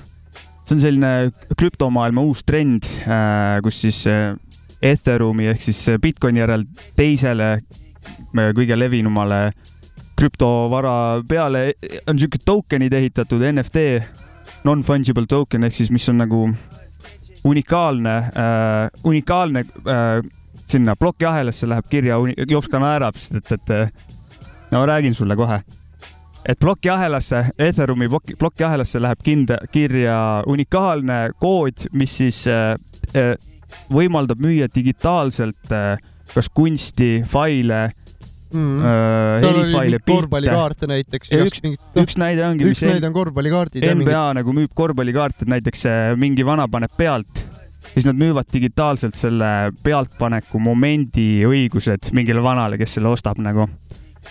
see 0.66 0.76
on 0.76 0.84
selline 0.84 1.30
krüptomaailma 1.56 2.26
uus 2.26 2.44
trend 2.44 2.86
äh,, 3.06 3.58
kus 3.64 3.80
siis 3.86 4.04
Ethereumi 4.82 5.48
ehk 5.54 5.62
siis 5.62 5.86
Bitcoini 6.02 6.44
järel 6.44 6.66
teisele 6.96 7.58
kõige 8.34 8.76
levinumale 8.78 9.48
krüptovara 10.18 11.22
peale 11.28 11.72
on 12.10 12.18
siuke 12.18 12.40
tokenid 12.44 12.92
ehitatud 12.92 13.42
NFT, 13.52 13.84
non-fungible 14.66 15.28
token 15.30 15.68
ehk 15.68 15.78
siis, 15.78 15.92
mis 15.94 16.08
on 16.10 16.18
nagu 16.22 16.48
unikaalne 17.44 18.16
äh,, 18.16 18.90
unikaalne 19.04 19.60
äh, 19.60 20.22
sinna 20.66 20.96
plokiahelasse 20.96 21.68
läheb 21.68 21.88
kirja, 21.88 22.16
Jops 22.48 22.68
ka 22.68 22.80
naerab, 22.82 23.16
sest 23.16 23.36
et, 23.40 23.52
et 23.52 23.70
äh, 23.70 23.90
no 24.70 24.86
räägin 24.86 25.14
sulle 25.14 25.36
kohe, 25.36 25.60
et 26.48 26.58
plokiahelasse, 26.60 27.44
Ethereumi 27.58 28.08
ploki, 28.08 28.36
plokiahelasse 28.38 29.00
läheb 29.02 29.22
kinda, 29.24 29.58
kirja 29.72 30.18
unikaalne 30.46 31.30
kood, 31.40 31.88
mis 31.92 32.18
siis 32.20 32.44
äh, 32.48 32.74
äh, 33.16 33.34
võimaldab 33.92 34.40
müüa 34.40 34.68
digitaalselt 34.74 35.72
äh, 35.72 35.96
kas 36.34 36.50
kunsti, 36.54 37.22
faile 37.26 37.88
Mm. 38.48 38.80
helifaile, 39.42 39.98
mingeid 39.98 40.04
korvpallikaarte 40.08 40.88
näiteks. 40.88 41.32
üks, 41.36 41.60
üks 42.00 42.16
näide 42.16 42.46
ongi, 42.46 42.64
üks 42.70 42.80
näide 42.86 43.10
on 43.10 43.16
korvpallikaardid. 43.16 43.84
NBA 44.00 44.22
nagu 44.38 44.54
müüb 44.56 44.72
korvpallikaarte, 44.76 45.44
et 45.44 45.52
näiteks 45.52 45.84
äh, 45.90 46.12
mingi 46.16 46.46
vana 46.48 46.64
paneb 46.72 46.94
pealt, 46.96 47.42
siis 47.92 48.08
nad 48.08 48.16
müüvad 48.16 48.48
digitaalselt 48.52 49.20
selle 49.20 49.50
pealtpaneku 49.84 50.60
momendi 50.64 51.44
õigused 51.48 52.08
mingile 52.16 52.40
vanale, 52.44 52.80
kes 52.80 52.96
selle 52.96 53.12
ostab 53.12 53.40
nagu. 53.44 53.68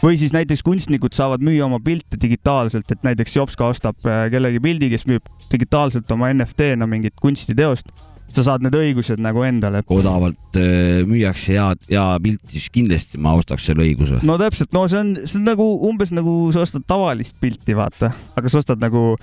või 0.02 0.18
siis 0.18 0.34
näiteks 0.34 0.66
kunstnikud 0.66 1.14
saavad 1.14 1.46
müüa 1.46 1.66
oma 1.66 1.78
pilte 1.84 2.18
digitaalselt, 2.22 2.90
et 2.92 3.06
näiteks 3.06 3.38
Jopska 3.38 3.70
ostab 3.70 4.02
äh, 4.10 4.28
kellegi 4.34 4.60
pildi, 4.66 4.90
kes 4.94 5.06
müüb 5.10 5.30
digitaalselt 5.52 6.10
oma 6.12 6.34
NFT-na 6.34 6.90
mingit 6.90 7.22
kunstiteost. 7.22 7.94
Sa 8.36 8.46
saad 8.46 8.66
need 8.66 8.76
õigused 8.78 9.22
nagu 9.24 9.44
endale. 9.48 9.84
odavalt 9.88 10.60
äh, 10.60 11.04
müüakse 11.08 11.58
head, 11.58 11.84
hea 11.90 12.06
pilti, 12.24 12.52
siis 12.58 12.70
kindlasti 12.74 13.22
ma 13.22 13.36
ostaks 13.38 13.70
selle 13.70 13.86
õiguse. 13.88 14.22
no 14.28 14.38
täpselt, 14.42 14.74
no 14.76 14.86
see 14.92 15.02
on, 15.02 15.14
see 15.26 15.40
on 15.42 15.48
nagu 15.52 15.68
umbes 15.90 16.14
nagu 16.16 16.38
sa 16.56 16.66
ostad 16.66 16.86
tavalist 16.90 17.38
pilti, 17.42 17.78
vaata, 17.78 18.12
aga 18.38 18.52
sa 18.52 18.62
ostad 18.62 18.84
nagu 18.84 19.16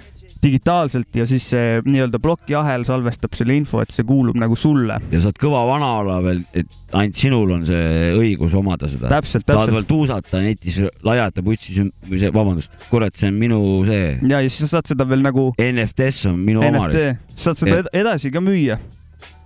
digitaalselt 0.44 1.16
ja 1.16 1.24
siis 1.28 1.46
see 1.54 1.78
nii-öelda 1.86 2.20
plokiahel 2.22 2.84
salvestab 2.86 3.34
selle 3.36 3.56
info, 3.56 3.80
et 3.84 3.94
see 3.94 4.06
kuulub 4.06 4.36
nagu 4.40 4.56
sulle. 4.58 4.98
ja 5.10 5.20
sa 5.20 5.30
oled 5.30 5.40
kõva 5.40 5.62
vana 5.68 5.90
olla 6.00 6.18
veel, 6.24 6.42
et 6.56 6.78
ainult 6.92 7.18
sinul 7.18 7.54
on 7.56 7.64
see 7.68 8.10
õigus 8.18 8.56
omada 8.58 8.90
seda. 8.90 9.10
täpselt, 9.12 9.46
saad 9.46 9.54
täpselt. 9.54 9.76
veel 9.78 9.88
tuusata 9.88 10.42
netis, 10.44 10.80
laiata 11.06 11.44
putsis, 11.46 11.80
või 12.08 12.20
see, 12.20 12.32
vabandust, 12.34 12.76
kurat, 12.90 13.16
see 13.18 13.32
on 13.32 13.40
minu 13.40 13.60
see 13.88 14.12
ja, 14.20 14.38
ja 14.38 14.44
siis 14.48 14.66
sa 14.66 14.76
saad 14.76 14.92
seda 14.92 15.08
veel 15.08 15.24
nagu 15.24 15.50
NFT-s 15.60 16.30
on 16.32 16.40
minu 16.44 16.64
oma. 16.64 16.86
Saad 17.34 17.58
seda 17.60 17.80
ed- 17.82 17.92
edasi 18.04 18.32
ka 18.34 18.42
müüa. 18.44 18.78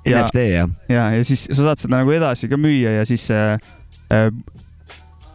ja, 0.05 0.23
NFT 0.23 0.47
jah, 0.51 0.71
ja, 0.91 1.11
ja 1.17 1.27
siis 1.27 1.47
sa 1.51 1.71
saad 1.71 1.83
seda 1.83 2.01
nagu 2.01 2.15
edasi 2.15 2.51
ka 2.51 2.59
müüa 2.61 2.99
ja 2.99 3.09
siis 3.09 3.29
äh, 3.35 3.59
äh, 4.15 4.31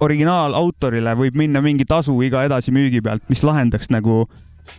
originaalautorile 0.03 1.13
võib 1.19 1.37
minna 1.39 1.61
mingi 1.63 1.85
tasu 1.87 2.15
iga 2.25 2.43
edasimüügi 2.47 3.03
pealt, 3.05 3.23
mis 3.31 3.43
lahendaks 3.45 3.91
nagu 3.93 4.25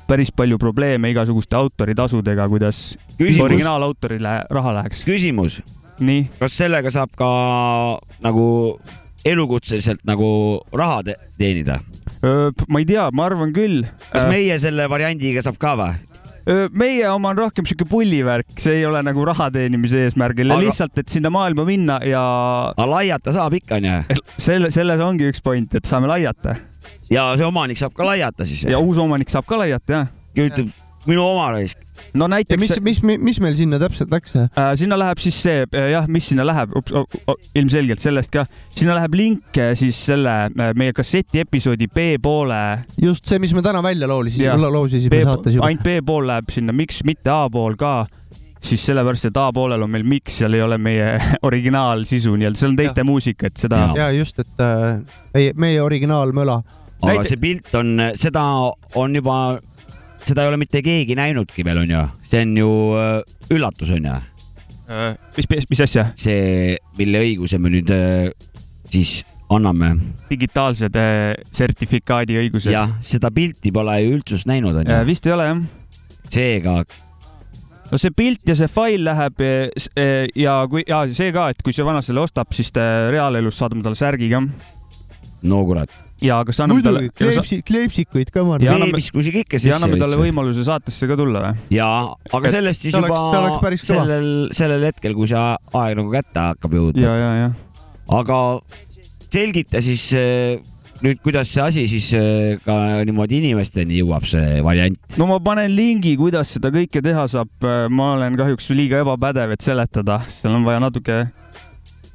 päris 0.08 0.32
palju 0.34 0.58
probleeme 0.58 1.10
igasuguste 1.10 1.56
autoritasudega, 1.56 2.48
kuidas 2.48 2.98
Küsimus. 3.18 3.44
originaalautorile 3.44 4.34
raha 4.50 4.74
läheks. 4.80 5.04
küsimus, 5.04 5.62
kas 6.40 6.58
sellega 6.58 6.90
saab 6.90 7.14
ka 7.16 7.30
nagu 8.24 8.78
elukutseliselt 9.24 10.04
nagu 10.04 10.60
raha 10.72 11.02
te 11.02 11.16
teenida? 11.38 11.80
ma 12.68 12.80
ei 12.80 12.88
tea, 12.88 13.08
ma 13.12 13.28
arvan 13.28 13.52
küll. 13.56 13.84
kas 14.12 14.26
meie 14.28 14.58
selle 14.58 14.88
variandiga 14.90 15.42
saab 15.44 15.58
ka 15.60 15.76
või? 15.80 16.13
Meie 16.72 17.06
oma 17.08 17.30
on 17.32 17.38
rohkem 17.38 17.66
sihuke 17.68 17.86
pullivärk, 17.88 18.50
see 18.60 18.80
ei 18.80 18.86
ole 18.86 19.00
nagu 19.06 19.24
raha 19.24 19.48
teenimise 19.54 20.02
eesmärgil 20.04 20.50
ja 20.50 20.58
Aga- 20.58 20.66
lihtsalt, 20.66 20.98
et 21.00 21.08
sinna 21.12 21.32
maailma 21.32 21.64
minna 21.68 21.98
ja 22.04 22.22
aga 22.74 22.88
laiata 22.90 23.32
saab 23.36 23.56
ikka 23.60 23.78
onju. 23.80 24.20
selle, 24.36 24.70
selles 24.74 25.00
ongi 25.00 25.30
üks 25.32 25.42
point, 25.44 25.74
et 25.74 25.88
saame 25.88 26.10
laiata 26.10 26.56
ja 27.12 27.30
see 27.38 27.48
omanik 27.48 27.80
saab 27.80 27.94
ka 27.96 28.06
laiata 28.08 28.44
siis. 28.48 28.66
ja 28.68 28.80
uus 28.82 29.00
omanik 29.00 29.32
saab 29.32 29.48
ka 29.48 29.58
laiata 29.60 29.98
jah. 29.98 30.12
ütleb 30.36 30.72
minu 31.08 31.24
oma 31.24 31.50
raisk. 31.56 31.80
No 32.14 32.28
ja 32.28 32.32
näiteks 32.36 32.80
mis, 32.80 33.02
mis, 33.02 33.18
mis 33.18 33.40
meil 33.42 33.56
sinna 33.58 33.78
täpselt 33.82 34.12
läks? 34.14 34.36
äh, 34.36 34.72
sinna 34.78 34.98
läheb 35.00 35.22
siis 35.22 35.38
see 35.46 35.64
äh, 35.66 35.90
jah, 35.94 36.08
mis 36.08 36.28
sinna 36.30 36.46
läheb, 36.46 36.74
ilmselgelt 37.54 38.02
sellest 38.02 38.32
ka, 38.34 38.46
sinna 38.74 38.96
läheb 38.98 39.16
link 39.18 39.60
äh, 39.60 39.72
siis 39.78 39.98
selle 40.10 40.34
äh, 40.50 40.74
meie 40.78 40.94
kasseti 40.96 41.44
episoodi 41.44 41.88
B-poole. 41.88 42.62
just 43.00 43.26
see, 43.30 43.40
mis 43.42 43.54
me 43.54 43.62
täna 43.64 43.82
välja 43.84 44.08
loolisime 44.10 44.50
Jah., 44.50 44.60
laulisime 44.60 45.24
saates 45.24 45.58
juba. 45.58 45.70
ainult 45.70 45.86
B-pool 45.86 46.28
läheb 46.30 46.52
sinna, 46.54 46.76
miks 46.76 47.02
mitte 47.06 47.32
A-pool 47.34 47.78
ka 47.80 47.96
siis 48.64 48.84
sellepärast, 48.86 49.28
et 49.28 49.36
A-poolel 49.36 49.82
on 49.84 49.92
meil 49.92 50.06
miks, 50.08 50.38
seal 50.40 50.56
ei 50.56 50.62
ole 50.64 50.78
meie 50.80 51.18
originaalsisu 51.48 52.34
nii-öelda, 52.38 52.60
seal 52.60 52.72
on 52.72 52.80
teiste 52.80 53.04
muusika, 53.06 53.50
et 53.50 53.60
seda. 53.60 53.82
ja 53.98 54.08
just, 54.14 54.40
et 54.40 54.64
äh, 54.64 55.02
meie, 55.34 55.52
meie 55.60 55.82
originaalmöla. 55.84 56.60
aga 57.02 57.12
Näite- 57.12 57.34
see 57.34 57.40
pilt 57.42 57.74
on, 57.76 57.98
seda 58.16 58.44
on 59.00 59.16
juba, 59.20 59.38
seda 60.24 60.44
ei 60.44 60.52
ole 60.52 60.60
mitte 60.60 60.82
keegi 60.84 61.16
näinudki 61.18 61.64
veel 61.66 61.82
onju, 61.84 62.06
see 62.26 62.42
on 62.46 62.56
ju 62.58 62.70
äh, 63.00 63.12
üllatus 63.54 63.92
onju, 63.96 64.16
mis, 65.36 65.68
mis 65.70 65.84
asja? 65.84 66.08
see, 66.18 66.74
mille 66.98 67.22
õiguse 67.26 67.60
me 67.60 67.72
nüüd 67.72 67.92
äh, 67.94 68.32
siis 68.90 69.22
anname. 69.52 69.94
digitaalsed 70.30 70.96
äh, 70.98 71.32
sertifikaadi 71.52 72.38
õigused. 72.42 72.72
jah, 72.74 72.96
seda 73.04 73.32
pilti 73.34 73.72
pole 73.74 73.96
ju 74.02 74.18
üldsus 74.18 74.46
näinud 74.50 74.82
onju, 74.82 75.00
vist 75.08 75.26
ei 75.28 75.36
ole 75.36 75.50
jah. 75.50 75.64
seega 76.32 76.82
no 77.90 78.00
see 78.00 78.14
pilt 78.16 78.48
ja 78.48 78.56
see 78.58 78.70
fail 78.70 79.04
läheb 79.06 79.42
eh, 79.44 80.26
ja 80.38 80.56
kui 80.70 80.84
ja 80.88 81.04
see 81.14 81.32
ka, 81.34 81.50
et 81.52 81.62
kui 81.64 81.76
see 81.76 81.86
vana 81.86 82.02
selle 82.04 82.24
ostab, 82.24 82.50
siis 82.56 82.72
te 82.74 82.84
reaalelus 83.14 83.60
saadame 83.60 83.84
talle 83.84 83.98
särgi 83.98 84.30
ka 84.32 84.42
no 85.44 85.60
kurat, 85.68 85.92
ja 86.22 86.38
kas 86.46 86.60
anname 86.62 86.82
talle 86.84 87.00
muidugi, 87.04 87.16
kleepsi, 87.18 87.58
kleepsikuid 87.66 88.30
ka 88.30 88.44
ma 88.44 88.56
Ja 88.60 88.70
arvan. 88.70 88.76
anname- 88.82 88.92
veebiskusid 88.94 89.34
ikka 89.42 89.56
ja 89.56 89.62
sisse. 89.64 89.74
anname 89.76 89.98
talle 90.00 90.16
võimaluse 90.20 90.64
saatesse 90.64 91.06
ka 91.10 91.16
tulla 91.16 91.40
või? 91.48 91.56
ja, 91.74 91.88
aga 92.32 92.46
Et 92.46 92.50
sellest 92.54 92.82
siis 92.86 92.94
oleks- 92.94 93.08
juba 93.10 93.48
kõva. 93.60 93.78
sellel, 93.84 94.28
sellel 94.52 94.84
hetkel, 94.90 95.14
kui 95.14 95.26
see 95.28 95.36
aeg 95.38 95.96
nagu 95.96 96.10
kätte 96.12 96.40
hakkab 96.40 96.72
ja, 96.72 96.78
jõudma, 96.80 97.16
ja, 97.18 97.34
ja. 97.42 97.50
aga 98.20 98.38
selgita 99.34 99.80
siis 99.82 100.06
äh, 100.14 100.60
nüüd, 101.04 101.18
kuidas 101.24 101.50
see 101.50 101.62
asi 101.64 101.84
siis 101.90 102.12
äh, 102.16 102.56
ka 102.64 103.02
niimoodi 103.04 103.40
inimesteni 103.42 103.98
jõuab, 104.00 104.24
see 104.30 104.60
variant. 104.64 104.98
no 105.18 105.26
ma 105.26 105.40
panen 105.42 105.72
lingi, 105.74 106.14
kuidas 106.16 106.54
seda 106.56 106.70
kõike 106.74 107.02
teha 107.04 107.26
saab. 107.28 107.50
ma 107.90 108.12
olen 108.14 108.36
kahjuks 108.38 108.70
liiga 108.70 109.02
ebapädev, 109.02 109.52
et 109.56 109.60
seletada, 109.66 110.22
seal 110.30 110.54
on 110.54 110.64
vaja 110.64 110.80
natuke, 110.80 111.24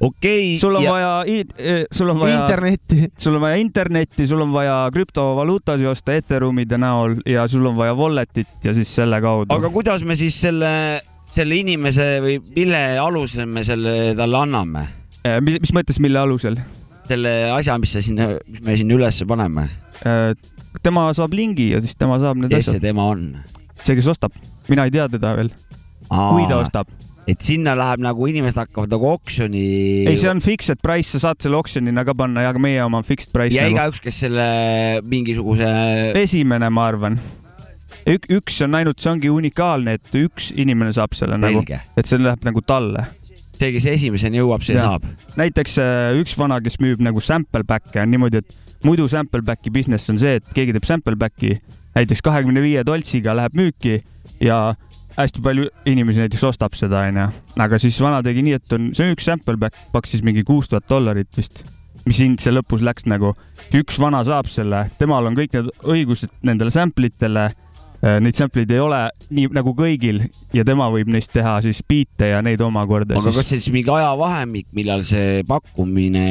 okei 0.00 0.58
sul 0.60 0.74
on 0.74 0.82
ja- 0.84 0.92
vaja, 0.92 1.84
sul 1.92 2.08
on 2.08 2.20
vaja 2.20 2.40
internetti. 2.40 3.08
sul 3.18 3.34
on 3.36 3.40
vaja 3.40 3.60
internetti, 3.60 4.26
sul 4.26 4.40
on 4.40 4.52
vaja 4.52 4.78
krüptovaluutasi 4.94 5.86
osta 5.86 6.16
Ethereumide 6.16 6.78
näol 6.80 7.18
ja 7.26 7.46
sul 7.48 7.66
on 7.66 7.76
vaja 7.76 7.94
wallet'it 7.94 8.64
ja 8.64 8.74
siis 8.74 8.94
selle 8.94 9.20
kaudu. 9.20 9.52
aga 9.54 9.70
kuidas 9.70 10.04
me 10.04 10.16
siis 10.16 10.40
selle, 10.40 11.00
selle 11.28 11.60
inimese 11.60 12.16
või 12.24 12.40
mille 12.56 12.82
alusel 12.98 13.46
me 13.46 13.64
selle 13.64 14.14
talle 14.16 14.40
anname? 14.40 14.86
mis, 15.44 15.60
mis 15.60 15.74
mõttes, 15.76 16.00
mille 16.00 16.18
alusel? 16.18 16.56
selle 17.10 17.50
asja, 17.52 17.76
mis 17.82 17.92
sa 17.92 18.02
sinna, 18.04 18.32
mis 18.46 18.62
me 18.64 18.76
sinna 18.78 18.94
ülesse 18.94 19.26
paneme, 19.28 19.68
tema 20.82 21.08
saab 21.16 21.34
lingi 21.34 21.72
ja 21.74 21.80
siis 21.82 21.96
tema 21.98 22.20
saab 22.22 22.38
need 22.38 22.52
kes 22.54 22.70
see 22.70 22.78
asjad, 22.78 22.86
tema 22.88 23.08
on? 23.10 23.24
see, 23.82 23.96
kes 23.98 24.08
ostab, 24.14 24.36
mina 24.70 24.86
ei 24.86 24.94
tea 24.94 25.08
teda 25.10 25.34
veel, 25.36 25.50
kui 26.08 26.46
ta 26.48 26.60
ostab. 26.62 26.88
Et 27.30 27.44
sinna 27.44 27.74
läheb 27.78 28.02
nagu 28.04 28.28
inimesed 28.30 28.58
hakkavad 28.58 28.92
nagu 28.92 29.10
oksjoni. 29.12 29.64
ei, 30.10 30.16
see 30.18 30.30
on 30.30 30.42
fixed 30.44 30.82
price, 30.84 31.10
sa 31.14 31.22
saad 31.28 31.42
selle 31.44 31.58
oksjonina 31.60 32.04
ka 32.06 32.14
panna 32.18 32.46
ja 32.46 32.54
meie 32.58 32.82
oma 32.84 33.00
on 33.02 33.06
fixed 33.06 33.32
price 33.34 33.56
ja 33.56 33.66
nagu.. 33.66 33.76
igaüks, 33.76 34.02
kes 34.04 34.22
selle 34.26 34.46
mingisuguse, 35.10 35.68
esimene, 36.20 36.70
ma 36.72 36.88
arvan. 36.90 37.20
Ük, 38.08 38.30
üks 38.32 38.56
on 38.64 38.78
ainult, 38.78 39.00
see 39.02 39.10
ongi 39.12 39.30
unikaalne, 39.32 39.98
et 39.98 40.14
üks 40.16 40.50
inimene 40.56 40.92
saab 40.96 41.12
selle 41.18 41.36
nagu, 41.38 41.60
selge, 41.60 41.82
et 42.00 42.08
see 42.08 42.20
läheb 42.20 42.46
nagu 42.48 42.62
talle. 42.64 43.04
see, 43.60 43.74
kes 43.76 43.90
esimeseni 43.92 44.40
jõuab, 44.40 44.64
see 44.64 44.78
Jaa. 44.78 44.94
saab. 44.96 45.36
näiteks 45.40 45.76
äh, 45.84 46.16
üks 46.20 46.36
vana, 46.40 46.62
kes 46.64 46.80
müüb 46.80 47.02
nagu 47.04 47.20
sample 47.22 47.66
back'e 47.68 48.02
on 48.02 48.10
niimoodi, 48.14 48.40
et 48.40 48.86
muidu 48.88 49.06
sample 49.12 49.44
back'i 49.44 49.72
business 49.74 50.08
on 50.10 50.18
see, 50.18 50.38
et 50.40 50.54
keegi 50.56 50.74
teeb 50.76 50.88
sample 50.88 51.18
back'i 51.20 51.58
näiteks 51.94 52.22
kahekümne 52.24 52.62
viie 52.64 52.84
toltsiga 52.86 53.34
läheb 53.36 53.56
müüki 53.58 54.00
ja 54.40 54.72
hästi 55.16 55.42
palju 55.44 55.68
inimesi 55.90 56.22
näiteks 56.22 56.44
ostab 56.50 56.76
seda, 56.78 57.04
onju. 57.08 57.26
aga 57.60 57.80
siis 57.82 57.98
vana 58.02 58.22
tegi 58.26 58.44
nii, 58.46 58.56
et 58.60 58.76
on, 58.76 58.90
see 58.96 59.06
on 59.06 59.16
üks 59.16 59.28
sample 59.28 59.58
back, 59.60 59.76
maksis 59.94 60.24
mingi 60.26 60.44
kuus 60.46 60.70
tuhat 60.70 60.88
dollarit 60.90 61.30
vist, 61.36 61.64
mis 62.06 62.20
hind 62.22 62.42
see 62.42 62.54
lõpus 62.54 62.84
läks 62.86 63.08
nagu. 63.10 63.34
üks 63.76 63.98
vana 64.02 64.22
saab 64.26 64.50
selle, 64.50 64.86
temal 64.98 65.30
on 65.30 65.38
kõik 65.38 65.56
need 65.56 65.72
õigused 65.84 66.32
nendele 66.46 66.72
sample 66.74 67.12
itele. 67.12 67.50
Neid 68.00 68.32
sample'id 68.32 68.70
ei 68.72 68.78
ole 68.80 68.98
nii 69.28 69.50
nagu 69.52 69.74
kõigil 69.76 70.22
ja 70.56 70.62
tema 70.64 70.86
võib 70.88 71.10
neist 71.12 71.34
teha 71.34 71.58
siis 71.60 71.82
biite 71.84 72.30
ja 72.30 72.38
neid 72.40 72.62
omakorda 72.64 73.18
aga 73.18 73.26
siis 73.26 73.36
kas 73.36 73.50
see 73.52 73.60
siis 73.60 73.74
mingi 73.74 73.92
ajavahemik, 73.92 74.70
millal 74.72 75.04
see 75.04 75.42
pakkumine 75.44 76.22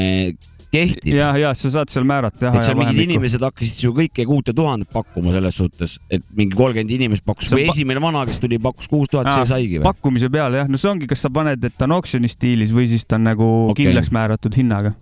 kehtib? 0.74 1.14
ja, 1.14 1.30
ja 1.40 1.54
sa 1.58 1.72
saad 1.74 1.92
seal 1.94 2.08
määrata 2.08 2.50
jah. 2.50 2.58
et 2.58 2.68
seal 2.68 2.78
mingid 2.80 3.02
inimesed 3.06 3.44
hakkasid 3.46 3.86
ju 3.88 3.94
kõike 3.98 4.26
kuute 4.30 4.56
tuhandet 4.56 4.92
pakkuma 4.94 5.34
selles 5.36 5.58
suhtes, 5.60 5.98
et 6.12 6.26
mingi 6.36 6.58
kolmkümmend 6.58 6.94
inimest 7.00 7.26
pakkus 7.28 7.54
või 7.54 7.68
pa- 7.68 7.76
esimene 7.76 8.04
vana, 8.04 8.26
kes 8.30 8.42
tuli, 8.44 8.60
pakkus 8.62 8.92
kuus 8.92 9.12
tuhat, 9.12 9.32
see 9.34 9.48
saigi 9.50 9.80
või? 9.80 9.88
pakkumise 9.90 10.30
peale 10.34 10.64
jah, 10.64 10.70
no 10.70 10.82
see 10.82 10.92
ongi, 10.92 11.10
kas 11.10 11.26
sa 11.26 11.34
paned, 11.34 11.64
et 11.66 11.78
ta 11.78 11.90
on 11.90 11.98
oksjoni 12.00 12.32
stiilis 12.32 12.74
või 12.76 12.90
siis 12.92 13.08
ta 13.10 13.20
on 13.20 13.26
nagu 13.32 13.50
okay. 13.72 13.88
kindlaks 13.88 14.14
määratud 14.16 14.60
hinnaga. 14.60 14.94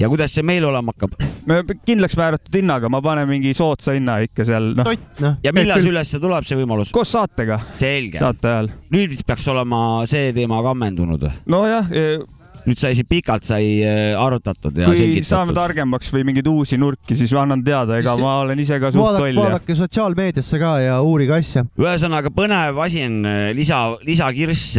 ja 0.00 0.10
kuidas 0.10 0.34
see 0.34 0.46
meil 0.46 0.66
olema 0.66 0.94
hakkab? 0.94 1.16
kindlaks 1.86 2.18
määratud 2.18 2.58
hinnaga, 2.58 2.90
ma 2.92 3.02
panen 3.04 3.30
mingi 3.30 3.54
soodsa 3.56 3.94
hinna 3.96 4.18
ikka 4.26 4.46
seal, 4.48 4.72
tott, 4.82 5.08
noh. 5.22 5.38
ja 5.44 5.54
millal 5.54 5.82
see 5.82 5.94
ülesse 5.94 6.22
tuleb, 6.22 6.46
see 6.48 6.58
võimalus? 6.58 6.92
koos 6.94 7.14
saatega, 7.14 7.60
saate 7.78 8.54
ajal. 8.56 8.70
nüüd 8.94 9.14
vist 9.14 9.26
peaks 9.28 9.46
olema 9.54 10.02
see 10.10 10.34
teema 10.36 10.62
ka 10.64 10.74
ammendunud. 10.74 11.30
nojah, 11.46 11.90
nüüd 12.66 12.78
sai 12.78 12.92
siin 12.94 13.08
pikalt 13.10 13.46
sai 13.46 13.64
äh, 13.82 14.12
arutatud 14.18 14.76
ja 14.78 14.90
kui 14.90 14.98
saame 14.98 15.22
selgitatud. 15.24 15.56
targemaks 15.58 16.12
või 16.14 16.26
mingeid 16.28 16.48
uusi 16.50 16.78
nurki, 16.80 17.16
siis 17.18 17.32
annan 17.38 17.64
teada, 17.66 17.98
ega 17.98 18.14
ma 18.20 18.38
olen 18.44 18.62
ise 18.62 18.78
ka 18.82 18.92
suht 18.94 19.18
loll 19.18 19.32
ja 19.32 19.46
vaadake 19.48 19.76
sotsiaalmeediasse 19.78 20.60
ka 20.62 20.72
ja 20.84 21.00
uurige 21.02 21.34
asja. 21.38 21.64
ühesõnaga 21.80 22.32
põnev 22.34 22.78
asi 22.84 23.04
on 23.08 23.18
äh, 23.26 23.50
lisa, 23.56 23.82
lisakirss. 24.06 24.76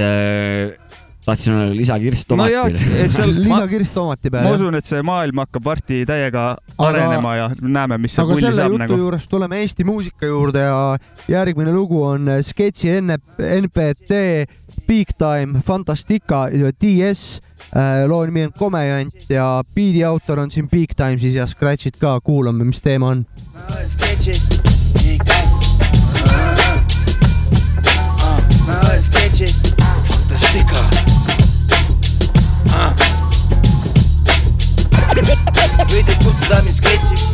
Tahtsin 1.26 1.54
öelda 1.56 1.76
lisakirss 1.78 2.26
nojah 2.30 2.68
tomatil., 2.68 3.10
seal 3.14 3.32
ma, 3.38 3.44
lisakirst 3.46 3.94
tomati 3.96 4.30
ma 4.30 4.38
peale. 4.38 4.54
usun, 4.58 4.76
et 4.80 4.86
see 4.90 5.02
maailm 5.06 5.40
hakkab 5.44 5.64
varsti 5.66 6.02
täiega 6.10 6.44
Aga- 6.78 6.88
arenema 6.90 7.36
ja 7.40 7.46
näeme, 7.62 7.98
mis 8.04 8.16
see 8.16 8.24
aga 8.26 8.34
pulli 8.36 8.44
selle 8.48 8.60
saab 8.62 8.74
jutu 8.76 8.82
nagu. 8.84 8.98
juurest 9.06 9.30
tuleme 9.32 9.62
Eesti 9.64 9.84
muusika 9.88 10.28
juurde 10.30 10.66
ja 10.66 10.98
järgmine 11.32 11.72
lugu 11.76 12.04
on 12.04 12.28
sketši 12.44 12.98
N- 13.02 13.18
NPT 13.64 14.12
Big 14.88 15.14
Time 15.18 15.62
Fantastica 15.64 16.48
DS. 16.82 17.40
loo 18.08 18.26
nimi 18.26 18.44
on 18.50 18.52
Komejant 18.60 19.30
ja 19.32 19.64
biidi 19.76 20.04
autor 20.04 20.40
on 20.44 20.52
siin 20.52 20.68
Big 20.70 20.92
Times'is 20.98 21.36
ja 21.40 21.46
Scratch'id 21.48 21.96
ka, 22.02 22.20
kuulame, 22.22 22.64
mis 22.68 22.82
teema 22.82 23.10
on. 23.16 23.26
Let's 30.34 31.03
võid 35.94 36.10
kutsuda 36.24 36.62
mind 36.66 36.78
sketšiks. 36.78 37.26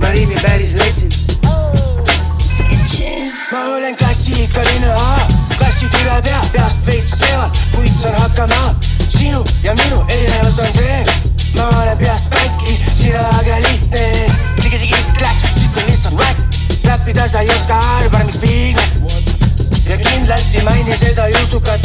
ma 0.00 0.08
riimin 0.10 0.40
päris 0.42 0.72
retsilt 0.80 1.14
ma 3.52 3.60
olen 3.76 3.94
klassikaline 3.96 4.90
A, 4.90 5.26
klassitüve 5.58 6.16
pea, 6.26 6.40
peast 6.56 6.86
veits 6.88 7.22
eemal, 7.28 7.52
kuid 7.74 7.94
saan 8.02 8.18
hakkama. 8.18 8.74
sinu 9.08 9.44
ja 9.62 9.76
minu 9.78 10.02
erinevus 10.08 10.58
on 10.58 10.72
see, 10.74 10.98
ma 11.54 11.68
olen 11.68 11.98
peast 12.02 12.26
katki, 12.34 12.74
sina 12.98 13.22
aga 13.38 13.60
lihtne. 13.68 14.02
tigi-tigi, 14.62 15.04
kläks, 15.20 15.46
siit 15.54 15.76
on 15.76 15.86
lihtsalt 15.86 16.18
whack, 16.18 16.60
klappida 16.82 17.28
sa 17.28 17.46
ei 17.46 17.54
oska, 17.54 17.78
arvan, 18.00 18.26
miks 18.26 18.42
piinlik 18.42 18.93
ja 19.88 19.96
kindlasti 19.96 20.62
maini 20.62 20.96
seda 20.96 21.28
justukat, 21.28 21.80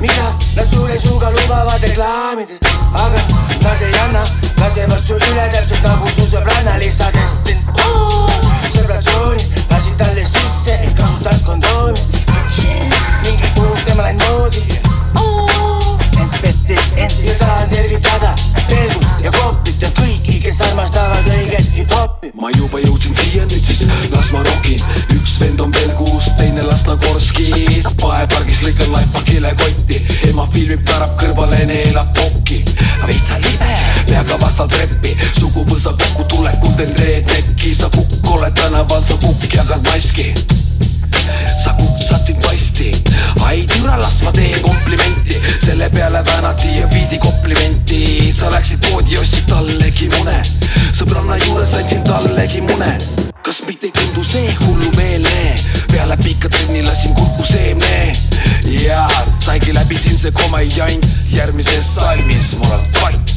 mida 0.00 0.34
nad 0.56 0.66
suure 0.74 0.98
suuga 0.98 1.30
lubavad 1.30 1.82
reklaamides, 1.82 2.58
aga 2.92 3.20
nad 3.62 3.82
ei 3.82 3.98
anna, 4.04 4.24
lasevad 4.60 5.02
su 5.06 5.14
üle 5.14 5.48
täpselt 5.54 5.82
nagu 5.86 6.08
su 6.16 6.26
sõbranna 6.34 6.78
lihtsadest 6.82 7.46
sind. 7.46 7.60
sõbrad 8.74 9.02
tsooni, 9.06 9.46
lasid 9.70 9.96
talle 9.98 10.24
sisse, 10.26 10.78
ei 10.80 10.94
kasutanud 10.94 11.44
kondoomi. 11.46 12.00
Ema 30.60 30.68
filmib, 30.68 30.82
pärab 30.84 31.16
kõrvale, 31.18 31.64
neelab 31.66 32.10
kokki, 32.16 32.60
veitsa 33.06 33.38
libe, 33.40 33.68
peaga 34.08 34.36
vastal 34.40 34.68
treppi, 34.68 35.14
suguvõsa 35.38 35.92
kokkutulekul 35.96 36.74
teen 36.76 36.92
rednecki, 36.98 37.74
sa 37.74 37.88
kukk 37.90 38.28
oled 38.34 38.54
tänaval, 38.54 39.02
sa 39.04 39.16
kukk 39.22 39.46
jagad 39.54 39.82
maski. 39.88 40.34
Sa 41.60 41.72
kutsad 41.76 42.24
sind 42.26 42.42
pasti, 42.42 42.92
ai 43.44 43.64
türa, 43.68 43.96
las 44.00 44.20
ma 44.22 44.32
teen 44.32 44.60
komplimenti, 44.60 45.38
selle 45.60 45.90
peale 45.90 46.22
väänati 46.24 46.76
ja 46.78 46.88
viidi 46.92 47.18
komplimenti, 47.18 48.32
sa 48.32 48.50
läksid 48.50 48.84
poodi 48.88 49.18
ostsid 49.20 49.48
tallegi 49.48 50.10
mune, 50.16 50.40
sõbranna 50.92 51.40
juures 51.46 51.74
andsin 51.74 52.04
tallegi 52.04 52.60
mune. 52.60 52.96
kas 53.42 53.62
mitte 53.66 53.86
ei 53.88 53.92
tundu 53.92 54.22
see 54.22 54.52
hullumeelne, 54.60 55.54
peale 55.90 56.16
pikka 56.22 56.48
trenni 56.48 56.82
lasin 56.86 57.14
kurku 57.14 57.42
ja 57.42 57.59
saigi 59.70 59.74
läbi 59.74 59.96
siin 59.96 60.18
see 60.18 60.30
komejant, 60.32 61.06
järgmises 61.32 61.94
salmis 61.94 62.54
mul 62.58 62.72
on 62.72 62.84
fight. 62.92 63.34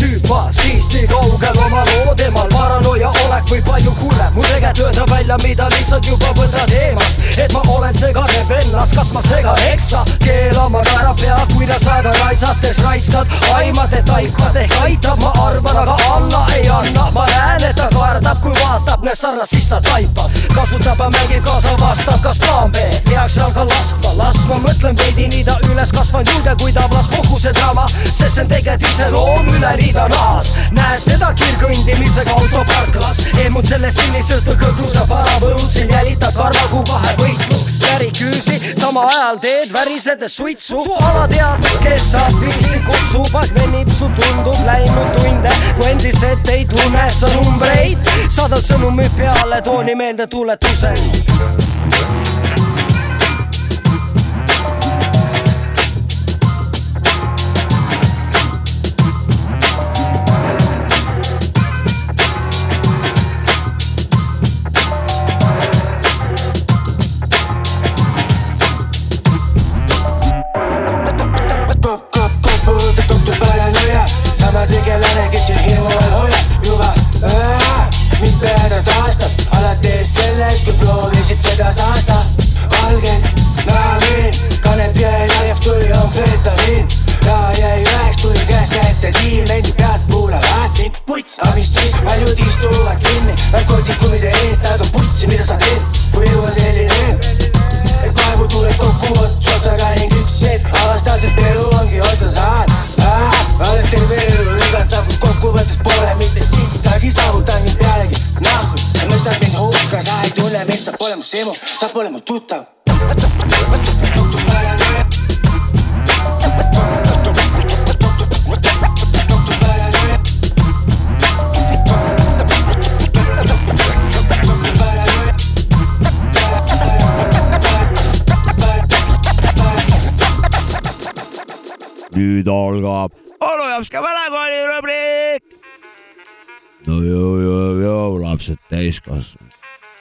hüppa 0.00 0.48
siis 0.50 0.88
nii 0.94 1.06
kaugel 1.06 1.58
oma 1.66 1.84
loo 1.84 2.14
teemal 2.14 2.48
paranoia 2.52 3.08
olek 3.08 3.50
või 3.50 3.62
palju 3.62 3.94
hullem 4.02 4.27
mu 4.38 4.46
tegelikult 4.46 4.86
öelda 4.86 5.04
välja, 5.10 5.36
mida 5.42 5.68
lihtsalt 5.74 6.06
juba 6.06 6.30
võtad 6.38 6.74
eemast 6.78 7.18
et 7.38 7.52
ma 7.52 7.62
olen 7.68 7.94
segane 7.94 8.44
vennas, 8.48 8.92
kas 8.94 9.10
ma 9.12 9.22
segan 9.22 9.58
eksa? 9.72 10.04
Keelama 10.22 10.82
naera 10.86 11.14
pea, 11.20 11.38
kuidas 11.54 11.86
aega 11.86 12.12
raisates 12.20 12.82
raiskad 12.86 13.26
aimad, 13.54 13.92
et 13.92 14.04
taipad 14.06 14.56
ehk 14.62 14.74
aitab, 14.82 15.22
ma 15.22 15.32
arvan, 15.46 15.82
aga 15.82 15.96
alla 16.14 16.44
ei 16.56 16.68
anna, 16.68 17.10
ma 17.14 17.26
näen, 17.30 17.68
et 17.70 17.76
ta 17.76 17.88
kardab, 17.94 18.42
kui 18.42 18.54
vaatab 18.62 19.06
need 19.06 19.18
sarnast, 19.18 19.54
siis 19.54 19.68
ta 19.70 19.80
taipab 19.84 20.38
kasutab 20.58 20.98
ja 20.98 21.10
mängib 21.10 21.44
kaasa, 21.44 21.74
vastab, 21.80 22.20
kas 22.22 22.38
plaan 22.42 22.72
B 22.72 22.82
peaks 23.08 23.36
jalga 23.38 23.64
laskma, 23.68 24.14
las 24.18 24.40
ma 24.48 24.58
mõtlen 24.64 24.96
veidi 24.98 25.28
nii 25.30 25.44
ta 25.46 25.54
üles 25.70 25.92
kasvanud 25.94 26.32
julge, 26.32 26.54
kui 26.62 26.72
tablas 26.74 27.08
puhkusedraama, 27.12 27.86
sest 28.10 28.34
see 28.34 28.42
on 28.42 28.50
tegelikult 28.50 28.88
iseloom 28.88 29.50
üle 29.54 29.72
riida 29.80 30.08
nahas. 30.10 30.50
näes 30.74 31.06
teda 31.06 31.30
kiirkõndimisega 31.38 32.34
autoparklas, 32.40 33.22
eemud 33.44 33.70
selle 33.70 33.92
siniselt 34.28 34.60
kõhkluse 34.60 35.02
paravõlud, 35.08 35.70
siin 35.72 35.88
jälitad 35.88 36.34
karvagu 36.36 36.82
kahe 36.88 37.14
võitlus, 37.16 37.62
väriküüsi, 37.80 38.58
sama 38.76 39.06
ajal 39.08 39.38
teed 39.40 39.72
värisedes 39.72 40.36
suitsu, 40.36 40.82
alateadvus, 41.00 41.78
kes 41.84 42.10
saab 42.12 42.36
viisi 42.42 42.82
kutsub, 42.84 43.32
aeg 43.40 43.54
venib, 43.56 43.88
su 43.88 44.10
tundub 44.18 44.60
läinud 44.68 45.16
tunde, 45.16 45.54
kui 45.78 45.88
endiselt 45.94 46.52
ei 46.52 46.66
tunne 46.68 47.08
sa 47.10 47.32
numbreid, 47.38 48.12
saada 48.28 48.60
sõnumid 48.60 49.16
peale 49.16 49.62
tooni 49.64 49.96
meeldetuletuse 49.96 50.92
paranoia, 50.98 52.37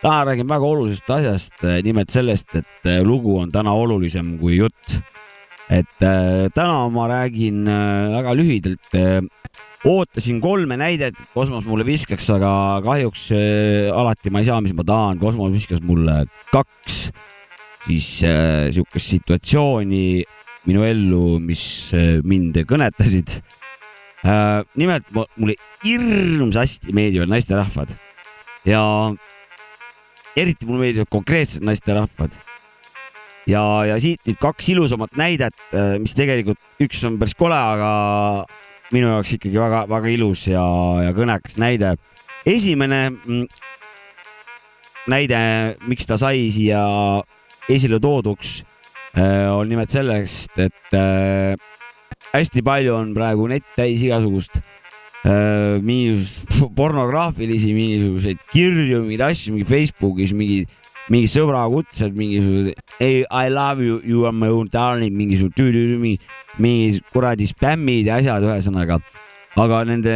täna 0.07 0.23
räägin 0.23 0.47
väga 0.47 0.63
olulisest 0.63 1.09
asjast, 1.11 1.63
nimelt 1.83 2.13
sellest, 2.13 2.53
et 2.55 2.87
äh, 2.87 3.01
lugu 3.03 3.35
on 3.41 3.51
täna 3.51 3.73
olulisem 3.75 4.37
kui 4.39 4.55
jutt. 4.61 4.99
et 5.67 5.99
äh, 5.99 6.47
täna 6.55 6.85
ma 6.95 7.09
räägin 7.11 7.67
väga 8.13 8.35
lühidalt 8.39 8.95
ootasin 9.83 10.39
kolme 10.41 10.77
näidet, 10.79 11.19
et 11.19 11.33
Kosmos 11.33 11.67
mulle 11.67 11.83
viskaks, 11.85 12.29
aga 12.31 12.79
kahjuks 12.85 13.27
alati 13.91 14.31
ma 14.31 14.39
ei 14.39 14.47
saa, 14.47 14.61
mis 14.63 14.75
ma 14.77 14.87
tahan, 14.87 15.19
Kosmos 15.19 15.51
viskas 15.51 15.83
mulle 15.83 16.23
kaks 16.55 17.11
siis 17.83 18.07
sihukest 18.23 19.11
situatsiooni 19.17 20.23
minu 20.67 20.87
ellu, 20.87 21.37
mis 21.43 21.61
mind 22.27 22.63
kõnetasid. 22.67 23.37
Nimelt 24.79 25.11
mulle 25.11 25.55
hirmsasti 25.83 26.95
meeldivad 26.95 27.31
naisterahvad. 27.31 27.95
Ja 28.67 28.83
eriti 30.37 30.67
mulle 30.67 30.85
meeldivad 30.85 31.09
konkreetsed 31.11 31.65
naisterahvad. 31.65 32.35
ja, 33.47 33.63
ja 33.87 33.97
siit 33.99 34.21
nüüd 34.27 34.39
kaks 34.41 34.69
ilusamat 34.73 35.15
näidet, 35.17 35.55
mis 36.01 36.15
tegelikult 36.17 36.59
üks 36.83 37.03
on 37.07 37.17
päris 37.19 37.35
kole, 37.37 37.55
aga 37.57 37.91
minu 38.93 39.11
jaoks 39.15 39.33
ikkagi 39.37 39.59
väga-väga 39.59 40.11
ilus 40.13 40.47
ja, 40.51 40.65
ja 41.05 41.15
kõnekas 41.15 41.57
näide. 41.59 41.95
esimene 42.45 43.01
mm, 43.11 43.47
näide, 45.11 45.39
miks 45.87 46.07
ta 46.07 46.19
sai 46.19 46.47
siia 46.51 46.83
esile 47.69 47.99
tooduks, 48.03 48.61
on 49.17 49.67
nimelt 49.67 49.91
sellest, 49.91 50.53
et 50.61 50.95
äh, 50.95 51.55
hästi 52.31 52.61
palju 52.63 52.93
on 52.95 53.13
praegu 53.15 53.47
nett 53.49 53.65
täis 53.75 54.03
igasugust 54.05 54.59
äh, 54.59 54.76
mingisuguseid 55.25 56.73
pornograafilisi 56.79 57.73
mingisuguseid 57.75 58.43
kirju, 58.53 59.03
mingeid 59.05 59.25
asju, 59.29 59.55
mingi 59.55 59.67
Facebookis 59.67 60.33
mingid, 60.37 60.73
mingi 61.11 61.29
sõbrakutsed, 61.31 62.15
mingisugused 62.15 62.77
hey, 62.99 63.23
I 63.31 63.49
love 63.53 63.83
you, 63.83 64.01
you 64.03 64.25
are 64.25 64.35
my 64.35 64.51
own 64.53 64.69
darling, 64.71 65.15
mingisugused 65.17 65.57
tüüdüüdü, 65.57 65.97
mingi, 66.01 66.35
mingi 66.61 67.01
kuradi 67.13 67.47
spämmid 67.49 68.11
ja 68.11 68.21
asjad, 68.21 68.45
ühesõnaga 68.47 69.01
aga 69.57 69.81
nende 69.89 70.15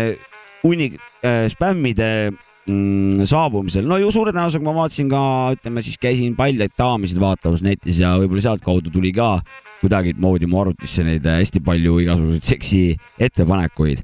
hunnik 0.61 0.97
äh, 1.25 1.47
spämmide 1.49 2.31
mm, 2.67 3.25
saabumisel, 3.29 3.87
no 3.89 3.97
ju 4.01 4.11
suure 4.13 4.33
tõenäosusega 4.33 4.67
ma 4.67 4.75
vaatasin 4.83 5.09
ka, 5.11 5.23
ütleme 5.57 5.83
siis 5.85 5.99
käisin 6.01 6.37
paljaid 6.37 6.75
daamisid 6.77 7.21
vaatamas 7.21 7.65
netis 7.65 8.01
ja 8.03 8.13
võib-olla 8.21 8.45
sealtkaudu 8.45 8.93
tuli 8.93 9.13
ka 9.15 9.39
kuidagimoodi 9.81 10.49
mu 10.49 10.61
arvutisse 10.61 11.05
neid 11.07 11.25
äh, 11.25 11.39
hästi 11.41 11.63
palju 11.65 12.01
igasuguseid 12.03 12.49
seksi 12.53 12.81
ettepanekuid. 13.29 14.03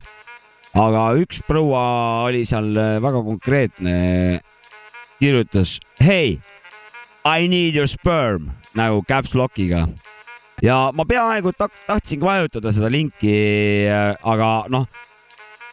Aga 0.78 1.08
üks 1.18 1.42
proua 1.48 1.84
oli 2.28 2.44
seal 2.46 2.70
äh, 2.78 2.98
väga 3.02 3.22
konkreetne, 3.26 3.96
kirjutas 5.18 5.78
hei, 6.04 6.38
I 7.26 7.48
need 7.50 7.76
your 7.76 7.90
sperm 7.90 8.52
nagu 8.78 9.02
caps 9.10 9.34
lock'iga 9.36 9.88
ja 10.64 10.78
ma 10.94 11.06
peaaegu 11.10 11.52
ta 11.58 11.68
tahtsingi 11.88 12.26
vajutada 12.26 12.74
seda 12.76 12.92
linki, 12.94 13.34
äh, 13.90 14.14
aga 14.22 14.68
noh, 14.74 14.86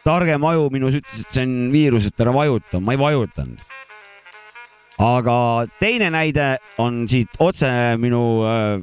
targem 0.05 0.43
aju 0.49 0.71
minus 0.73 0.97
ütles, 0.97 1.21
et 1.21 1.37
see 1.37 1.45
on 1.45 1.55
viirus, 1.73 2.09
et 2.09 2.25
ära 2.25 2.33
vajuta, 2.33 2.81
ma 2.81 2.97
ei 2.97 3.01
vajutanud. 3.01 3.61
aga 5.05 5.37
teine 5.77 6.09
näide 6.09 6.55
on 6.81 7.03
siit 7.11 7.37
otse 7.39 7.69
minu 8.01 8.23
äh, 8.47 8.81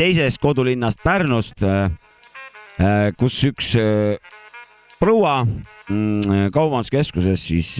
teisest 0.00 0.40
kodulinnast 0.42 1.02
Pärnust, 1.04 1.62
kus 3.20 3.34
üks 3.44 3.74
proua 5.00 5.40
mm, 5.44 6.50
kaubanduskeskuses 6.52 7.48
siis 7.48 7.72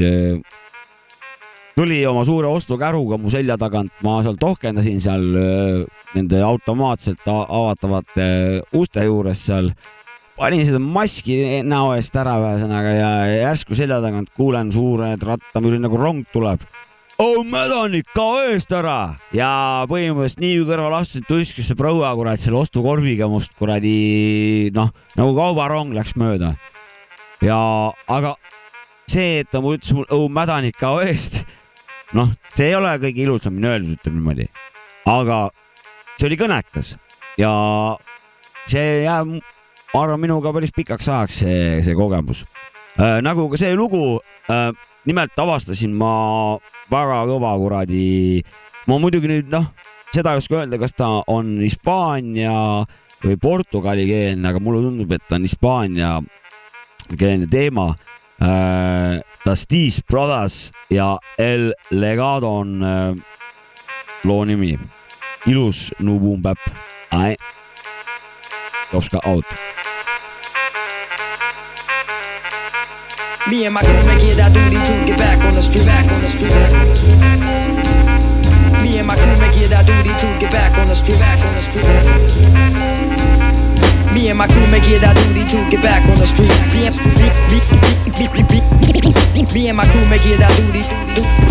tuli 1.76 2.00
oma 2.06 2.24
suure 2.28 2.48
ostukäruga 2.50 3.18
mu 3.20 3.30
selja 3.32 3.56
tagant, 3.60 3.92
ma 4.04 4.18
seal 4.24 4.36
tohkendasin 4.40 5.00
seal 5.00 5.22
nende 6.16 6.42
automaatselt 6.44 7.24
avatavate 7.30 8.26
uste 8.76 9.06
juures 9.06 9.46
seal. 9.46 9.70
panin 10.36 10.64
seda 10.66 10.80
maski 10.80 11.62
näo 11.68 11.94
eest 11.96 12.16
ära 12.16 12.38
ühesõnaga 12.40 12.92
ja 12.96 13.10
järsku 13.46 13.76
selja 13.76 14.00
tagant 14.04 14.32
kuulen 14.36 14.72
suured 14.72 15.22
rattamüri 15.22 15.80
nagu 15.80 16.00
rong 16.00 16.24
tuleb. 16.32 16.64
oh 17.20 17.44
mädanik, 17.44 18.08
kao 18.16 18.40
eest 18.48 18.72
ära 18.72 19.14
ja 19.36 19.84
põhimõtteliselt 19.88 20.40
nii 20.44 20.58
kõrval 20.64 20.98
astusin, 21.02 21.28
tuiskus 21.28 21.70
see 21.70 21.78
proua 21.78 22.12
kurat 22.16 22.40
selle 22.40 22.60
ostukorviga 22.64 23.28
must 23.28 23.56
kuradi 23.60 24.68
noh, 24.74 24.92
nagu 25.16 25.36
kaubarong 25.36 25.94
läks 25.96 26.16
mööda. 26.16 26.54
Ja 27.44 27.58
aga 28.08 28.34
see, 29.10 29.40
et 29.42 29.50
ta 29.50 29.62
ütles 29.62 29.94
mul, 29.96 30.06
oh 30.14 30.28
mädanik, 30.32 30.76
kao 30.78 31.00
eest 31.04 31.42
noh, 32.16 32.30
see 32.54 32.70
ei 32.70 32.76
ole 32.78 32.92
kõige 33.02 33.24
ilusamini 33.24 33.70
öeldud, 33.70 33.96
ütleme 33.98 34.20
niimoodi. 34.20 34.48
aga 35.10 35.40
see 36.16 36.28
oli 36.28 36.38
kõnekas 36.40 36.94
ja 37.40 37.52
see 38.70 39.02
jääb, 39.04 39.36
ma 39.94 40.02
arvan, 40.04 40.22
minuga 40.22 40.52
päris 40.54 40.74
pikaks 40.76 41.08
ajaks, 41.08 41.42
see, 41.44 41.60
see 41.86 41.96
kogemus 41.98 42.44
äh,. 42.98 43.20
nagu 43.24 43.48
ka 43.50 43.60
see 43.60 43.74
lugu 43.78 44.20
äh,, 44.50 44.70
nimelt 45.08 45.38
avastasin 45.38 45.94
ma 45.96 46.58
väga 46.90 47.22
kõva 47.30 47.54
kuradi, 47.60 48.42
ma 48.90 48.98
muidugi 49.00 49.30
nüüd 49.30 49.52
noh, 49.52 49.70
seda 50.14 50.34
ei 50.34 50.42
oska 50.42 50.60
öelda, 50.60 50.80
kas 50.82 50.96
ta 50.98 51.08
on 51.30 51.56
Hispaania 51.62 52.84
või 53.20 53.36
Portugali 53.40 54.06
keelne, 54.08 54.50
aga 54.50 54.62
mulle 54.62 54.82
tundub, 54.88 55.12
et 55.14 55.24
ta 55.28 55.38
on 55.38 55.46
Hispaania 55.46 56.18
keelne 57.16 57.46
teema 57.46 57.94
äh,. 58.40 59.20
The 59.44 59.56
Steez 59.56 60.02
Brothers 60.02 60.70
ja 60.90 61.18
El 61.38 61.74
Legado 61.90 62.58
on 62.58 62.82
äh, 62.82 63.16
loo 64.24 64.44
nimi 64.44 64.78
ilus. 65.46 65.92
Ai. 67.10 67.36
Jopska 68.92 69.20
out. 69.24 69.44
Me 73.48 73.66
and 73.66 73.74
my 73.74 73.80
crew 73.80 74.04
make 74.04 74.22
it 74.22 74.38
out 74.38 74.52
duty 74.52 74.76
to 74.76 75.06
get 75.06 75.18
back 75.18 75.38
on 75.44 75.54
the 75.54 75.62
street, 75.62 75.86
back 75.86 76.06
on 76.12 76.20
the 76.20 76.28
street. 76.28 76.52
Me 78.82 78.98
and 78.98 79.06
my 79.06 79.16
crew 79.16 79.36
make 79.38 79.56
it 79.56 79.72
out 79.72 79.86
duty 79.86 80.10
to 80.20 80.38
get 80.38 80.50
back 80.50 80.76
on 80.78 80.86
the 80.86 80.94
street, 80.94 81.18
back 81.18 81.44
on 81.44 81.54
the 81.54 81.62
street. 81.62 82.99
Me 84.14 84.28
and 84.28 84.38
my 84.38 84.46
crew 84.48 84.66
make 84.66 84.88
it 84.88 85.04
our 85.04 85.14
duty 85.14 85.44
to 85.46 85.70
get 85.70 85.82
back 85.82 86.02
on 86.08 86.16
the 86.16 86.26
streets. 86.26 86.60
Me 86.72 86.86
and, 86.86 86.96
me, 89.54 89.68
and 89.68 89.76
my 89.76 89.86
crew 89.86 90.04
make 90.06 90.26
it 90.26 90.40
our 90.42 90.50
duty, 90.56 90.82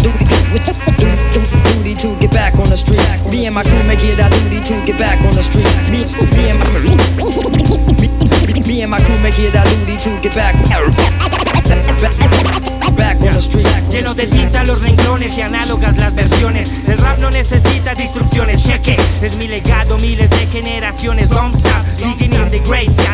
duty, 0.04 0.26
duty, 0.50 1.48
duty 1.74 1.96
to 1.96 2.16
get 2.20 2.32
back 2.32 2.56
on 2.56 2.70
the 2.70 2.78
streets. 2.78 3.24
Me 3.32 3.46
and 3.46 3.56
my 3.56 3.64
crew 3.64 3.84
make 3.84 4.04
it 4.04 4.20
our 4.20 4.30
duty 4.30 4.62
to 4.62 4.86
get 4.86 4.98
back 4.98 5.20
on 5.22 5.34
the 5.36 5.44
streets. 5.44 5.90
Me, 5.90 6.04
me 6.36 6.50
and 6.50 6.60
my, 6.60 6.66
me, 8.68 8.82
and 8.82 9.06
crew 9.06 9.18
make 9.20 9.40
it 9.40 9.56
our 9.56 9.66
duty 9.66 9.98
to 9.98 10.20
get 10.22 10.36
back. 10.36 10.56
On 13.22 13.32
the 13.34 13.42
street. 13.42 13.68
Lleno 13.90 14.14
de 14.14 14.28
tinta 14.28 14.64
los 14.64 14.82
renglones 14.82 15.38
y 15.38 15.42
análogas 15.42 15.98
las 15.98 16.16
versiones. 16.16 16.72
El 16.88 16.98
rap 17.00 17.20
no 17.20 17.30
necesita 17.30 17.94
destrucciones. 17.94 18.64
Cheque, 18.64 18.96
es 19.22 19.36
mi 19.36 19.48
legado, 19.48 19.98
miles 19.98 20.30
de 20.30 20.48
generaciones. 20.48 21.28
Don't 21.30 21.54
stop, 21.54 21.84
in 22.52 22.64
the 22.64 22.70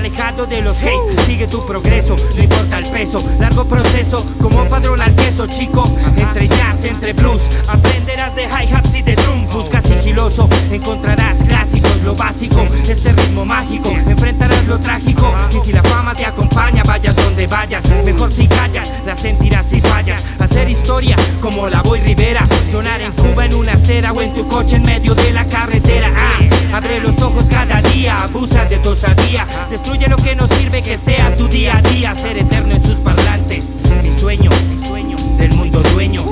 alejado 0.05 0.45
de 0.45 0.61
los 0.61 0.77
hates, 0.77 1.25
sigue 1.25 1.47
tu 1.47 1.65
progreso, 1.65 2.15
no 2.35 2.43
importa 2.43 2.77
el 2.77 2.85
peso. 2.87 3.23
Largo 3.39 3.65
proceso, 3.65 4.25
como 4.41 4.65
padrón 4.65 5.01
al 5.01 5.15
queso, 5.15 5.47
chico. 5.47 5.83
Entre 6.15 6.47
jazz, 6.47 6.83
entre 6.85 7.13
blues, 7.13 7.41
aprenderás 7.67 8.35
de 8.35 8.43
hi-hats 8.43 8.95
y 8.95 9.01
de 9.01 9.15
drum. 9.15 9.45
Busca 9.47 9.81
sigiloso, 9.81 10.47
encontrarás 10.71 11.37
clásicos, 11.43 12.01
lo 12.03 12.15
básico. 12.15 12.67
Este 12.87 13.11
ritmo 13.13 13.45
mágico, 13.45 13.89
enfrentarás 13.89 14.63
lo 14.65 14.79
trágico. 14.79 15.33
Y 15.51 15.65
si 15.65 15.71
la 15.71 15.83
fama 15.83 16.13
te 16.13 16.25
acompaña, 16.25 16.83
vayas 16.83 17.15
donde 17.15 17.47
vayas. 17.47 17.83
Mejor 18.03 18.31
si 18.31 18.47
callas, 18.47 18.89
la 19.05 19.15
sentirás 19.15 19.65
si 19.65 19.81
fallas. 19.81 20.23
Hacer 20.39 20.69
historia 20.69 21.15
como 21.41 21.67
la 21.67 21.81
Boy 21.81 21.99
Rivera. 22.01 22.45
Sonar 22.69 23.01
en 23.01 23.11
Cuba 23.13 23.45
en 23.45 23.55
una 23.55 23.73
acera 23.73 24.11
o 24.11 24.21
en 24.21 24.33
tu 24.33 24.47
coche 24.47 24.75
en 24.75 24.83
medio 24.83 25.15
de 25.15 25.31
la 25.31 25.45
carretera. 25.45 26.11
Ah, 26.15 26.77
abre 26.77 26.99
los 26.99 27.19
ojos 27.21 27.47
cada 27.49 27.81
día, 27.81 28.21
abusa 28.21 28.65
de 28.65 28.77
tu 28.77 28.89
osadía. 28.89 29.24
Destruye 29.69 30.07
lo 30.07 30.17
que 30.17 30.35
no 30.35 30.47
sirve 30.47 30.83
que 30.83 30.97
sea 30.97 31.35
tu 31.35 31.47
día 31.47 31.77
a 31.77 31.81
día. 31.81 32.13
Ser 32.15 32.37
eterno 32.37 32.75
en 32.75 32.83
sus 32.83 32.97
parlantes. 32.97 33.65
Mi 34.03 34.11
sueño, 34.11 34.49
mi 34.69 34.87
sueño 34.87 35.17
del 35.37 35.53
mundo 35.53 35.81
dueño. 35.93 36.23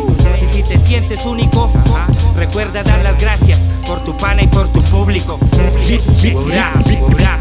Y 0.41 0.45
si 0.45 0.63
te 0.63 0.77
sientes 0.77 1.25
único, 1.25 1.71
recuerda 2.35 2.83
dar 2.83 3.01
las 3.03 3.17
gracias 3.19 3.59
por 3.87 4.03
tu 4.03 4.15
pana 4.15 4.43
y 4.43 4.47
por 4.47 4.67
tu 4.71 4.81
público. 4.83 5.39
Ura, 6.33 6.73
ura. 7.09 7.39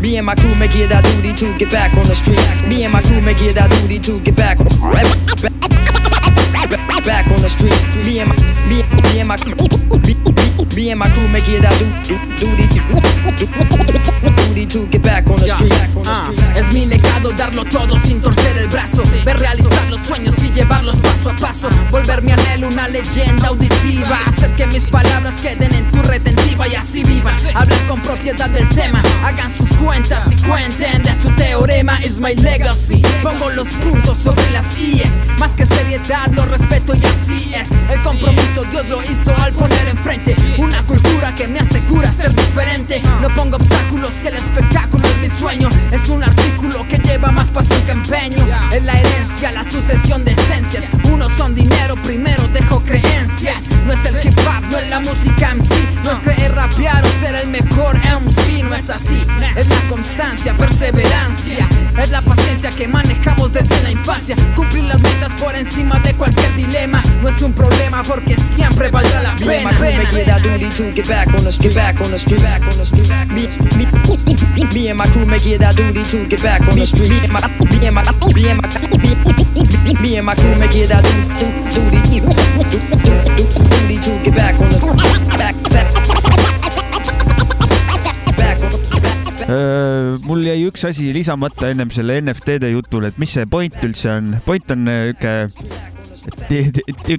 Me 0.00 0.16
and 0.16 0.26
my 0.26 0.34
crew 0.34 0.54
make 0.54 0.76
it 0.76 0.92
our 0.92 1.02
duty 1.02 1.34
to 1.34 1.56
get 1.58 1.70
back 1.70 1.94
on 1.96 2.04
the 2.04 2.14
streets. 2.14 2.62
Me 2.68 2.84
and 2.84 2.92
my 2.92 3.00
crew 3.02 3.20
make 3.20 3.40
it 3.42 3.58
our 3.58 3.68
duty 3.68 3.98
to 4.00 4.20
get 4.20 4.36
back 4.36 4.58
back 7.08 7.26
on 7.28 7.40
the 7.40 7.48
streets. 7.48 7.82
Me 8.04 8.20
and 8.20 8.28
my 8.28 8.47
me, 8.78 8.84
me 9.02 9.20
and 9.20 9.28
my 9.28 9.36
me, 9.44 9.54
me 10.76 10.90
and 10.90 10.98
my 10.98 11.08
crew 11.10 11.28
make 11.28 11.48
it 11.48 11.64
our 11.64 11.78
du, 11.78 11.86
du, 12.04 12.18
duty 12.36 12.68
duty 14.48 14.66
to 14.66 14.86
get 14.90 15.02
back 15.02 15.26
on 15.28 15.36
the 15.36 15.46
Ya, 15.46 15.56
streets. 15.56 15.76
ah, 16.06 16.30
es 16.56 16.72
mi 16.72 16.86
legado 16.86 17.32
darlo 17.32 17.64
todo 17.64 17.98
sin 17.98 18.20
torcer 18.20 18.56
el 18.56 18.68
brazo. 18.68 19.02
Ver 19.24 19.38
realizar 19.38 19.84
los 19.90 20.00
sueños 20.02 20.34
y 20.44 20.50
llevarlos 20.50 20.96
paso 20.96 21.30
a 21.30 21.36
paso. 21.36 21.68
Volver 21.90 22.22
mi 22.22 22.32
anhelo 22.32 22.68
una 22.68 22.88
leyenda 22.88 23.48
auditiva. 23.48 24.20
Hacer 24.26 24.54
que 24.56 24.66
mis 24.66 24.84
palabras 24.84 25.34
queden 25.42 25.72
en 25.74 25.90
tu 25.90 26.02
retentiva 26.02 26.66
y 26.68 26.74
así 26.74 27.04
viva. 27.04 27.32
Hablar 27.54 27.86
con 27.86 28.00
propiedad 28.00 28.50
del 28.50 28.68
tema. 28.70 29.02
Hagan 29.24 29.50
sus 29.54 29.68
cuentas 29.74 30.32
y 30.32 30.36
cuenten 30.42 31.02
de 31.02 31.14
su 31.14 31.30
teorema. 31.36 31.98
Is 32.04 32.20
my 32.20 32.34
legacy. 32.34 33.02
Pongo 33.22 33.50
los 33.50 33.68
puntos 33.68 34.18
sobre 34.18 34.50
las 34.50 34.64
IES. 34.78 35.10
Más 35.38 35.54
que 35.54 35.66
seriedad 35.66 36.28
lo 36.32 36.46
respeto 36.46 36.94
y 36.94 37.04
así 37.04 37.52
es. 37.54 37.68
El 37.90 38.02
compromiso 38.02 38.64
Dios 38.70 38.86
lo 38.88 39.02
hizo 39.02 39.34
al 39.36 39.52
poner 39.54 39.88
enfrente 39.88 40.34
Una 40.58 40.84
cultura 40.86 41.34
que 41.34 41.46
me 41.48 41.58
asegura 41.60 42.12
ser 42.12 42.34
diferente. 42.34 43.02
No 43.20 43.32
pongo 43.34 43.56
obstáculos 43.56 44.10
si 44.20 44.28
el 44.28 44.37
espectáculo 44.38 45.06
es 45.06 45.16
mi 45.18 45.28
sueño. 45.28 45.68
Es 45.92 46.08
un 46.08 46.22
artículo 46.22 46.86
que 46.88 46.98
lleva 46.98 47.30
más 47.30 47.46
pasión 47.48 47.80
que 47.82 47.92
empeño. 47.92 48.46
Es 48.72 48.82
la 48.84 48.98
herencia, 48.98 49.52
la 49.52 49.64
sucesión 49.64 50.24
de 50.24 50.32
esencias. 50.32 50.88
Unos 51.12 51.32
son 51.32 51.54
dinero, 51.54 51.94
primero 52.02 52.46
dejo 52.48 52.82
creencias. 52.82 53.64
No 53.86 53.92
es 53.92 54.04
el 54.06 54.26
hip 54.26 54.38
hop, 54.40 54.64
no 54.70 54.78
es 54.78 54.88
la 54.90 55.00
música 55.00 55.54
MC 55.54 55.70
No 56.04 56.12
es 56.12 56.20
creer 56.20 56.54
rapear 56.54 57.02
o 57.04 57.24
ser 57.24 57.36
el 57.36 57.48
mejor 57.48 57.96
MC 57.96 58.62
No 58.64 58.74
es 58.74 58.90
así, 58.90 59.24
es 59.56 59.66
la 59.66 59.88
constancia, 59.88 60.54
perseverancia. 60.56 61.68
Es 62.00 62.10
la 62.10 62.22
paciencia 62.22 62.70
que 62.70 62.86
manejamos 62.86 63.52
desde 63.52 63.82
la 63.82 63.90
infancia. 63.90 64.36
Cumplir 64.54 64.84
las 64.84 65.00
metas 65.00 65.32
por 65.40 65.54
encima 65.54 65.98
de 66.00 66.14
cualquier 66.14 66.54
dilema. 66.54 67.02
No 67.22 67.28
es 67.28 67.42
un 67.42 67.52
problema 67.52 68.02
porque 68.02 68.36
siempre 68.54 68.90
valdrá 68.90 69.22
la 69.22 69.34
Me 69.34 69.58
and 69.58 69.64
my 69.64 69.80
pena, 69.80 70.04
crew 70.04 70.18
make 70.18 70.22
it 70.22 70.28
our 70.28 70.40
duty 70.40 70.68
to 70.76 70.92
get 70.94 71.08
back 71.08 71.28
on 71.28 71.44
the 71.44 71.52
street, 71.52 71.74
back 71.74 72.00
on 72.00 72.10
the 72.10 72.18
street, 72.18 72.42
back 72.42 72.62
on 72.62 72.78
the 72.78 72.86
street. 72.86 73.08
Me, 73.28 73.48
me, 73.76 74.27
me 74.74 74.88
and 74.88 74.98
my 74.98 75.06
crew 75.06 75.24
make 75.26 75.46
it 75.46 75.62
our 75.62 75.72
duty 75.72 76.02
to 76.04 76.26
get 76.26 76.42
back 76.42 76.60
on 76.62 76.74
the 76.78 76.86
street. 76.86 77.10
Me 77.10 77.20
and 77.24 77.32
my, 77.32 77.40
me 77.70 77.86
and 77.86 77.94
my, 77.94 78.02
me 78.34 78.48
and 78.50 78.60
my, 78.60 78.68
me, 80.02 80.16
and 80.16 80.26
my 80.26 80.34
crew 80.34 80.54
make 80.56 80.76
it 80.76 80.92
our 80.92 81.02
du- 81.02 81.28
du- 81.38 81.90
duty, 81.90 82.20
du- 82.20 82.26
du- 82.26 82.34
du- 83.04 83.18
duty 83.88 83.98
to 84.00 84.10
get 84.24 84.34
back 84.34 84.60
on 84.60 84.68
the 84.68 84.78
back, 85.36 85.54
back, 85.70 85.86
üks 90.68 90.84
asi 90.84 91.12
lisamata 91.14 91.68
ennem 91.72 91.90
selle 91.90 92.20
NFT-de 92.20 92.68
jutule, 92.70 93.06
et 93.08 93.18
mis 93.18 93.32
see 93.32 93.46
point 93.46 93.72
üldse 93.82 94.10
on? 94.12 94.36
point 94.44 94.70
on 94.70 94.84
niisugune 94.84 95.50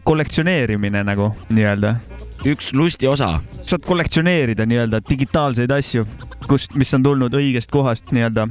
kollektsioneerimine 0.06 1.04
nagu 1.04 1.36
nii-öelda. 1.54 1.96
Üks 2.46 2.74
lusti 2.74 3.08
osa. 3.08 3.40
saad 3.64 3.84
kollektsioneerida 3.86 4.66
nii-öelda 4.66 5.02
digitaalseid 5.10 5.72
asju, 5.72 6.06
kust, 6.48 6.76
mis 6.80 6.94
on 6.96 7.04
tulnud 7.04 7.36
õigest 7.36 7.72
kohast 7.72 8.14
nii-öelda 8.16 8.48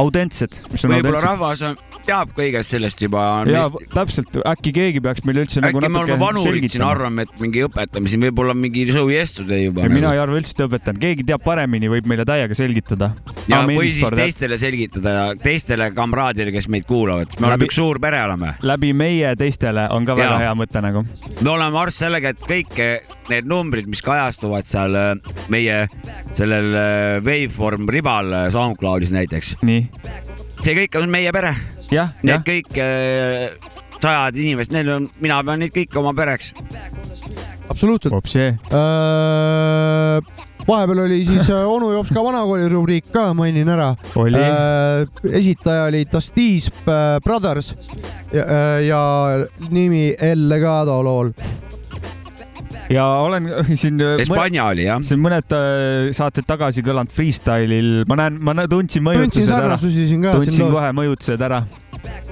autentsed. 0.00 0.56
võib-olla 0.74 1.20
rahvas 1.22 1.62
on, 1.66 1.76
teab 2.06 2.32
kõigest 2.36 2.74
sellest 2.74 3.02
juba. 3.02 3.24
ja 3.48 3.64
täpselt, 3.94 4.38
äkki 4.54 4.72
keegi 4.76 5.02
peaks 5.04 5.24
meile 5.28 5.44
üldse 5.44 5.62
nagu 5.64 5.78
äkki 5.78 5.88
me 5.88 6.00
oleme 6.00 6.14
natuke 6.14 6.20
vanurid 6.20 6.44
siin, 6.44 6.60
selgitama. 6.60 6.90
arvame, 6.90 7.26
et 7.26 7.42
mingi 7.42 7.64
õpetame 7.66 8.12
siin 8.12 8.24
võib-olla 8.26 8.56
mingi 8.58 8.86
show 8.90 9.10
yesterday 9.12 9.68
juba. 9.68 9.86
ja 9.86 9.92
mina 9.92 10.12
ei 10.16 10.22
arva 10.22 10.38
üldse, 10.40 10.56
et 10.56 10.64
õpetan, 10.66 10.98
keegi 11.00 11.26
teab 11.28 11.44
paremini, 11.46 11.90
võib 11.92 12.08
meile 12.10 12.26
täiega 12.28 12.58
selgitada. 12.58 13.12
ja 13.50 13.62
või 13.68 13.92
siis 13.96 14.12
teistele 14.14 14.58
selgitada, 14.60 15.16
teistele 15.42 15.90
kamraadidele, 15.96 16.54
kes 16.54 16.68
meid 16.72 16.88
kuulavad, 16.88 17.38
me 17.38 17.48
oleme 17.48 17.58
Läbi- 17.58 17.70
üks 17.70 17.80
suur 17.80 18.00
pere 18.02 18.22
oleme. 18.24 18.54
läbi 18.62 18.92
meie 18.96 19.34
teistele 19.40 19.88
on 19.94 20.06
ka 20.08 20.16
väga 20.18 20.30
Jaa. 20.30 20.42
hea 20.46 20.54
mõte 20.58 20.84
nagu. 20.84 21.04
me 21.40 21.50
oleme 21.50 21.82
arst 21.84 22.04
sellega, 22.04 22.34
et 22.34 22.46
kõik 22.48 22.78
eh, 22.82 23.14
need 23.32 23.48
numbrid, 23.48 23.88
mis 23.90 24.02
kajastuvad 24.04 24.68
seal 24.68 24.96
eh, 24.98 25.34
meie 25.52 25.84
sellel 26.36 26.70
eh, 26.74 27.20
Waveform 27.24 27.88
ribal 27.90 28.32
eh, 28.32 28.50
SoundCloudis 28.54 29.14
näiteks. 29.14 29.56
nii. 29.62 29.86
see 30.62 30.76
kõik 30.82 31.00
on 31.00 31.10
meie 31.12 31.32
pere. 31.34 31.54
Need 31.90 32.30
jah, 32.30 32.44
kõik 32.46 32.78
eh, 32.80 33.58
sajad 34.00 34.36
inimesed, 34.40 34.74
neil 34.74 34.94
on, 34.96 35.10
mina 35.22 35.42
pean 35.44 35.62
neid 35.64 35.74
kõiki 35.74 36.00
oma 36.00 36.14
pereks. 36.16 36.52
absoluutselt. 37.68 38.14
vahepeal 40.68 40.98
oli 40.98 41.24
siis 41.24 41.50
äh, 41.50 41.68
onu 41.68 41.92
jops 41.92 42.12
ka 42.14 42.24
vanakooli 42.24 42.68
rubriik 42.72 43.10
ka, 43.12 43.32
mainin 43.36 43.68
ära. 43.68 43.94
Oli. 44.16 44.40
esitaja 45.32 45.84
oli 45.90 46.04
äh, 46.06 47.20
Brothers 47.24 47.74
ja, 48.32 48.42
äh, 48.42 48.86
ja 48.86 49.02
nimi 49.70 50.14
El 50.18 50.48
Legado 50.48 51.02
lool. 51.02 51.32
Ja 52.94 53.04
olen 53.06 53.48
siin. 53.74 54.00
Espanja 54.20 54.68
oli 54.70 54.86
jah. 54.86 55.00
siin 55.04 55.22
mõned 55.22 55.54
äh, 55.56 56.10
saated 56.16 56.46
tagasi 56.48 56.84
kõlanud 56.86 57.12
freestyle'il, 57.14 58.04
ma 58.10 58.18
näen, 58.20 58.38
ma 58.44 58.54
tundsin 58.70 59.04
mõjutused 59.06 59.50
ära. 59.54 59.78
tundsin 59.80 60.22
loos. 60.22 60.76
kohe 60.76 60.92
mõjutused 60.96 61.44
ära. 61.44 61.64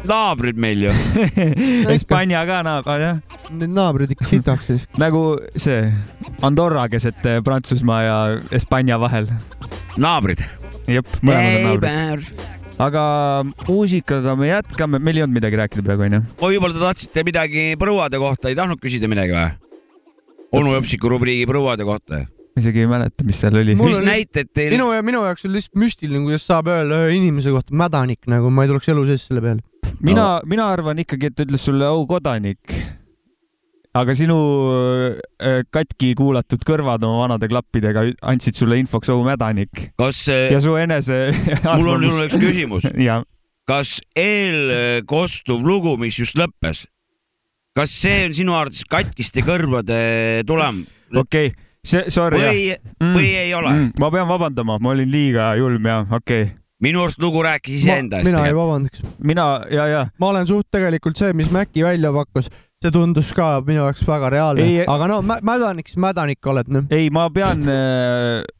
naabrid 0.09 0.59
meil 0.61 0.87
ju. 0.89 0.95
Hispaania 1.93 2.45
ka 2.49 2.63
naaber, 2.67 3.05
jah. 3.07 3.21
Need 3.51 3.75
naabrid 3.75 4.15
ikka 4.15 4.29
sitaks 4.29 4.73
siis. 4.73 4.89
nagu 5.03 5.37
see 5.57 5.85
Andorra 6.47 6.89
keset 6.93 7.23
äh, 7.27 7.43
Prantsusmaa 7.45 8.03
ja 8.07 8.19
Hispaania 8.53 9.01
vahel. 9.03 9.31
naabrid. 9.97 10.45
jep, 10.91 11.09
mõlemad 11.23 11.59
on 11.59 11.87
naabrid. 11.89 12.47
aga 12.83 13.03
muusikaga 13.67 14.37
me 14.39 14.51
jätkame, 14.51 14.99
meil 14.99 15.19
ei 15.21 15.27
olnud 15.27 15.41
midagi 15.41 15.61
rääkida 15.61 15.87
praegu 15.87 16.09
onju. 16.09 16.23
oi, 16.39 16.55
võib-olla 16.55 16.79
te 16.79 16.87
tahtsite 16.87 17.27
midagi 17.27 17.69
põruade 17.81 18.23
kohta, 18.23 18.51
ei 18.51 18.59
tahtnud 18.59 18.83
küsida 18.83 19.11
midagi 19.11 19.37
või? 19.37 19.51
Onu 20.57 20.77
Jopsiku 20.77 21.11
rubriigi 21.13 21.49
põruade 21.49 21.87
kohta. 21.89 22.23
isegi 22.59 22.83
ei 22.85 22.89
mäleta, 22.91 23.25
mis 23.25 23.39
seal 23.41 23.57
oli. 23.57 23.75
mis 23.79 24.01
näited 24.05 24.51
teil? 24.53 24.75
minu, 24.77 24.91
minu 25.07 25.23
jaoks 25.25 25.47
on 25.49 25.55
lihtsalt 25.57 25.79
müstiline, 25.81 26.25
kuidas 26.27 26.45
saab 26.49 26.69
öelda 26.73 27.05
ühe 27.07 27.17
inimese 27.17 27.55
kohta 27.55 27.77
mädanik, 27.85 28.21
nagu 28.31 28.53
ma 28.53 28.67
ei 28.67 28.73
tuleks 28.73 28.91
elu 28.93 29.07
sees 29.09 29.29
selle 29.31 29.45
peale. 29.45 29.65
mina, 30.05 30.27
mina 30.49 30.69
arvan 30.73 31.01
ikkagi, 31.03 31.31
et 31.31 31.39
ta 31.39 31.47
ütles 31.47 31.65
sulle 31.65 31.89
au 31.89 32.05
kodanik. 32.11 32.77
aga 33.97 34.17
sinu 34.17 34.37
äh, 35.41 35.65
katki 35.73 36.13
kuulatud 36.17 36.65
kõrvad 36.69 37.05
oma 37.09 37.27
vanade 37.27 37.49
klappidega 37.49 38.07
andsid 38.21 38.57
sulle 38.61 38.81
infoks 38.83 39.13
au 39.13 39.25
mädanik. 39.25 39.89
kas, 40.01 40.27
ja 40.29 40.61
su 40.61 40.77
enese. 40.81 41.25
mul 41.79 41.95
on 41.97 42.09
sulle 42.11 42.29
üks 42.29 42.41
küsimus. 42.45 42.89
ja, 43.01 43.23
kas 43.69 44.01
eelkostuv 44.19 45.65
lugu, 45.65 45.97
mis 46.01 46.21
just 46.21 46.37
lõppes, 46.37 46.85
kas 47.77 47.93
see 48.03 48.25
on 48.27 48.35
sinu 48.37 48.57
arvates 48.57 48.85
katkiste 48.89 49.45
kõrvade 49.47 50.01
tulem? 50.49 50.83
okei 51.13 51.53
okay., 51.53 51.69
see, 51.85 52.09
sorry. 52.13 52.41
või, 52.41 52.67
või 53.17 53.31
ei 53.45 53.55
ole? 53.57 53.75
ma 54.01 54.11
pean 54.13 54.29
vabandama, 54.29 54.79
ma 54.83 54.93
olin 54.93 55.09
liiga 55.13 55.53
julm 55.61 55.89
ja 55.89 56.03
okei 56.05 56.45
okay.. 56.49 56.53
minu 56.85 57.05
arust 57.07 57.23
lugu 57.23 57.45
rääkis 57.45 57.81
iseenda 57.81 58.21
eest. 58.21 58.29
mina 58.29 58.45
ei 58.49 58.57
vabandaks. 58.57 59.05
mina 59.25 59.47
ja, 59.73 59.89
ja. 59.89 60.05
ma 60.21 60.33
olen 60.35 60.49
suht 60.51 60.69
tegelikult 60.75 61.21
see, 61.21 61.33
mis 61.37 61.53
Maci 61.55 61.85
välja 61.87 62.13
pakkus, 62.15 62.53
see 62.83 62.93
tundus 62.95 63.31
ka 63.37 63.49
minu 63.67 63.85
jaoks 63.85 64.03
väga 64.07 64.31
reaalne 64.35 64.65
Ei-, 64.67 64.87
aga 64.91 65.09
no 65.11 65.21
mä- 65.27 65.39
mädanik, 65.47 65.89
siis 65.91 66.01
mädanik 66.03 66.51
oled 66.51 66.71
noh. 66.73 66.87
ei, 66.93 67.09
ma 67.15 67.29
pean, 67.35 67.63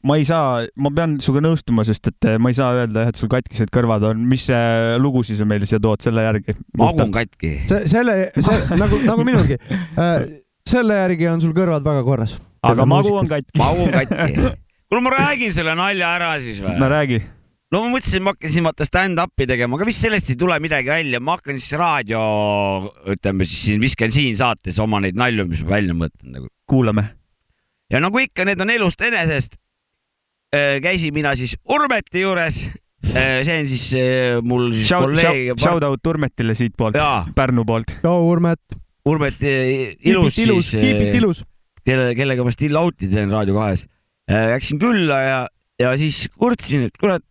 ma 0.03 0.17
ei 0.19 0.25
saa, 0.27 0.63
ma 0.79 0.91
pean 0.95 1.17
sinuga 1.23 1.43
nõustuma, 1.47 1.85
sest 1.87 2.11
et 2.13 2.29
äh, 2.31 2.37
ma 2.41 2.53
ei 2.53 2.57
saa 2.57 2.71
öelda 2.79 3.05
jah, 3.05 3.13
et 3.13 3.19
sul 3.19 3.31
katkised 3.31 3.71
kõrvad 3.73 4.05
on, 4.11 4.23
mis 4.29 4.47
äh, 4.53 4.95
lugusid 5.01 5.39
sa 5.41 5.47
meile 5.49 5.67
siia 5.69 5.81
tood 5.83 6.03
selle 6.05 6.25
järgi? 6.25 6.55
magu 6.79 7.03
on 7.03 7.13
katki. 7.15 7.53
selle, 7.69 8.17
see 8.39 8.59
nagu, 8.81 8.99
nagu 9.07 9.27
minulgi. 9.27 9.59
selle 10.69 10.97
järgi 11.03 11.29
on 11.31 11.43
sul 11.43 11.53
kõrvad 11.57 11.85
väga 11.85 12.03
korras. 12.07 12.37
aga 12.63 12.87
magu 12.89 13.15
on 13.19 13.29
katki. 13.31 13.59
magu 13.59 13.87
on 13.87 13.95
katki. 13.99 14.51
kuule, 14.87 15.03
ma 15.03 15.15
räägin 15.17 15.53
selle 15.55 15.75
nalja 15.77 16.15
ära 16.17 16.35
siis 16.43 16.61
või? 16.63 16.77
no 16.79 16.89
räägi. 16.91 17.23
No 17.73 17.81
ma 17.81 17.89
mõtlesin, 17.95 18.21
ma 18.21 18.33
hakkasin 18.35 18.67
vaata 18.67 18.85
stand-up'i 18.85 19.47
tegema, 19.49 19.77
aga 19.79 19.87
vist 19.87 20.03
sellest 20.05 20.29
ei 20.29 20.37
tule 20.39 20.59
midagi 20.61 20.91
välja, 20.93 21.21
ma 21.23 21.37
hakkan 21.39 21.57
siis 21.57 21.73
raadio, 21.79 22.21
ütleme 23.15 23.47
siis 23.49 23.63
siin 23.69 23.81
Visken 23.81 24.13
siin 24.13 24.37
saates 24.37 24.77
oma 24.83 25.01
neid 25.03 25.17
nalju, 25.19 25.47
mis 25.49 25.63
ma 25.65 25.75
välja 25.77 25.97
mõtlen 25.97 26.37
nagu. 26.37 26.49
kuulame. 26.69 27.07
ja 27.91 28.01
nagu 28.03 28.21
ikka, 28.21 28.45
need 28.45 28.61
on 28.61 28.73
elust 28.73 29.01
enesest. 29.01 29.57
käisin 30.53 31.13
mina 31.13 31.33
siis 31.35 31.55
Urmeti 31.65 32.21
juures. 32.21 32.61
see 33.03 33.57
on 33.59 33.65
siis 33.67 33.87
äh, 33.99 34.37
mul 34.41 34.69
siis 34.71 34.87
Shout, 34.87 35.09
kolleeg 35.09 35.59
shout,. 35.59 35.83
out 35.83 36.07
Urmetile 36.07 36.55
siitpoolt, 36.55 36.95
Pärnu 37.35 37.65
poolt. 37.65 37.97
tšau, 38.05 38.29
Urmet. 38.29 38.61
Urmet 39.09 39.41
äh, 39.43 39.97
ilus 40.05 40.37
Keep 40.37 40.45
it 40.45 40.45
ilus, 40.45 40.69
siis. 40.71 40.85
keep 40.85 41.01
it 41.01 41.15
ilus. 41.19 41.43
kelle, 41.83 42.13
kellega 42.15 42.45
ma 42.45 42.53
still 42.53 42.77
out'i 42.79 43.09
teen 43.11 43.33
Raadio 43.33 43.57
kahes. 43.57 43.87
Läksin 44.29 44.79
külla 44.79 45.17
ja, 45.19 45.39
ja 45.81 45.97
siis 45.99 46.29
kurtsin, 46.39 46.85
et 46.87 46.95
kurat, 47.01 47.25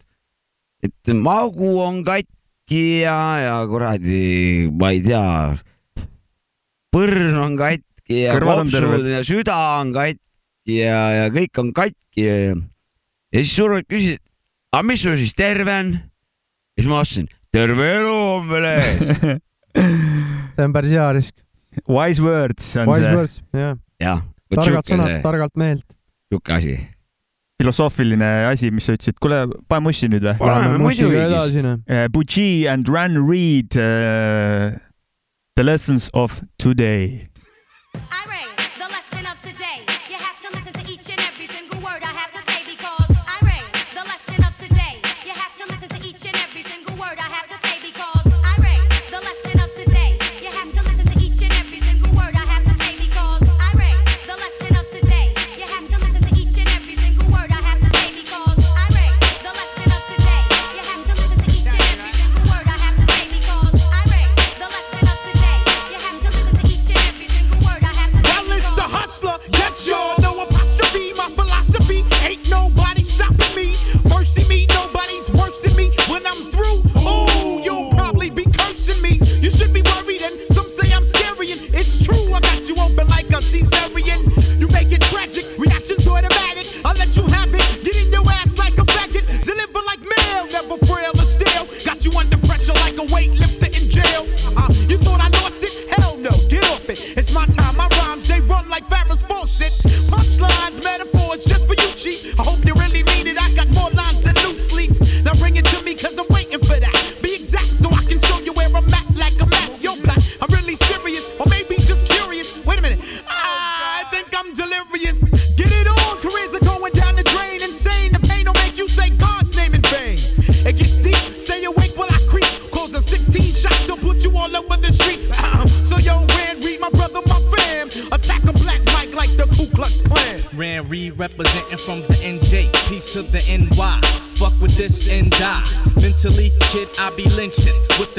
et 0.83 1.13
magu 1.15 1.77
on 1.83 2.03
katki 2.07 2.83
ja, 3.03 3.19
ja 3.43 3.57
kuradi, 3.71 4.69
ma 4.69 4.91
ei 4.95 5.03
tea, 5.05 5.25
põrn 6.93 7.39
on 7.43 7.57
katki 7.61 8.25
ja 8.25 8.37
kopsud 8.43 9.09
ja 9.11 9.23
süda 9.27 9.59
on 9.81 9.93
katki 9.95 10.79
ja, 10.81 11.03
ja 11.23 11.29
kõik 11.35 11.63
on 11.63 11.73
katki 11.77 12.27
ja, 12.27 12.37
ja 13.33 13.45
siis 13.45 13.55
Urvet 13.65 13.89
küsis, 13.91 14.19
et 14.19 14.75
aga 14.75 14.85
mis 14.91 15.05
sul 15.05 15.17
siis 15.21 15.37
terve 15.39 15.79
on? 15.85 15.95
ja 15.97 16.83
siis 16.83 16.91
ma 16.91 17.01
vastasin, 17.03 17.31
terve 17.53 17.89
elu 17.99 18.19
on 18.37 18.51
veel 18.51 18.69
ees. 18.73 19.13
see 20.57 20.67
on 20.67 20.75
päris 20.75 20.95
hea 20.97 21.09
risk. 21.17 21.35
Wise 21.89 22.21
words 22.25 22.75
on 22.77 22.91
Wise 22.91 23.07
see. 23.07 23.17
words, 23.17 23.37
jah. 23.57 23.77
jah, 24.03 24.25
targad 24.53 24.89
sõnad, 24.89 25.15
targalt 25.25 25.57
meelt. 25.61 25.87
sihuke 26.29 26.57
asi. 26.59 26.77
Filosoofiline 27.61 28.31
asi, 28.49 28.71
mis 28.75 28.87
sa 28.89 28.97
ütlesid, 28.97 29.19
kuule, 29.23 29.45
pane 29.69 29.85
mussi 29.85 30.09
nüüd 30.11 30.25
või? 30.27 30.39
Paneme 30.41 30.81
muidugi 30.83 31.21
edasi, 31.27 31.67
noh. 31.67 31.83
Bucci 32.15 32.49
and 32.71 32.89
Ran 32.91 33.21
Reed 33.29 33.77
uh,, 33.77 34.73
The 35.55 35.63
lessons 35.63 36.09
of 36.15 36.41
today. 36.59 37.29
The 37.93 38.01
lesson 38.01 38.52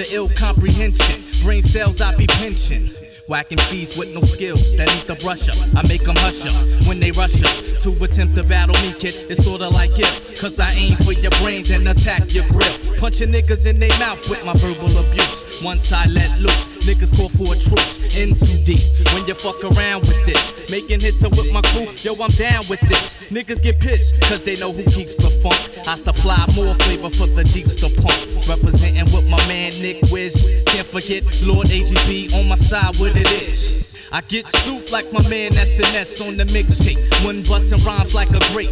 the 0.03 0.15
ill 0.15 0.29
comprehension. 0.29 1.23
Brain 1.43 1.63
cells, 1.63 2.01
I 2.01 2.15
be 2.15 2.27
pinching. 2.27 2.89
Whack 3.27 3.47
seeds 3.61 3.97
with 3.97 4.13
no 4.13 4.21
skills 4.21 4.75
that 4.75 4.87
need 4.87 5.07
the 5.07 5.15
brush 5.15 5.47
up. 5.47 5.55
I 5.75 5.87
make 5.87 6.03
them 6.03 6.15
hush 6.17 6.45
up 6.45 6.87
when 6.87 6.99
they 6.99 7.11
rush 7.11 7.41
up 7.41 7.79
to 7.81 8.03
attempt 8.03 8.35
to 8.35 8.43
battle 8.43 8.75
me, 8.81 8.93
kid. 8.99 9.15
It's 9.29 9.43
sorta 9.45 9.69
like 9.69 9.91
if, 9.97 10.39
cause 10.39 10.59
I 10.59 10.71
aim 10.71 10.97
for 10.97 11.13
your 11.13 11.31
brain, 11.41 11.63
then 11.63 11.87
attack 11.87 12.33
your 12.33 12.45
grill. 12.49 12.82
Punching 13.03 13.33
niggas 13.33 13.65
in 13.65 13.81
their 13.81 13.99
mouth 13.99 14.29
with 14.29 14.45
my 14.45 14.53
verbal 14.53 14.87
abuse. 14.97 15.61
Once 15.61 15.91
I 15.91 16.05
let 16.05 16.39
loose, 16.39 16.69
niggas 16.87 17.13
call 17.17 17.27
for 17.27 17.53
a 17.53 17.59
truce. 17.59 17.99
In 18.15 18.33
too 18.33 18.63
deep 18.63 18.79
when 19.13 19.27
you 19.27 19.33
fuck 19.33 19.61
around 19.61 20.07
with 20.07 20.25
this. 20.25 20.53
Making 20.71 21.01
hits 21.01 21.21
with 21.21 21.51
my 21.51 21.61
crew, 21.63 21.89
yo, 21.97 22.13
I'm 22.23 22.31
down 22.31 22.63
with 22.69 22.79
this. 22.87 23.17
Niggas 23.29 23.61
get 23.61 23.81
pissed, 23.81 24.21
cause 24.21 24.41
they 24.45 24.55
know 24.55 24.71
who 24.71 24.83
keeps 24.85 25.17
the 25.17 25.29
funk. 25.43 25.59
I 25.85 25.97
supply 25.97 26.45
more 26.55 26.75
flavor 26.75 27.09
for 27.09 27.27
the 27.27 27.43
deeps 27.43 27.75
to 27.81 27.89
pump. 28.01 28.47
Representing 28.47 29.13
with 29.13 29.27
my 29.27 29.45
man 29.49 29.73
Nick 29.81 30.01
Wiz. 30.09 30.63
Can't 30.67 30.87
forget 30.87 31.25
Lord 31.43 31.67
AGB 31.67 32.33
on 32.39 32.47
my 32.47 32.55
side, 32.55 32.95
what 32.95 33.17
it 33.17 33.29
is. 33.29 33.92
I 34.13 34.21
get 34.21 34.47
soup 34.47 34.91
like 34.91 35.11
my 35.11 35.27
man 35.27 35.53
SNS 35.53 36.27
on 36.27 36.37
the 36.37 36.43
mixtape. 36.43 37.25
One 37.25 37.41
bustin' 37.41 37.83
rhymes 37.83 38.13
like 38.13 38.29
a 38.29 38.39
grape. 38.53 38.69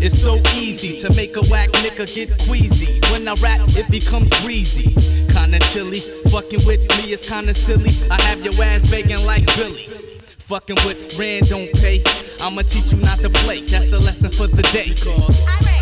It's 0.00 0.18
so 0.18 0.38
easy 0.56 0.96
to 1.00 1.12
make 1.12 1.36
a 1.36 1.42
whack 1.42 1.68
nigga 1.72 2.06
get 2.14 2.30
queasy. 2.48 2.98
When 3.12 3.28
I 3.28 3.34
rap, 3.34 3.60
it 3.76 3.86
becomes 3.90 4.30
breezy. 4.40 4.94
Kinda 5.28 5.58
chilly, 5.72 6.00
fucking 6.30 6.64
with 6.64 6.80
me 6.96 7.12
is 7.12 7.28
kinda 7.28 7.52
silly. 7.52 7.92
I 8.10 8.18
have 8.22 8.42
your 8.42 8.54
ass 8.64 8.90
begging 8.90 9.26
like 9.26 9.44
Billy. 9.56 9.90
Fucking 10.38 10.78
with 10.86 11.18
Rand 11.18 11.50
don't 11.50 11.70
pay. 11.74 12.02
I'ma 12.40 12.62
teach 12.62 12.90
you 12.90 12.98
not 12.98 13.18
to 13.18 13.28
play. 13.28 13.66
That's 13.66 13.88
the 13.88 14.00
lesson 14.00 14.30
for 14.30 14.46
the 14.46 14.62
day. 14.72 14.94
Cause 14.94 15.77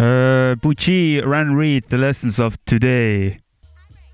uh, 0.00 0.56
Pucci, 0.64 1.20
Run 1.24 1.54
Read, 1.58 1.86
The 1.92 2.00
Lessons 2.00 2.40
of 2.40 2.58
Today 2.64 3.36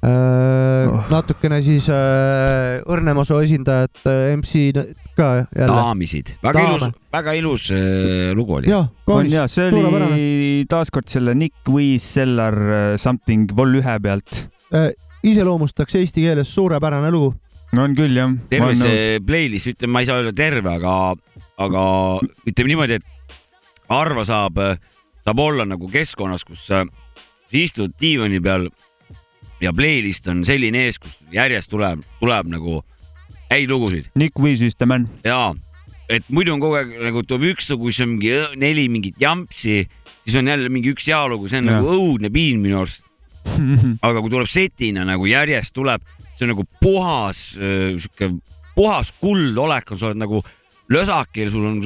oh. 0.07 1.07
natukene 1.11 1.59
siis 1.65 1.89
äh, 1.93 2.83
õrnema 2.91 3.25
soo 3.27 3.41
esindajat 3.45 4.03
äh, 4.09 4.35
MC 4.37 4.71
ka 5.17 5.31
jälle. 5.41 5.71
daamisid, 5.71 6.35
väga 6.45 6.61
Daame. 6.61 6.77
ilus, 6.77 7.01
väga 7.17 7.35
ilus 7.39 7.71
äh, 7.75 8.31
lugu 8.37 8.59
oli. 8.61 8.73
On 9.13 9.31
ja 9.31 9.47
see 9.51 9.71
oli 9.73 10.67
taaskord 10.71 11.11
selle 11.13 11.35
Nick 11.39 11.71
Wheeze 11.71 12.07
Cellar 12.07 12.59
äh, 12.67 12.87
Something 13.01 13.51
vol 13.57 13.79
ühe 13.81 13.99
pealt. 14.03 14.47
Äh, 14.75 14.93
iseloomustaks 15.27 15.99
eesti 16.01 16.27
keeles 16.27 16.53
suurepärane 16.55 17.11
lugu. 17.15 17.35
on 17.77 17.95
küll 17.99 18.17
jah. 18.17 18.31
terve 18.51 18.75
see 18.79 19.21
playlist, 19.27 19.75
ütleme, 19.75 19.97
ma 19.97 20.03
ei 20.03 20.09
saa 20.09 20.21
öelda 20.21 20.35
terve, 20.37 20.77
aga, 20.79 20.93
aga 21.61 21.87
ütleme 22.47 22.73
niimoodi, 22.73 23.01
et 23.01 23.41
harva 23.91 24.25
saab, 24.27 24.61
saab 25.27 25.43
olla 25.43 25.67
nagu 25.67 25.89
keskkonnas, 25.91 26.45
kus 26.47 26.69
sa 26.69 26.85
istud 27.57 27.95
diivani 28.01 28.39
peal 28.43 28.69
ja 29.63 29.73
playlist 29.75 30.29
on 30.31 30.45
selline 30.47 30.87
ees, 30.87 31.01
kus 31.03 31.17
järjest 31.35 31.73
tuleb, 31.73 32.05
tuleb 32.21 32.51
nagu 32.53 32.81
häid 33.51 33.71
lugusid. 33.71 34.11
Nick 34.19 34.39
Wheeze 34.39 34.67
is 34.67 34.77
the 34.79 34.87
man. 34.87 35.09
jaa, 35.25 35.55
et 36.09 36.27
muidu 36.31 36.55
on 36.55 36.63
kogu 36.63 36.79
aeg 36.79 36.95
nagu 37.09 37.25
tuleb 37.27 37.53
üks 37.55 37.71
lugu, 37.73 37.91
siis 37.91 38.07
on 38.07 38.15
mingi 38.15 38.35
neli 38.61 38.87
mingit 38.93 39.19
jampsi, 39.23 39.81
siis 40.23 40.39
on 40.39 40.51
jälle 40.53 40.71
mingi 40.71 40.95
üks 40.95 41.09
hea 41.11 41.23
lugu, 41.31 41.51
see 41.51 41.63
on 41.63 41.71
Jah. 41.71 41.81
nagu 41.81 41.97
õudne 41.97 42.31
piin 42.35 42.63
minu 42.63 42.83
arust. 42.85 43.03
aga 44.07 44.21
kui 44.21 44.31
tuleb 44.33 44.51
setina 44.51 45.05
nagu 45.07 45.27
järjest 45.31 45.75
tuleb, 45.75 46.03
see 46.35 46.47
on 46.47 46.55
nagu 46.55 46.67
puhas 46.83 47.43
äh, 47.59 47.95
sihuke 47.95 48.33
puhas 48.77 49.13
kuldolek 49.23 49.95
on, 49.95 49.99
sa 49.99 50.11
oled 50.11 50.21
nagu 50.21 50.43
lösakil, 50.93 51.51
sul 51.51 51.71
on 51.71 51.79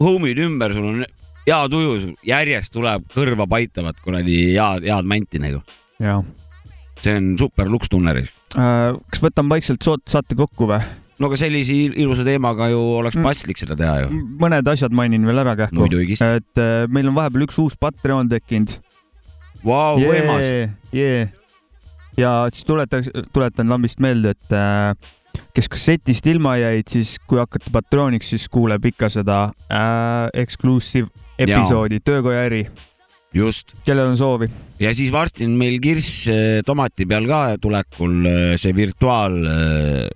homid 0.00 0.38
ümber, 0.42 0.74
sul 0.74 0.88
on 0.88 1.02
hea 1.46 1.60
tuju, 1.72 2.14
järjest 2.26 2.72
tuleb 2.74 3.04
kõrva 3.14 3.46
paitavat 3.50 3.98
kuradi 4.04 4.52
head, 4.54 4.86
head 4.86 5.08
manti 5.08 5.40
nagu. 5.42 5.62
see 7.02 7.16
on 7.18 7.32
super 7.38 7.66
lukstunner. 7.70 8.20
Äh, 8.54 8.92
kas 9.10 9.22
võtame 9.24 9.56
vaikselt 9.56 9.82
saate 9.82 10.36
kokku 10.38 10.68
või? 10.70 10.82
no 11.22 11.28
aga 11.30 11.36
sellise 11.38 11.74
il- 11.74 11.94
ilusa 12.02 12.24
teemaga 12.26 12.66
ju 12.70 12.78
oleks 12.98 13.16
Mm. 13.16 13.22
paslik 13.22 13.58
seda 13.58 13.76
teha 13.76 14.00
ju. 14.02 14.08
mõned 14.42 14.66
asjad 14.66 14.92
mainin 14.92 15.24
veel 15.26 15.38
ära 15.38 15.54
kähku. 15.56 15.76
Muidugi. 15.76 16.14
et 16.20 16.58
äh, 16.58 16.86
meil 16.88 17.08
on 17.08 17.14
vahepeal 17.14 17.46
üks 17.46 17.58
uus 17.58 17.76
Patreon 17.76 18.28
tekkinud. 18.28 18.78
Vau, 19.64 19.98
võimas. 19.98 20.70
yeah.. 20.92 21.28
ja 22.16 22.48
siis 22.52 22.64
tuletan, 22.64 23.04
tuletan 23.32 23.68
lambist 23.68 24.00
meelde, 24.00 24.30
et 24.34 24.52
äh, 24.52 24.94
kes 25.54 25.68
kassetist 25.68 26.26
ilma 26.26 26.56
jäid, 26.58 26.88
siis 26.88 27.18
kui 27.26 27.38
hakkate 27.38 27.70
Patreoniks, 27.70 28.30
siis 28.34 28.48
kuuleb 28.48 28.84
ikka 28.90 29.08
seda 29.08 29.52
äh, 29.70 30.28
exclusive 30.34 31.08
episoodi 31.38 32.00
Töökoja 32.04 32.46
äri. 32.48 32.66
just. 33.34 33.74
kellel 33.84 34.08
on 34.12 34.16
soovi. 34.16 34.50
ja 34.80 34.94
siis 34.94 35.12
varsti 35.12 35.46
on 35.46 35.56
meil 35.60 35.80
kirss 35.80 36.28
äh, 36.28 36.60
tomati 36.66 37.06
peal 37.06 37.26
ka 37.26 37.56
tulekul 37.60 38.26
äh, 38.26 38.40
see 38.56 38.76
virtuaal. 38.76 39.38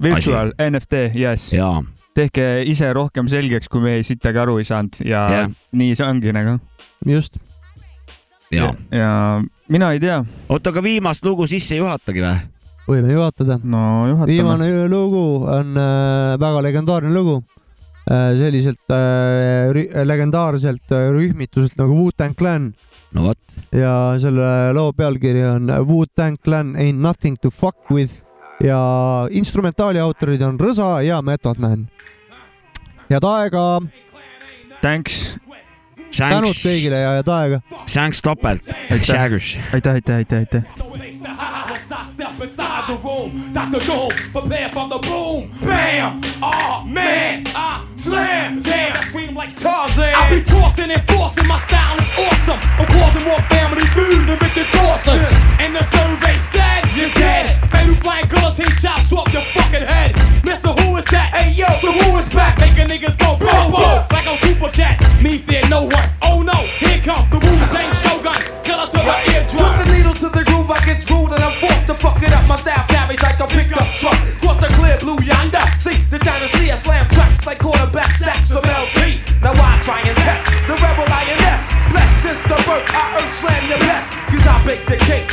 Virtual, 0.03 0.53
NFT, 0.71 1.17
yes. 1.17 1.53
jaa. 1.53 1.83
tehke 2.15 2.63
ise 2.69 2.93
rohkem 2.93 3.29
selgeks, 3.29 3.69
kui 3.69 3.81
me 3.85 3.99
sittagi 4.03 4.41
aru 4.41 4.59
ei 4.61 4.69
saanud 4.69 5.01
ja 5.05 5.27
yeah. 5.31 5.51
nii 5.73 5.95
see 5.97 6.07
ongi 6.07 6.33
nagu. 6.37 6.59
just. 7.07 7.41
jaa. 8.53 8.75
ja 8.93 9.11
mina 9.69 9.93
ei 9.93 10.01
tea. 10.01 10.21
oota, 10.49 10.71
aga 10.71 10.83
viimast 10.83 11.25
lugu 11.25 11.49
sisse 11.51 11.77
ei 11.77 11.83
juhatagi 11.85 12.25
või? 12.25 12.39
võime 12.87 13.13
juhatada. 13.13 13.59
no 13.65 13.83
viimane 14.29 14.71
lugu 14.93 15.27
on 15.51 15.77
äh, 15.81 16.37
väga 16.41 16.65
legendaarne 16.69 17.13
lugu 17.15 17.41
äh,. 17.41 17.66
Selliselt 18.39 18.83
äh, 18.91 19.71
rü- 19.75 20.05
legendaarselt 20.07 20.93
äh, 20.95 21.09
rühmituselt 21.11 21.77
nagu 21.81 21.97
Wu-Tang 21.99 22.37
Clan 22.39 22.69
no 23.13 23.23
vot. 23.31 23.57
ja 23.73 24.15
selle 24.23 24.73
loo 24.77 24.93
pealkiri 24.93 25.43
on 25.49 25.67
Wu-Tang 25.89 26.37
Clan 26.45 26.75
ain't 26.77 27.01
nothing 27.03 27.37
to 27.43 27.51
fuck 27.51 27.91
with 27.91 28.23
ja 28.63 28.79
instrumentaali 29.31 30.01
autorid 30.01 30.43
on 30.43 30.59
Rõsa 30.61 31.01
ja 31.05 31.21
Method 31.23 31.59
Man. 31.59 31.89
head 33.11 33.25
aega. 33.25 33.67
Thanks. 34.81 35.37
tänud 36.17 36.55
kõigile 36.63 37.01
ja 37.03 37.11
head 37.19 37.29
aega. 37.29 37.61
Thanks 37.93 38.23
topelt. 38.23 38.63
aitäh, 38.91 39.23
aitäh, 39.73 39.95
aitäh, 39.95 40.17
aitäh, 40.17 40.39
aitäh. 40.39 40.63
Dr. 43.53 43.81
Doom, 43.87 44.11
prepare 44.33 44.71
for 44.73 44.89
the 44.89 44.99
boom. 45.09 45.51
Bam! 45.61 46.21
Oh 46.43 46.85
man, 46.87 47.45
I 47.47 47.96
slam, 48.07 48.61
damn, 48.61 48.97
I 48.97 49.05
scream 49.05 49.35
like 49.35 49.59
Tarzan. 49.59 50.15
I 50.15 50.31
be 50.31 50.43
tossing 50.43 50.91
and 50.91 51.03
forcing, 51.11 51.47
my 51.47 51.59
style 51.59 51.99
is 51.99 52.11
awesome. 52.15 52.61
I'm 52.79 52.87
causing 52.87 53.25
more 53.27 53.43
family 53.51 53.87
food 53.99 54.31
than 54.31 54.39
Richard 54.39 54.71
Dawson. 54.73 55.19
And 55.59 55.75
the 55.75 55.83
survey 55.83 56.39
said 56.39 56.87
you're 56.95 57.11
dead. 57.11 57.59
Baby 57.73 57.95
flying 57.97 58.29
guillotine 58.29 58.77
chops 58.79 59.13
off 59.13 59.33
your 59.33 59.43
fucking 59.57 59.83
head. 59.83 60.15
Mister, 60.45 60.69
who 60.69 60.97
is 60.97 61.05
that? 61.07 61.35
Hey 61.35 61.51
yo, 61.53 61.67
the 61.83 61.91
who 61.91 62.17
is 62.19 62.29
back? 62.31 62.59
Making 62.59 62.87
niggas 62.87 63.19
go 63.19 63.35
whoa 63.43 63.71
whoa, 63.75 64.07
like 64.15 64.27
on 64.27 64.39
Super 64.39 64.71
Jet. 64.71 65.03
Me 65.21 65.39
fear 65.39 65.67
no 65.69 65.85
one. 65.85 66.09
Oh 66.23 66.43
no, 66.43 66.55
here 66.79 67.01
come 67.03 67.27
the 67.31 67.39
Wu 67.43 67.53
Tang 67.75 67.93
Shogun. 67.95 68.39
Killer 68.63 68.87
to 68.87 69.01
the 69.03 69.17
eardrum. 69.35 69.75
Put 69.75 69.85
the 69.85 69.93
needle 69.93 70.15
to 70.15 70.29
the 70.29 70.45
groove, 70.45 70.66
truck. 73.97 74.21
Cross 74.41 74.61
the 74.61 74.69
clear 74.77 74.99
blue 74.99 75.19
yonder. 75.25 75.65
See, 75.79 75.97
the 76.11 76.19
China 76.19 76.49
Sea, 76.49 76.71
I 76.71 76.75
slam 76.77 77.09
tracks 77.09 77.47
like 77.47 77.59
quarterback 77.59 78.15
sacks 78.17 78.49
from 78.49 78.65
LT. 78.65 79.25
Now 79.43 79.57
I 79.57 79.81
try 79.83 80.01
and 80.01 80.17
test 80.17 80.47
the 80.69 80.75
rebel 80.75 81.09
INS. 81.09 81.63
Bless 81.93 82.13
since 82.23 82.43
the 82.43 82.57
birth, 82.69 82.85
I 82.93 83.25
earth 83.25 83.35
slam 83.41 83.69
your 83.69 83.79
best. 83.79 84.13
Cause 84.29 84.47
I 84.47 84.65
bake 84.65 84.87
the 84.87 84.97
cake, 84.97 85.31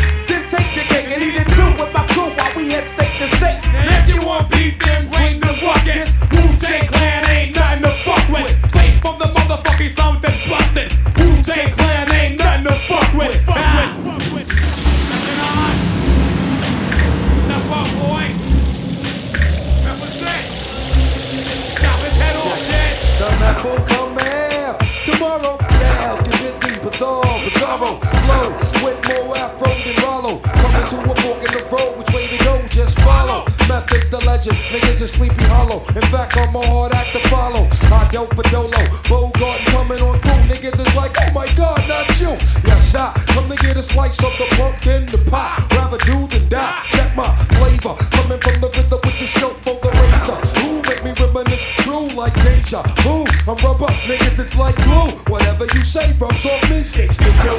In 35.95 36.01
fact, 36.09 36.35
I'm 36.37 36.55
a 36.55 36.65
hard 36.65 36.93
act 36.93 37.11
to 37.11 37.19
follow. 37.29 37.67
I 37.91 38.07
dealt 38.09 38.33
for 38.35 38.43
Dolo, 38.49 38.81
Bogart 39.07 39.59
coming 39.69 40.01
on 40.01 40.19
through. 40.21 40.43
Niggas 40.49 40.79
is 40.79 40.95
like, 40.95 41.15
oh 41.21 41.31
my 41.31 41.47
god, 41.55 41.87
not 41.87 42.07
you. 42.19 42.31
Yes, 42.65 42.95
I 42.95 43.13
come 43.27 43.47
to 43.49 43.55
get 43.57 43.77
a 43.77 43.83
slice 43.83 44.17
of 44.23 44.35
the 44.37 44.45
pumpkin, 44.55 45.05
the 45.11 45.17
pie. 45.29 45.55
Rather 45.71 45.97
do 45.99 46.27
than 46.27 46.47
die. 46.49 46.81
Check 46.89 47.15
my 47.15 47.35
flavor. 47.57 47.95
Coming 48.11 48.39
from 48.39 48.61
the 48.61 48.69
RZA 48.69 48.97
with 49.05 49.19
the 49.19 49.27
show 49.27 49.49
for 49.65 49.79
the 49.81 49.91
razor. 49.91 50.39
Who 50.59 50.81
make 50.83 51.03
me 51.03 51.11
reminisce 51.19 51.61
true 51.83 52.07
like 52.13 52.35
deja 52.35 52.81
vu? 53.03 53.25
I'm 53.47 53.57
rubber, 53.63 53.87
niggas, 54.07 54.39
it's 54.39 54.55
like 54.55 54.75
glue. 54.83 55.11
Whatever 55.27 55.65
you 55.75 55.83
say, 55.83 56.13
rubs 56.17 56.45
off 56.45 56.63
me, 56.69 56.83
sticks 56.83 57.17
to 57.17 57.25
you. 57.25 57.57